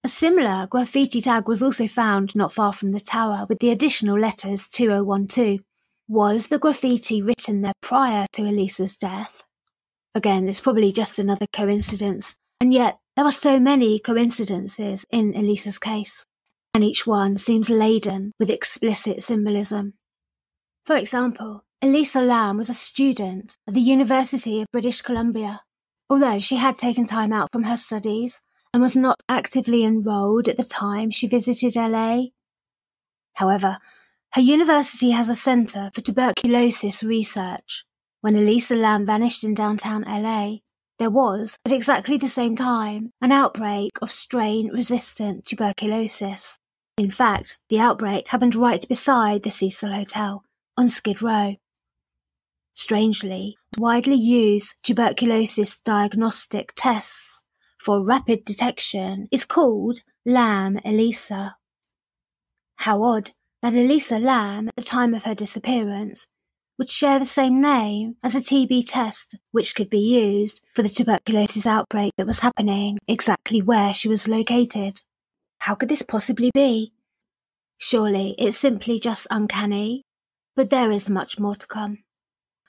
A 0.02 0.08
similar 0.08 0.66
graffiti 0.66 1.20
tag 1.20 1.46
was 1.46 1.62
also 1.62 1.86
found 1.86 2.34
not 2.34 2.52
far 2.52 2.72
from 2.72 2.88
the 2.88 2.98
tower 2.98 3.46
with 3.48 3.60
the 3.60 3.70
additional 3.70 4.18
letters 4.18 4.66
2012. 4.66 5.60
Was 6.08 6.48
the 6.48 6.58
graffiti 6.58 7.22
written 7.22 7.62
there 7.62 7.72
prior 7.80 8.26
to 8.32 8.42
Elisa's 8.42 8.96
death? 8.96 9.44
Again, 10.12 10.42
there's 10.42 10.60
probably 10.60 10.90
just 10.90 11.20
another 11.20 11.46
coincidence, 11.52 12.34
and 12.60 12.74
yet 12.74 12.98
there 13.14 13.24
are 13.24 13.30
so 13.30 13.60
many 13.60 14.00
coincidences 14.00 15.06
in 15.12 15.34
Elisa's 15.34 15.78
case 15.78 16.26
and 16.74 16.82
each 16.84 17.06
one 17.06 17.36
seems 17.36 17.70
laden 17.70 18.32
with 18.38 18.50
explicit 18.50 19.22
symbolism. 19.22 19.94
For 20.84 20.96
example, 20.96 21.64
Elisa 21.80 22.20
Lam 22.20 22.56
was 22.56 22.68
a 22.68 22.74
student 22.74 23.56
at 23.66 23.74
the 23.74 23.80
University 23.80 24.60
of 24.60 24.66
British 24.72 25.00
Columbia. 25.00 25.62
Although 26.10 26.40
she 26.40 26.56
had 26.56 26.76
taken 26.76 27.06
time 27.06 27.32
out 27.32 27.50
from 27.52 27.64
her 27.64 27.76
studies 27.76 28.42
and 28.72 28.82
was 28.82 28.96
not 28.96 29.22
actively 29.28 29.84
enrolled 29.84 30.48
at 30.48 30.56
the 30.56 30.64
time 30.64 31.10
she 31.10 31.26
visited 31.26 31.76
LA. 31.76 32.26
However, 33.34 33.78
her 34.32 34.40
university 34.40 35.12
has 35.12 35.28
a 35.28 35.34
centre 35.34 35.90
for 35.94 36.00
tuberculosis 36.00 37.04
research. 37.04 37.84
When 38.20 38.34
Elisa 38.34 38.74
Lam 38.74 39.06
vanished 39.06 39.44
in 39.44 39.54
downtown 39.54 40.02
LA, 40.02 40.56
there 40.98 41.10
was, 41.10 41.56
at 41.64 41.72
exactly 41.72 42.16
the 42.16 42.26
same 42.26 42.56
time, 42.56 43.12
an 43.20 43.32
outbreak 43.32 43.92
of 44.02 44.10
strain 44.10 44.70
resistant 44.72 45.46
tuberculosis. 45.46 46.58
In 46.96 47.10
fact, 47.10 47.58
the 47.68 47.80
outbreak 47.80 48.28
happened 48.28 48.54
right 48.54 48.86
beside 48.88 49.42
the 49.42 49.50
Cecil 49.50 49.92
Hotel 49.92 50.44
on 50.76 50.86
Skid 50.88 51.22
Row. 51.22 51.56
Strangely, 52.74 53.56
widely 53.76 54.14
used 54.14 54.74
tuberculosis 54.82 55.80
diagnostic 55.80 56.72
tests 56.76 57.44
for 57.78 58.04
rapid 58.04 58.44
detection 58.44 59.28
is 59.30 59.44
called 59.44 60.00
Lam 60.24 60.78
ELISA. 60.84 61.56
How 62.76 63.02
odd 63.02 63.32
that 63.62 63.74
Elisa 63.74 64.18
Lam, 64.18 64.68
at 64.68 64.76
the 64.76 64.82
time 64.82 65.14
of 65.14 65.24
her 65.24 65.34
disappearance, 65.34 66.26
would 66.78 66.90
share 66.90 67.18
the 67.18 67.26
same 67.26 67.60
name 67.60 68.16
as 68.22 68.34
a 68.34 68.40
TB 68.40 68.84
test 68.88 69.36
which 69.52 69.74
could 69.74 69.90
be 69.90 69.98
used 69.98 70.60
for 70.74 70.82
the 70.82 70.88
tuberculosis 70.88 71.66
outbreak 71.66 72.12
that 72.16 72.26
was 72.26 72.40
happening 72.40 72.98
exactly 73.08 73.62
where 73.62 73.94
she 73.94 74.08
was 74.08 74.28
located. 74.28 75.02
How 75.64 75.74
could 75.74 75.88
this 75.88 76.02
possibly 76.02 76.50
be? 76.52 76.92
Surely 77.78 78.34
it's 78.36 78.58
simply 78.58 78.98
just 78.98 79.26
uncanny, 79.30 80.02
but 80.54 80.68
there 80.68 80.92
is 80.92 81.08
much 81.08 81.38
more 81.38 81.56
to 81.56 81.66
come. 81.66 82.04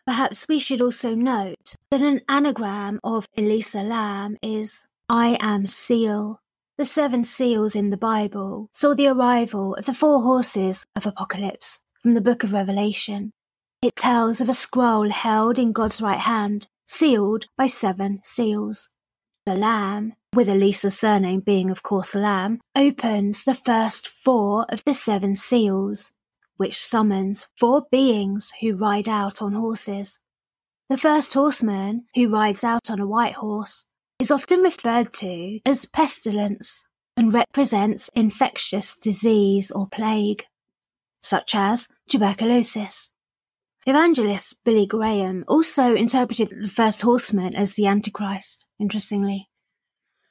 Perhaps 0.07 0.47
we 0.47 0.57
should 0.57 0.79
also 0.79 1.13
note 1.13 1.75
that 1.91 2.01
an 2.01 2.21
anagram 2.29 3.01
of 3.03 3.25
Elisa 3.37 3.81
Lam 3.81 4.37
is 4.41 4.85
I 5.09 5.37
am 5.41 5.67
seal. 5.67 6.39
The 6.77 6.85
seven 6.85 7.25
seals 7.25 7.75
in 7.75 7.89
the 7.89 7.97
Bible 7.97 8.69
saw 8.71 8.93
the 8.93 9.07
arrival 9.07 9.75
of 9.75 9.87
the 9.87 9.93
four 9.93 10.21
horses 10.21 10.85
of 10.95 11.05
Apocalypse 11.05 11.81
from 12.01 12.13
the 12.13 12.21
book 12.21 12.45
of 12.45 12.53
Revelation. 12.53 13.33
It 13.81 13.97
tells 13.97 14.39
of 14.39 14.47
a 14.47 14.53
scroll 14.53 15.09
held 15.09 15.59
in 15.59 15.73
God's 15.73 16.01
right 16.01 16.19
hand, 16.21 16.67
sealed 16.87 17.47
by 17.57 17.67
seven 17.67 18.21
seals. 18.23 18.89
The 19.45 19.55
Lamb 19.55 20.13
with 20.35 20.49
Elisa's 20.49 20.99
surname 20.99 21.39
being, 21.39 21.71
of 21.71 21.81
course, 21.81 22.13
Lamb, 22.13 22.59
opens 22.75 23.43
the 23.43 23.53
first 23.53 24.07
four 24.07 24.65
of 24.69 24.83
the 24.83 24.93
seven 24.93 25.33
seals, 25.33 26.11
which 26.57 26.77
summons 26.77 27.47
four 27.55 27.85
beings 27.89 28.51
who 28.61 28.75
ride 28.75 29.07
out 29.07 29.41
on 29.41 29.53
horses. 29.53 30.19
The 30.89 30.97
first 30.97 31.33
horseman, 31.33 32.05
who 32.13 32.29
rides 32.29 32.63
out 32.63 32.91
on 32.91 32.99
a 32.99 33.07
white 33.07 33.35
horse, 33.35 33.85
is 34.19 34.29
often 34.29 34.59
referred 34.59 35.13
to 35.13 35.59
as 35.65 35.85
pestilence 35.85 36.83
and 37.17 37.33
represents 37.33 38.09
infectious 38.13 38.95
disease 38.95 39.71
or 39.71 39.87
plague, 39.87 40.45
such 41.21 41.55
as 41.55 41.87
tuberculosis. 42.09 43.09
Evangelist 43.87 44.55
Billy 44.65 44.85
Graham 44.85 45.45
also 45.47 45.95
interpreted 45.95 46.49
the 46.49 46.67
first 46.67 47.01
horseman 47.03 47.55
as 47.55 47.73
the 47.73 47.87
Antichrist, 47.87 48.67
interestingly. 48.79 49.47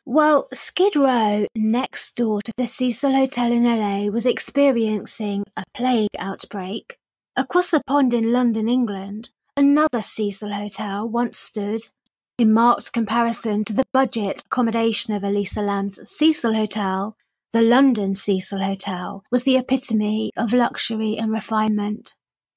Well, 0.07 0.49
Skid 0.53 0.97
Row, 0.97 1.47
next 1.55 2.15
door 2.15 2.43
to 2.43 2.53
the 2.59 2.67
Cecil 2.67 3.13
Hotel 3.13 3.51
in 3.51 3.65
LA, 3.65 4.11
was 4.11 4.27
experiencing 4.27 5.45
a 5.57 5.65
plague 5.75 6.11
outbreak. 6.19 6.99
Across 7.37 7.71
the 7.71 7.83
pond 7.87 8.13
in 8.13 8.31
London, 8.31 8.69
England, 8.69 9.31
another 9.57 10.03
Cecil 10.03 10.53
Hotel 10.53 11.09
once 11.09 11.39
stood. 11.39 11.89
In 12.37 12.53
marked 12.53 12.93
comparison 12.93 13.65
to 13.65 13.73
the 13.73 13.87
budget 13.95 14.43
accommodation 14.45 15.15
of 15.15 15.25
Elisa 15.25 15.63
Lam's 15.63 15.99
Cecil 16.05 16.53
Hotel, 16.53 17.17
the 17.55 17.63
London 17.63 18.15
Cecil 18.15 18.63
Hotel 18.63 19.25
was 19.31 19.45
the 19.45 19.57
epitome 19.57 20.33
of 20.37 20.53
luxury 20.53 21.17
and 21.17 21.33
refinement. 21.33 22.15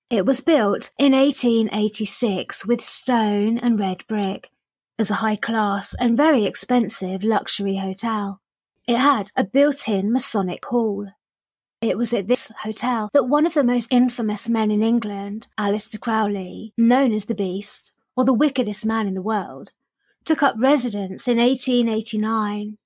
It 0.09 0.25
was 0.25 0.41
built 0.41 0.89
in 0.97 1.13
1886 1.13 2.65
with 2.65 2.81
stone 2.81 3.57
and 3.57 3.79
red 3.79 4.05
brick 4.07 4.49
as 4.99 5.11
a 5.11 5.15
high 5.15 5.35
class 5.35 5.93
and 5.99 6.17
very 6.17 6.45
expensive 6.45 7.23
luxury 7.23 7.77
hotel. 7.77 8.41
It 8.87 8.97
had 8.97 9.29
a 9.35 9.43
built 9.43 9.87
in 9.87 10.11
Masonic 10.11 10.65
hall. 10.65 11.07
It 11.81 11.97
was 11.97 12.13
at 12.13 12.27
this 12.27 12.51
hotel 12.63 13.09
that 13.13 13.25
one 13.25 13.45
of 13.45 13.53
the 13.53 13.63
most 13.63 13.87
infamous 13.91 14.49
men 14.49 14.71
in 14.71 14.81
England, 14.81 15.47
Aleister 15.59 15.99
Crowley, 15.99 16.73
known 16.77 17.13
as 17.13 17.25
the 17.25 17.35
Beast, 17.35 17.91
or 18.15 18.25
the 18.25 18.33
wickedest 18.33 18.85
man 18.85 19.07
in 19.07 19.13
the 19.13 19.21
world, 19.21 19.71
took 20.25 20.41
up 20.41 20.55
residence 20.57 21.27
in 21.27 21.37
1889. 21.37 22.77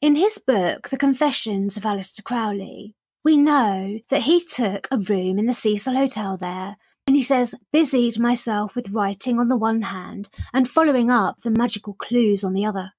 In 0.00 0.14
his 0.16 0.38
book, 0.38 0.88
The 0.88 0.96
Confessions 0.96 1.76
of 1.76 1.84
Aleister 1.84 2.24
Crowley, 2.24 2.94
we 3.22 3.36
know 3.36 4.00
that 4.08 4.22
he 4.22 4.42
took 4.42 4.88
a 4.90 4.98
room 4.98 5.38
in 5.38 5.46
the 5.46 5.52
Cecil 5.52 5.94
Hotel 5.94 6.36
there 6.36 6.76
and 7.10 7.16
he 7.16 7.24
says, 7.24 7.56
busied 7.72 8.20
myself 8.20 8.76
with 8.76 8.92
writing 8.92 9.40
on 9.40 9.48
the 9.48 9.56
one 9.56 9.82
hand 9.82 10.28
and 10.52 10.68
following 10.70 11.10
up 11.10 11.38
the 11.38 11.50
magical 11.50 11.92
clues 11.92 12.44
on 12.44 12.52
the 12.52 12.64
other. 12.64 12.92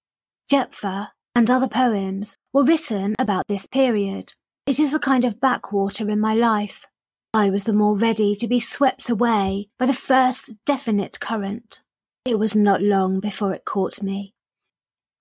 Jephthah 0.49 1.13
and 1.33 1.49
other 1.49 1.69
poems 1.69 2.35
were 2.51 2.65
written 2.65 3.15
about 3.17 3.45
this 3.47 3.65
period. 3.65 4.33
It 4.67 4.81
is 4.81 4.93
a 4.93 4.99
kind 4.99 5.23
of 5.23 5.39
backwater 5.39 6.09
in 6.09 6.19
my 6.19 6.33
life. 6.33 6.87
I 7.33 7.49
was 7.49 7.63
the 7.63 7.71
more 7.71 7.95
ready 7.95 8.35
to 8.35 8.49
be 8.49 8.59
swept 8.59 9.07
away 9.07 9.69
by 9.79 9.85
the 9.85 9.93
first 9.93 10.55
definite 10.65 11.21
current. 11.21 11.81
It 12.25 12.37
was 12.37 12.53
not 12.53 12.81
long 12.81 13.21
before 13.21 13.53
it 13.53 13.63
caught 13.63 14.03
me. 14.03 14.33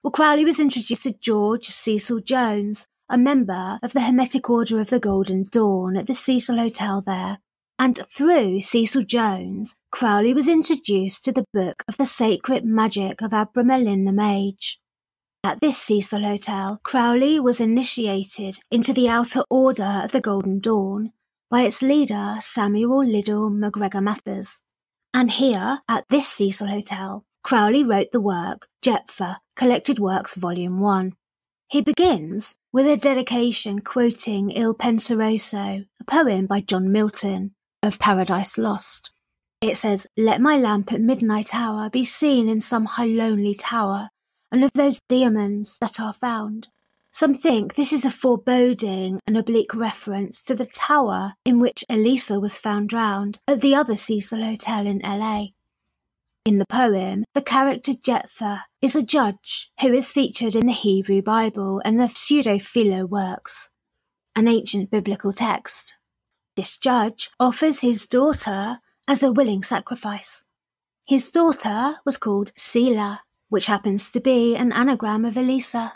Well, 0.02 0.10
Crowley 0.10 0.44
was 0.44 0.58
introduced 0.58 1.04
to 1.04 1.12
George 1.12 1.66
Cecil 1.66 2.22
Jones, 2.22 2.88
a 3.08 3.16
member 3.16 3.78
of 3.84 3.92
the 3.92 4.00
Hermetic 4.00 4.50
Order 4.50 4.80
of 4.80 4.90
the 4.90 4.98
Golden 4.98 5.44
Dawn 5.44 5.96
at 5.96 6.08
the 6.08 6.14
Cecil 6.14 6.58
Hotel 6.58 7.00
there, 7.00 7.38
and 7.80 7.98
through 8.06 8.60
Cecil 8.60 9.04
Jones, 9.04 9.74
Crowley 9.90 10.34
was 10.34 10.48
introduced 10.48 11.24
to 11.24 11.32
the 11.32 11.46
book 11.54 11.82
of 11.88 11.96
the 11.96 12.04
sacred 12.04 12.62
magic 12.62 13.22
of 13.22 13.30
Abramelin 13.30 14.04
the 14.04 14.12
Mage. 14.12 14.78
At 15.42 15.62
this 15.62 15.78
Cecil 15.78 16.20
Hotel, 16.20 16.78
Crowley 16.84 17.40
was 17.40 17.58
initiated 17.58 18.58
into 18.70 18.92
the 18.92 19.08
Outer 19.08 19.44
Order 19.48 20.02
of 20.04 20.12
the 20.12 20.20
Golden 20.20 20.60
Dawn 20.60 21.12
by 21.50 21.62
its 21.62 21.80
leader 21.80 22.36
Samuel 22.38 23.02
Liddell 23.02 23.48
MacGregor 23.48 24.02
Mathers. 24.02 24.60
And 25.14 25.30
here, 25.30 25.78
at 25.88 26.04
this 26.10 26.28
Cecil 26.28 26.68
Hotel, 26.68 27.24
Crowley 27.42 27.82
wrote 27.82 28.12
the 28.12 28.20
work 28.20 28.68
Jephthah, 28.82 29.40
Collected 29.56 29.98
Works 29.98 30.34
Volume 30.34 30.80
1. 30.80 31.14
He 31.68 31.80
begins 31.80 32.56
with 32.74 32.86
a 32.86 32.98
dedication 32.98 33.80
quoting 33.80 34.50
Il 34.50 34.74
Penseroso, 34.74 35.86
a 35.98 36.04
poem 36.04 36.44
by 36.44 36.60
John 36.60 36.92
Milton 36.92 37.54
of 37.82 37.98
Paradise 37.98 38.58
Lost. 38.58 39.12
It 39.60 39.76
says, 39.76 40.06
Let 40.16 40.40
my 40.40 40.56
lamp 40.56 40.92
at 40.92 41.00
midnight 41.00 41.54
hour 41.54 41.90
be 41.90 42.02
seen 42.02 42.48
in 42.48 42.60
some 42.60 42.86
high 42.86 43.06
lonely 43.06 43.54
tower, 43.54 44.08
and 44.50 44.64
of 44.64 44.72
those 44.74 45.00
demons 45.08 45.78
that 45.80 46.00
are 46.00 46.14
found. 46.14 46.68
Some 47.12 47.34
think 47.34 47.74
this 47.74 47.92
is 47.92 48.04
a 48.04 48.10
foreboding 48.10 49.20
and 49.26 49.36
oblique 49.36 49.74
reference 49.74 50.42
to 50.44 50.54
the 50.54 50.64
tower 50.66 51.34
in 51.44 51.58
which 51.58 51.84
Elisa 51.88 52.38
was 52.38 52.56
found 52.56 52.88
drowned 52.88 53.40
at 53.48 53.60
the 53.60 53.74
other 53.74 53.96
Cecil 53.96 54.44
Hotel 54.44 54.86
in 54.86 55.00
LA. 55.00 55.46
In 56.46 56.58
the 56.58 56.66
poem, 56.66 57.24
the 57.34 57.42
character 57.42 57.92
Jephthah 57.92 58.62
is 58.80 58.96
a 58.96 59.02
judge 59.02 59.70
who 59.80 59.92
is 59.92 60.12
featured 60.12 60.54
in 60.54 60.66
the 60.66 60.72
Hebrew 60.72 61.20
Bible 61.20 61.82
and 61.84 62.00
the 62.00 62.08
Pseudo 62.08 62.58
Philo 62.58 63.04
works, 63.04 63.68
an 64.34 64.48
ancient 64.48 64.90
biblical 64.90 65.32
text. 65.32 65.96
This 66.56 66.76
judge 66.76 67.30
offers 67.38 67.80
his 67.80 68.06
daughter 68.06 68.80
as 69.06 69.22
a 69.22 69.32
willing 69.32 69.62
sacrifice. 69.62 70.44
His 71.06 71.30
daughter 71.30 71.96
was 72.04 72.16
called 72.16 72.52
Selah, 72.56 73.22
which 73.48 73.66
happens 73.66 74.10
to 74.10 74.20
be 74.20 74.56
an 74.56 74.72
anagram 74.72 75.24
of 75.24 75.36
Elisa. 75.36 75.94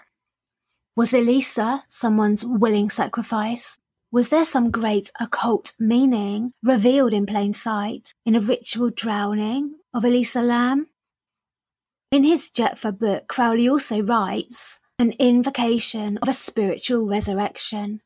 Was 0.97 1.13
Elisa 1.13 1.85
someone's 1.89 2.45
willing 2.45 2.91
sacrifice? 2.91 3.79
Was 4.13 4.29
there 4.29 4.45
some 4.45 4.71
great 4.71 5.11
occult 5.21 5.73
meaning 5.79 6.53
revealed 6.63 7.13
in 7.13 7.27
plain 7.27 7.53
sight 7.53 8.15
in 8.25 8.37
a 8.37 8.41
ritual 8.41 8.91
drowning 8.91 9.75
of 9.93 10.05
Elisa 10.05 10.41
Lam? 10.41 10.87
In 12.13 12.23
his 12.23 12.49
Jephthah 12.49 12.93
book, 12.93 13.27
Crowley 13.27 13.69
also 13.69 14.01
writes 14.03 14.79
an 15.01 15.15
invocation 15.19 16.17
of 16.19 16.29
a 16.29 16.33
spiritual 16.33 17.07
resurrection. 17.07 18.03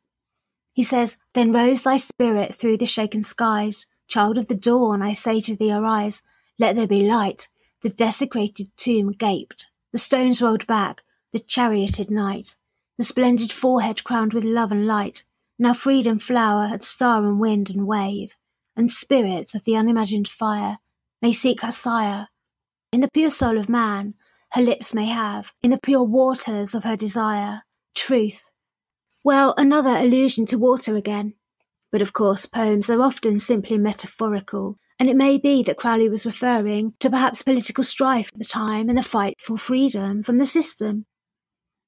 He 0.79 0.85
says, 0.85 1.17
Then 1.35 1.51
rose 1.51 1.83
thy 1.83 1.97
spirit 1.97 2.55
through 2.55 2.77
the 2.77 2.87
shaken 2.87 3.25
skies, 3.25 3.87
Child 4.07 4.39
of 4.39 4.47
the 4.47 4.55
dawn, 4.55 5.03
I 5.03 5.13
say 5.13 5.41
to 5.41 5.57
thee, 5.57 5.73
arise, 5.73 6.23
let 6.57 6.77
there 6.77 6.87
be 6.87 7.01
light. 7.01 7.49
The 7.83 7.89
desecrated 7.89 8.69
tomb 8.77 9.11
gaped, 9.11 9.73
the 9.91 9.99
stones 9.99 10.41
rolled 10.41 10.69
back, 10.69 11.03
the 11.33 11.41
charioted 11.41 12.13
night, 12.13 12.55
the 12.97 13.03
splendid 13.03 13.51
forehead 13.51 14.05
crowned 14.05 14.33
with 14.33 14.45
love 14.45 14.71
and 14.71 14.87
light, 14.87 15.25
now 15.59 15.75
freedom 15.75 16.21
flower 16.21 16.71
at 16.73 16.85
star 16.85 17.27
and 17.27 17.41
wind 17.41 17.71
and 17.71 17.85
wave, 17.85 18.37
and 18.77 18.89
spirits 18.89 19.57
of 19.57 19.65
the 19.65 19.75
unimagined 19.75 20.29
fire 20.29 20.79
may 21.21 21.33
seek 21.33 21.63
her 21.63 21.73
sire. 21.73 22.29
In 22.93 23.01
the 23.01 23.11
pure 23.13 23.31
soul 23.31 23.59
of 23.59 23.69
man, 23.69 24.15
her 24.53 24.63
lips 24.63 24.95
may 24.95 25.07
have, 25.07 25.51
in 25.61 25.73
the 25.73 25.81
pure 25.83 26.05
waters 26.05 26.73
of 26.73 26.85
her 26.85 26.95
desire, 26.95 27.65
truth. 27.97 28.53
Well, 29.25 29.55
another 29.57 29.97
allusion 29.97 30.47
to 30.47 30.59
water 30.59 30.97
again. 30.97 31.35
But 31.91 32.03
of 32.03 32.13
course, 32.13 32.47
poems 32.47 32.91
are 32.91 33.03
often 33.03 33.39
simply 33.39 33.79
metaphorical, 33.79 34.79
and 34.99 35.09
it 35.09 35.17
may 35.17 35.39
be 35.39 35.63
that 35.63 35.77
Crowley 35.77 36.09
was 36.09 36.27
referring 36.27 36.95
to 37.01 37.11
perhaps 37.11 37.43
political 37.43 37.85
strife 37.85 38.31
at 38.33 38.39
the 38.39 38.45
time 38.45 38.89
and 38.89 38.99
the 38.99 39.03
fight 39.03 39.41
for 39.41 39.57
freedom 39.57 40.23
from 40.23 40.39
the 40.39 40.47
system. 40.47 41.07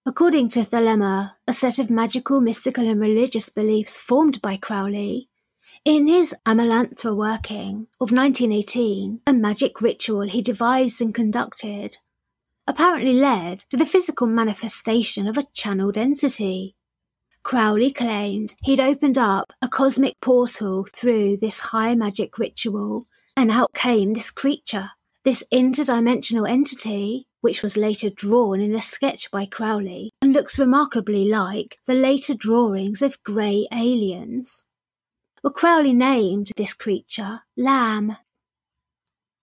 According 0.07 0.49
to 0.51 0.61
Thelema, 0.61 1.33
a 1.47 1.53
set 1.53 1.79
of 1.79 1.91
magical, 1.91 2.41
mystical, 2.41 2.89
and 2.89 3.01
religious 3.01 3.51
beliefs 3.51 3.99
formed 3.99 4.41
by 4.41 4.57
Crowley, 4.57 5.29
in 5.85 6.09
his 6.09 6.35
Amalantrah 6.47 7.17
working 7.17 7.87
of 8.01 8.13
1918, 8.13 9.21
a 9.27 9.33
magic 9.33 9.81
ritual 9.81 10.23
he 10.23 10.43
devised 10.43 11.01
and 11.01 11.15
conducted 11.15 11.99
apparently 12.67 13.15
led 13.15 13.61
to 13.71 13.77
the 13.77 13.87
physical 13.87 14.27
manifestation 14.27 15.27
of 15.27 15.39
a 15.39 15.47
channeled 15.55 15.97
entity. 15.97 16.77
Crowley 17.51 17.91
claimed 17.91 18.55
he'd 18.63 18.79
opened 18.79 19.19
up 19.19 19.53
a 19.61 19.67
cosmic 19.67 20.21
portal 20.21 20.87
through 20.95 21.37
this 21.37 21.59
high 21.59 21.97
magic 21.97 22.39
ritual, 22.39 23.09
and 23.37 23.51
out 23.51 23.75
came 23.75 24.13
this 24.13 24.31
creature, 24.31 24.91
this 25.25 25.43
interdimensional 25.53 26.49
entity, 26.49 27.27
which 27.41 27.61
was 27.61 27.77
later 27.77 28.09
drawn 28.09 28.61
in 28.61 28.73
a 28.73 28.81
sketch 28.81 29.33
by 29.33 29.47
Crowley 29.47 30.13
and 30.23 30.33
looks 30.33 30.61
remarkably 30.61 31.25
like 31.25 31.79
the 31.89 31.95
later 31.95 32.35
drawings 32.35 33.03
of 33.03 33.21
grey 33.25 33.67
aliens. 33.73 34.65
Well, 35.43 35.53
Crowley 35.53 35.93
named 35.93 36.53
this 36.57 36.73
creature 36.73 37.41
Lam. 37.57 38.17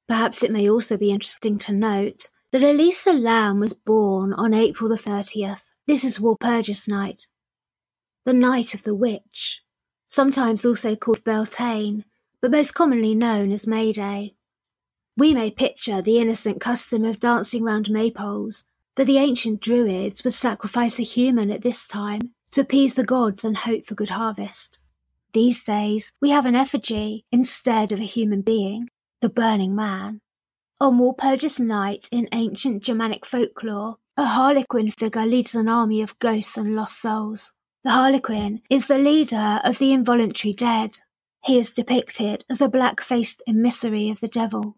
Perhaps 0.07 0.43
it 0.43 0.51
may 0.53 0.69
also 0.69 0.95
be 0.95 1.11
interesting 1.11 1.57
to 1.57 1.73
note 1.73 2.29
that 2.53 2.63
Elisa 2.63 3.11
Lam 3.11 3.59
was 3.59 3.73
born 3.73 4.31
on 4.31 4.53
April 4.53 4.87
the 4.87 4.95
30th. 4.95 5.73
This 5.87 6.05
is 6.05 6.19
Walpurgis 6.19 6.87
night, 6.87 7.27
the 8.27 8.33
Night 8.33 8.73
of 8.73 8.83
the 8.83 8.93
Witch, 8.93 9.63
sometimes 10.09 10.65
also 10.65 10.97
called 10.97 11.23
Beltane, 11.23 12.03
but 12.41 12.51
most 12.51 12.73
commonly 12.73 13.15
known 13.15 13.53
as 13.53 13.65
May 13.65 13.93
Day. 13.93 14.35
We 15.15 15.33
may 15.33 15.49
picture 15.49 16.01
the 16.01 16.17
innocent 16.17 16.59
custom 16.59 17.05
of 17.05 17.21
dancing 17.21 17.63
round 17.63 17.85
maypoles, 17.85 18.65
but 18.95 19.07
the 19.07 19.17
ancient 19.17 19.61
Druids 19.61 20.25
would 20.25 20.33
sacrifice 20.33 20.99
a 20.99 21.03
human 21.03 21.49
at 21.49 21.63
this 21.63 21.87
time 21.87 22.33
to 22.51 22.59
appease 22.59 22.95
the 22.95 23.05
gods 23.05 23.45
and 23.45 23.55
hope 23.55 23.85
for 23.85 23.95
good 23.95 24.09
harvest. 24.09 24.79
These 25.31 25.63
days, 25.63 26.11
we 26.19 26.31
have 26.31 26.45
an 26.45 26.53
effigy 26.53 27.23
instead 27.31 27.93
of 27.93 28.01
a 28.01 28.03
human 28.03 28.41
being, 28.41 28.89
the 29.21 29.29
burning 29.29 29.73
man. 29.73 30.19
On 30.81 30.99
Walpurgis 30.99 31.61
night 31.61 32.09
in 32.11 32.27
ancient 32.33 32.83
Germanic 32.83 33.25
folklore, 33.25 33.99
a 34.17 34.25
harlequin 34.25 34.91
figure 34.91 35.25
leads 35.25 35.55
an 35.55 35.69
army 35.69 36.01
of 36.01 36.19
ghosts 36.19 36.57
and 36.57 36.75
lost 36.75 36.99
souls. 36.99 37.53
The 37.87 37.93
Harlequin 37.93 38.63
is 38.69 38.87
the 38.87 38.97
leader 38.97 39.61
of 39.63 39.77
the 39.79 39.93
involuntary 39.93 40.53
dead. 40.53 40.99
He 41.45 41.57
is 41.57 41.71
depicted 41.71 42.43
as 42.49 42.59
a 42.59 42.67
black 42.67 42.99
faced 42.99 43.41
emissary 43.47 44.09
of 44.09 44.19
the 44.19 44.27
devil. 44.27 44.75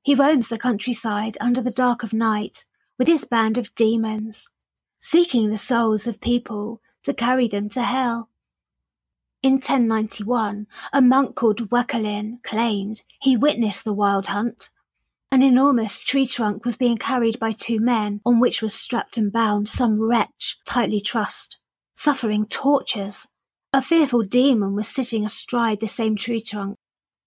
He 0.00 0.14
roams 0.14 0.48
the 0.48 0.56
countryside 0.56 1.36
under 1.42 1.60
the 1.60 1.70
dark 1.70 2.02
of 2.02 2.14
night 2.14 2.64
with 2.98 3.06
his 3.06 3.26
band 3.26 3.58
of 3.58 3.74
demons, 3.74 4.48
seeking 4.98 5.50
the 5.50 5.58
souls 5.58 6.06
of 6.06 6.22
people 6.22 6.80
to 7.04 7.12
carry 7.12 7.48
them 7.48 7.68
to 7.68 7.82
hell. 7.82 8.30
In 9.42 9.56
1091, 9.56 10.68
a 10.90 11.02
monk 11.02 11.36
called 11.36 11.68
Wackerlin 11.68 12.42
claimed 12.42 13.02
he 13.20 13.36
witnessed 13.36 13.84
the 13.84 13.92
wild 13.92 14.28
hunt. 14.28 14.70
An 15.30 15.42
enormous 15.42 16.00
tree 16.00 16.26
trunk 16.26 16.64
was 16.64 16.78
being 16.78 16.96
carried 16.96 17.38
by 17.38 17.52
two 17.52 17.78
men, 17.78 18.22
on 18.24 18.40
which 18.40 18.62
was 18.62 18.72
strapped 18.72 19.18
and 19.18 19.30
bound 19.30 19.68
some 19.68 20.00
wretch 20.00 20.56
tightly 20.64 21.02
trussed 21.02 21.57
suffering 21.98 22.46
tortures. 22.46 23.26
A 23.72 23.82
fearful 23.82 24.22
demon 24.22 24.76
was 24.76 24.86
sitting 24.86 25.24
astride 25.24 25.80
the 25.80 25.88
same 25.88 26.14
tree 26.14 26.40
trunk. 26.40 26.76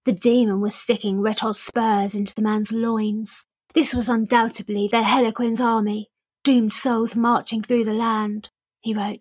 The 0.06 0.14
demon 0.14 0.62
was 0.62 0.74
sticking 0.74 1.20
red 1.20 1.40
hot 1.40 1.56
spurs 1.56 2.14
into 2.14 2.34
the 2.34 2.40
man's 2.40 2.72
loins. 2.72 3.44
This 3.74 3.94
was 3.94 4.08
undoubtedly 4.08 4.88
the 4.90 5.02
Harlequin's 5.02 5.60
army, 5.60 6.08
doomed 6.42 6.72
souls 6.72 7.14
marching 7.14 7.60
through 7.60 7.84
the 7.84 7.92
land, 7.92 8.48
he 8.80 8.94
wrote. 8.94 9.20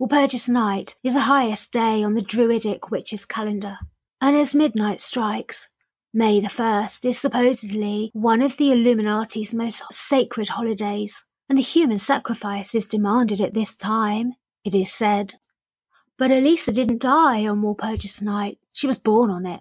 Walpurgis 0.00 0.48
Night 0.48 0.94
is 1.02 1.14
the 1.14 1.22
highest 1.22 1.72
day 1.72 2.04
on 2.04 2.12
the 2.12 2.22
Druidic 2.22 2.92
witches' 2.92 3.26
calendar, 3.26 3.78
and 4.20 4.36
as 4.36 4.54
midnight 4.54 5.00
strikes, 5.00 5.68
May 6.12 6.38
the 6.38 6.46
1st 6.46 7.04
is 7.06 7.18
supposedly 7.18 8.12
one 8.12 8.40
of 8.40 8.56
the 8.56 8.70
Illuminati's 8.70 9.52
most 9.52 9.82
sacred 9.90 10.50
holidays, 10.50 11.24
and 11.48 11.58
a 11.58 11.62
human 11.62 11.98
sacrifice 11.98 12.72
is 12.72 12.86
demanded 12.86 13.40
at 13.40 13.52
this 13.52 13.74
time 13.74 14.34
it 14.64 14.74
is 14.74 14.92
said. 14.92 15.34
But 16.16 16.30
Elisa 16.30 16.72
didn't 16.72 17.02
die 17.02 17.46
on 17.46 17.62
Walpurgis 17.62 18.22
night, 18.22 18.58
she 18.72 18.86
was 18.86 18.98
born 18.98 19.30
on 19.30 19.46
it. 19.46 19.60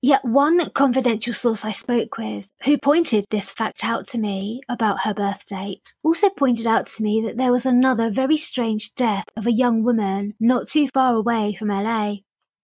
Yet 0.00 0.24
one 0.24 0.70
confidential 0.70 1.32
source 1.32 1.64
I 1.64 1.72
spoke 1.72 2.18
with, 2.18 2.52
who 2.64 2.78
pointed 2.78 3.24
this 3.30 3.50
fact 3.50 3.84
out 3.84 4.06
to 4.08 4.18
me 4.18 4.60
about 4.68 5.02
her 5.02 5.12
birth 5.12 5.44
date, 5.46 5.92
also 6.04 6.30
pointed 6.30 6.68
out 6.68 6.86
to 6.86 7.02
me 7.02 7.20
that 7.22 7.36
there 7.36 7.50
was 7.50 7.66
another 7.66 8.08
very 8.08 8.36
strange 8.36 8.94
death 8.94 9.24
of 9.36 9.46
a 9.46 9.52
young 9.52 9.82
woman 9.82 10.34
not 10.38 10.68
too 10.68 10.86
far 10.86 11.14
away 11.14 11.54
from 11.54 11.68
LA. 11.68 12.18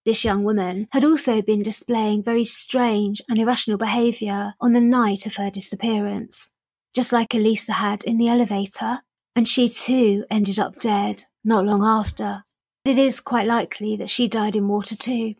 This 0.06 0.24
young 0.24 0.44
woman 0.44 0.86
had 0.92 1.04
also 1.04 1.42
been 1.42 1.62
displaying 1.62 2.22
very 2.22 2.44
strange 2.44 3.20
and 3.28 3.38
irrational 3.38 3.78
behaviour 3.78 4.54
on 4.60 4.72
the 4.72 4.80
night 4.80 5.26
of 5.26 5.34
her 5.36 5.50
disappearance, 5.50 6.50
just 6.94 7.12
like 7.12 7.34
Elisa 7.34 7.72
had 7.72 8.04
in 8.04 8.16
the 8.16 8.28
elevator, 8.28 9.00
and 9.34 9.48
she 9.48 9.68
too 9.68 10.24
ended 10.30 10.60
up 10.60 10.76
dead 10.76 11.24
not 11.44 11.64
long 11.64 11.84
after. 11.84 12.44
It 12.84 12.98
is 12.98 13.20
quite 13.20 13.46
likely 13.46 13.96
that 13.96 14.10
she 14.10 14.28
died 14.28 14.56
in 14.56 14.68
water 14.68 14.96
too. 14.96 15.34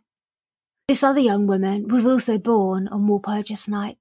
This 0.88 1.02
other 1.02 1.20
young 1.20 1.46
woman 1.46 1.88
was 1.88 2.06
also 2.06 2.38
born 2.38 2.88
on 2.88 3.06
Walpurgis 3.06 3.68
night. 3.68 3.96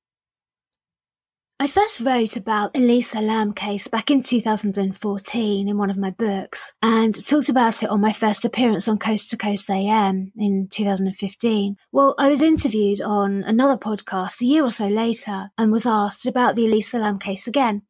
I 1.60 1.68
first 1.68 2.01
wrote 2.01 2.36
about 2.36 2.76
Elisa 2.76 3.22
Lam 3.22 3.54
case 3.54 3.88
back 3.88 4.12
in 4.12 4.22
2014 4.22 5.70
in 5.70 5.78
one 5.78 5.89
of 5.89 5.97
my 5.97 6.12
books 6.12 6.74
and 6.82 7.16
talked 7.26 7.47
about 7.47 7.82
it 7.84 7.89
on 7.89 8.01
my 8.01 8.12
first 8.12 8.43
appearance 8.43 8.89
on 8.89 8.97
Coast 8.97 9.32
to 9.32 9.38
Coast 9.38 9.70
AM 9.70 10.34
in 10.36 10.68
2015. 10.70 11.78
Well, 11.93 12.16
I 12.18 12.28
was 12.28 12.41
interviewed 12.41 12.99
on 13.01 13.43
another 13.43 13.78
podcast 13.78 14.41
a 14.41 14.45
year 14.45 14.66
or 14.66 14.72
so 14.72 14.89
later 14.89 15.51
and 15.58 15.72
was 15.72 15.86
asked 15.86 16.26
about 16.26 16.56
the 16.56 16.66
Elisa 16.66 16.97
Lam 16.97 17.18
case 17.18 17.47
again. 17.47 17.84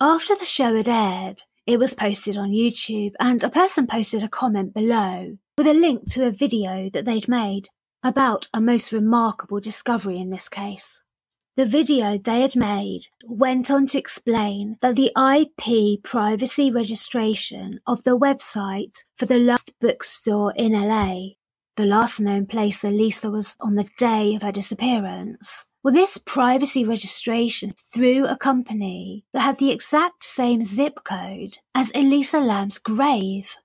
After 0.00 0.34
the 0.34 0.46
show 0.46 0.74
had 0.74 0.88
aired, 0.88 1.42
It 1.70 1.78
was 1.78 1.94
posted 1.94 2.36
on 2.36 2.50
YouTube, 2.50 3.12
and 3.20 3.44
a 3.44 3.48
person 3.48 3.86
posted 3.86 4.24
a 4.24 4.28
comment 4.28 4.74
below 4.74 5.38
with 5.56 5.68
a 5.68 5.72
link 5.72 6.10
to 6.10 6.26
a 6.26 6.32
video 6.32 6.90
that 6.92 7.04
they'd 7.04 7.28
made 7.28 7.68
about 8.02 8.48
a 8.52 8.60
most 8.60 8.90
remarkable 8.90 9.60
discovery 9.60 10.18
in 10.18 10.30
this 10.30 10.48
case. 10.48 11.00
The 11.54 11.64
video 11.64 12.18
they 12.18 12.40
had 12.40 12.56
made 12.56 13.02
went 13.24 13.70
on 13.70 13.86
to 13.86 13.98
explain 14.00 14.78
that 14.80 14.96
the 14.96 15.12
IP 15.16 16.02
privacy 16.02 16.72
registration 16.72 17.78
of 17.86 18.02
the 18.02 18.18
website 18.18 19.04
for 19.16 19.26
the 19.26 19.38
last 19.38 19.70
bookstore 19.80 20.52
in 20.56 20.72
LA, 20.72 21.34
the 21.76 21.86
last 21.86 22.18
known 22.18 22.46
place 22.46 22.82
Elisa 22.82 23.30
was 23.30 23.56
on 23.60 23.76
the 23.76 23.88
day 23.96 24.34
of 24.34 24.42
her 24.42 24.50
disappearance, 24.50 25.66
well, 25.82 25.94
this 25.94 26.18
privacy 26.18 26.84
registration 26.84 27.72
through 27.78 28.26
a 28.26 28.36
company 28.36 29.24
that 29.32 29.40
had 29.40 29.58
the 29.58 29.70
exact 29.70 30.22
same 30.22 30.62
zip 30.62 31.00
code 31.04 31.58
as 31.74 31.90
Elisa 31.94 32.38
Lam's 32.38 32.78
grave. 32.78 33.56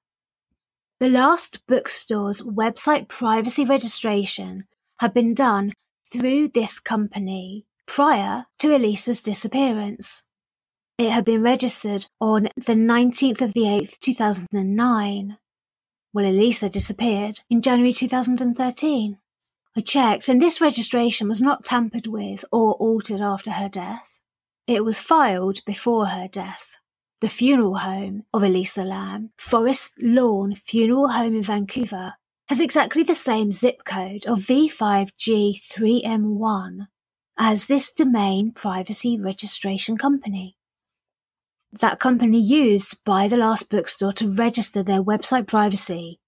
The 0.99 1.09
last 1.09 1.59
bookstore's 1.68 2.41
website 2.41 3.09
privacy 3.09 3.66
registration 3.66 4.66
had 4.99 5.13
been 5.13 5.34
done 5.34 5.74
through 6.09 6.49
this 6.49 6.80
company 6.80 7.66
prior 7.86 8.45
to 8.59 8.74
Elisa's 8.74 9.20
disappearance. 9.20 10.24
It 10.97 11.11
had 11.11 11.26
been 11.26 11.41
registered 11.41 12.07
on 12.22 12.47
the 12.55 12.76
19th 12.76 13.41
of 13.41 13.51
the 13.51 13.63
8th, 13.63 13.99
2009. 13.99 15.38
Well, 16.13 16.26
Elisa 16.26 16.70
disappeared 16.70 17.41
in 17.49 17.61
January 17.61 17.91
2013. 17.91 19.18
I 19.78 19.82
checked, 19.82 20.30
and 20.30 20.41
this 20.41 20.61
registration 20.61 21.28
was 21.28 21.41
not 21.41 21.65
tampered 21.65 22.07
with 22.07 22.45
or 22.49 22.76
altered 22.76 23.19
after 23.19 23.51
her 23.51 23.67
death. 23.67 24.21
It 24.67 24.86
was 24.86 25.01
filed 25.01 25.65
before 25.65 26.05
her 26.07 26.30
death. 26.30 26.78
The 27.19 27.28
funeral 27.28 27.80
home 27.80 28.23
of 28.34 28.41
Elisa 28.41 28.84
Lam, 28.84 29.32
Forest 29.38 29.95
Lawn 29.99 30.55
Funeral 30.55 31.09
Home 31.09 31.36
in 31.36 31.43
Vancouver, 31.43 32.13
has 32.47 32.61
exactly 32.61 33.03
the 33.03 33.13
same 33.13 33.51
zip 33.51 33.84
code 33.84 34.26
of 34.26 34.39
V5G3M1 34.39 36.88
as 37.38 37.65
this 37.65 37.91
domain 37.91 38.53
privacy 38.53 39.19
registration 39.19 39.97
company. 39.97 40.55
That 41.73 41.99
company 41.99 42.39
used 42.39 43.03
by 43.03 43.28
the 43.28 43.36
last 43.36 43.69
bookstore 43.69 44.13
to 44.13 44.30
register 44.30 44.84
their 44.84 45.03
website 45.03 45.47
privacy 45.47 46.21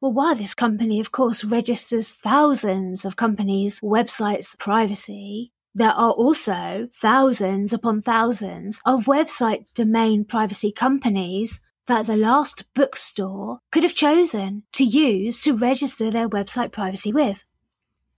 well, 0.00 0.12
while 0.12 0.34
this 0.34 0.54
company, 0.54 1.00
of 1.00 1.10
course, 1.10 1.44
registers 1.44 2.08
thousands 2.08 3.04
of 3.04 3.16
companies' 3.16 3.80
websites' 3.80 4.58
privacy, 4.58 5.52
there 5.74 5.90
are 5.90 6.12
also 6.12 6.88
thousands 7.00 7.72
upon 7.72 8.02
thousands 8.02 8.80
of 8.84 9.04
website 9.04 9.72
domain 9.74 10.24
privacy 10.24 10.72
companies 10.72 11.60
that 11.86 12.06
the 12.06 12.16
last 12.16 12.64
bookstore 12.74 13.60
could 13.70 13.82
have 13.82 13.94
chosen 13.94 14.64
to 14.72 14.84
use 14.84 15.40
to 15.42 15.56
register 15.56 16.10
their 16.10 16.28
website 16.28 16.72
privacy 16.72 17.12
with. 17.12 17.44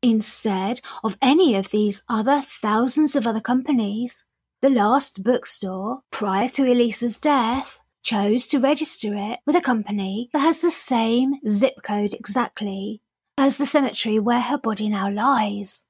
Instead 0.02 0.80
of 1.02 1.18
any 1.20 1.54
of 1.54 1.70
these 1.70 2.02
other 2.08 2.40
thousands 2.44 3.16
of 3.16 3.26
other 3.26 3.40
companies, 3.40 4.24
the 4.62 4.70
last 4.70 5.22
bookstore, 5.22 6.00
prior 6.10 6.48
to 6.48 6.64
Elisa's 6.64 7.16
death, 7.16 7.80
chose 8.08 8.46
to 8.46 8.58
register 8.58 9.14
it 9.14 9.38
with 9.44 9.54
a 9.54 9.60
company 9.60 10.30
that 10.32 10.38
has 10.38 10.62
the 10.62 10.70
same 10.70 11.34
zip 11.46 11.74
code 11.82 12.14
exactly 12.14 13.02
as 13.36 13.58
the 13.58 13.66
cemetery 13.66 14.18
where 14.18 14.40
her 14.40 14.56
body 14.56 14.88
now 14.88 15.10
lies. 15.10 15.84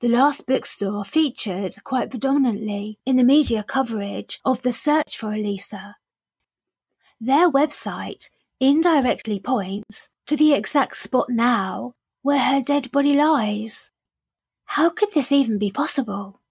The 0.00 0.08
last 0.08 0.46
bookstore 0.46 1.02
featured 1.02 1.76
quite 1.82 2.10
predominantly 2.10 2.98
in 3.06 3.16
the 3.16 3.24
media 3.24 3.62
coverage 3.62 4.38
of 4.44 4.60
the 4.60 4.70
search 4.70 5.16
for 5.16 5.32
Elisa. 5.32 5.96
Their 7.18 7.50
website 7.50 8.28
indirectly 8.60 9.40
points 9.40 10.10
to 10.26 10.36
the 10.36 10.52
exact 10.52 10.98
spot 10.98 11.30
now 11.30 11.94
where 12.20 12.38
her 12.38 12.60
dead 12.60 12.92
body 12.92 13.14
lies. 13.14 13.88
How 14.66 14.90
could 14.90 15.14
this 15.14 15.32
even 15.32 15.56
be 15.56 15.70
possible? 15.70 16.41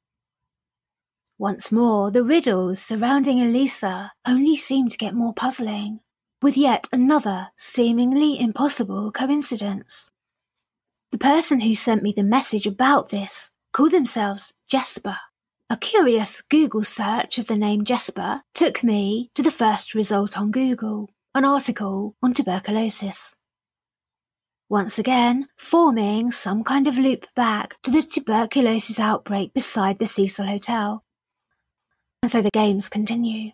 Once 1.41 1.71
more, 1.71 2.11
the 2.11 2.23
riddles 2.23 2.79
surrounding 2.79 3.41
Elisa 3.41 4.11
only 4.27 4.55
seem 4.55 4.87
to 4.87 4.95
get 4.95 5.15
more 5.15 5.33
puzzling, 5.33 5.99
with 6.39 6.55
yet 6.55 6.87
another 6.93 7.47
seemingly 7.55 8.39
impossible 8.39 9.11
coincidence. 9.11 10.11
The 11.11 11.17
person 11.17 11.61
who 11.61 11.73
sent 11.73 12.03
me 12.03 12.13
the 12.15 12.21
message 12.21 12.67
about 12.67 13.09
this 13.09 13.49
called 13.73 13.89
themselves 13.89 14.53
Jesper. 14.69 15.17
A 15.67 15.77
curious 15.77 16.41
Google 16.41 16.83
search 16.83 17.39
of 17.39 17.47
the 17.47 17.57
name 17.57 17.85
Jesper 17.85 18.43
took 18.53 18.83
me 18.83 19.31
to 19.33 19.41
the 19.41 19.49
first 19.49 19.95
result 19.95 20.37
on 20.37 20.51
Google, 20.51 21.09
an 21.33 21.43
article 21.43 22.15
on 22.21 22.35
tuberculosis. 22.35 23.35
Once 24.69 24.99
again, 24.99 25.47
forming 25.57 26.29
some 26.29 26.63
kind 26.63 26.85
of 26.85 26.99
loop 26.99 27.25
back 27.35 27.81
to 27.81 27.89
the 27.89 28.03
tuberculosis 28.03 28.99
outbreak 28.99 29.55
beside 29.55 29.97
the 29.97 30.05
Cecil 30.05 30.45
Hotel. 30.45 31.03
And 32.23 32.29
so 32.29 32.41
the 32.41 32.51
games 32.51 32.87
continue. 32.87 33.51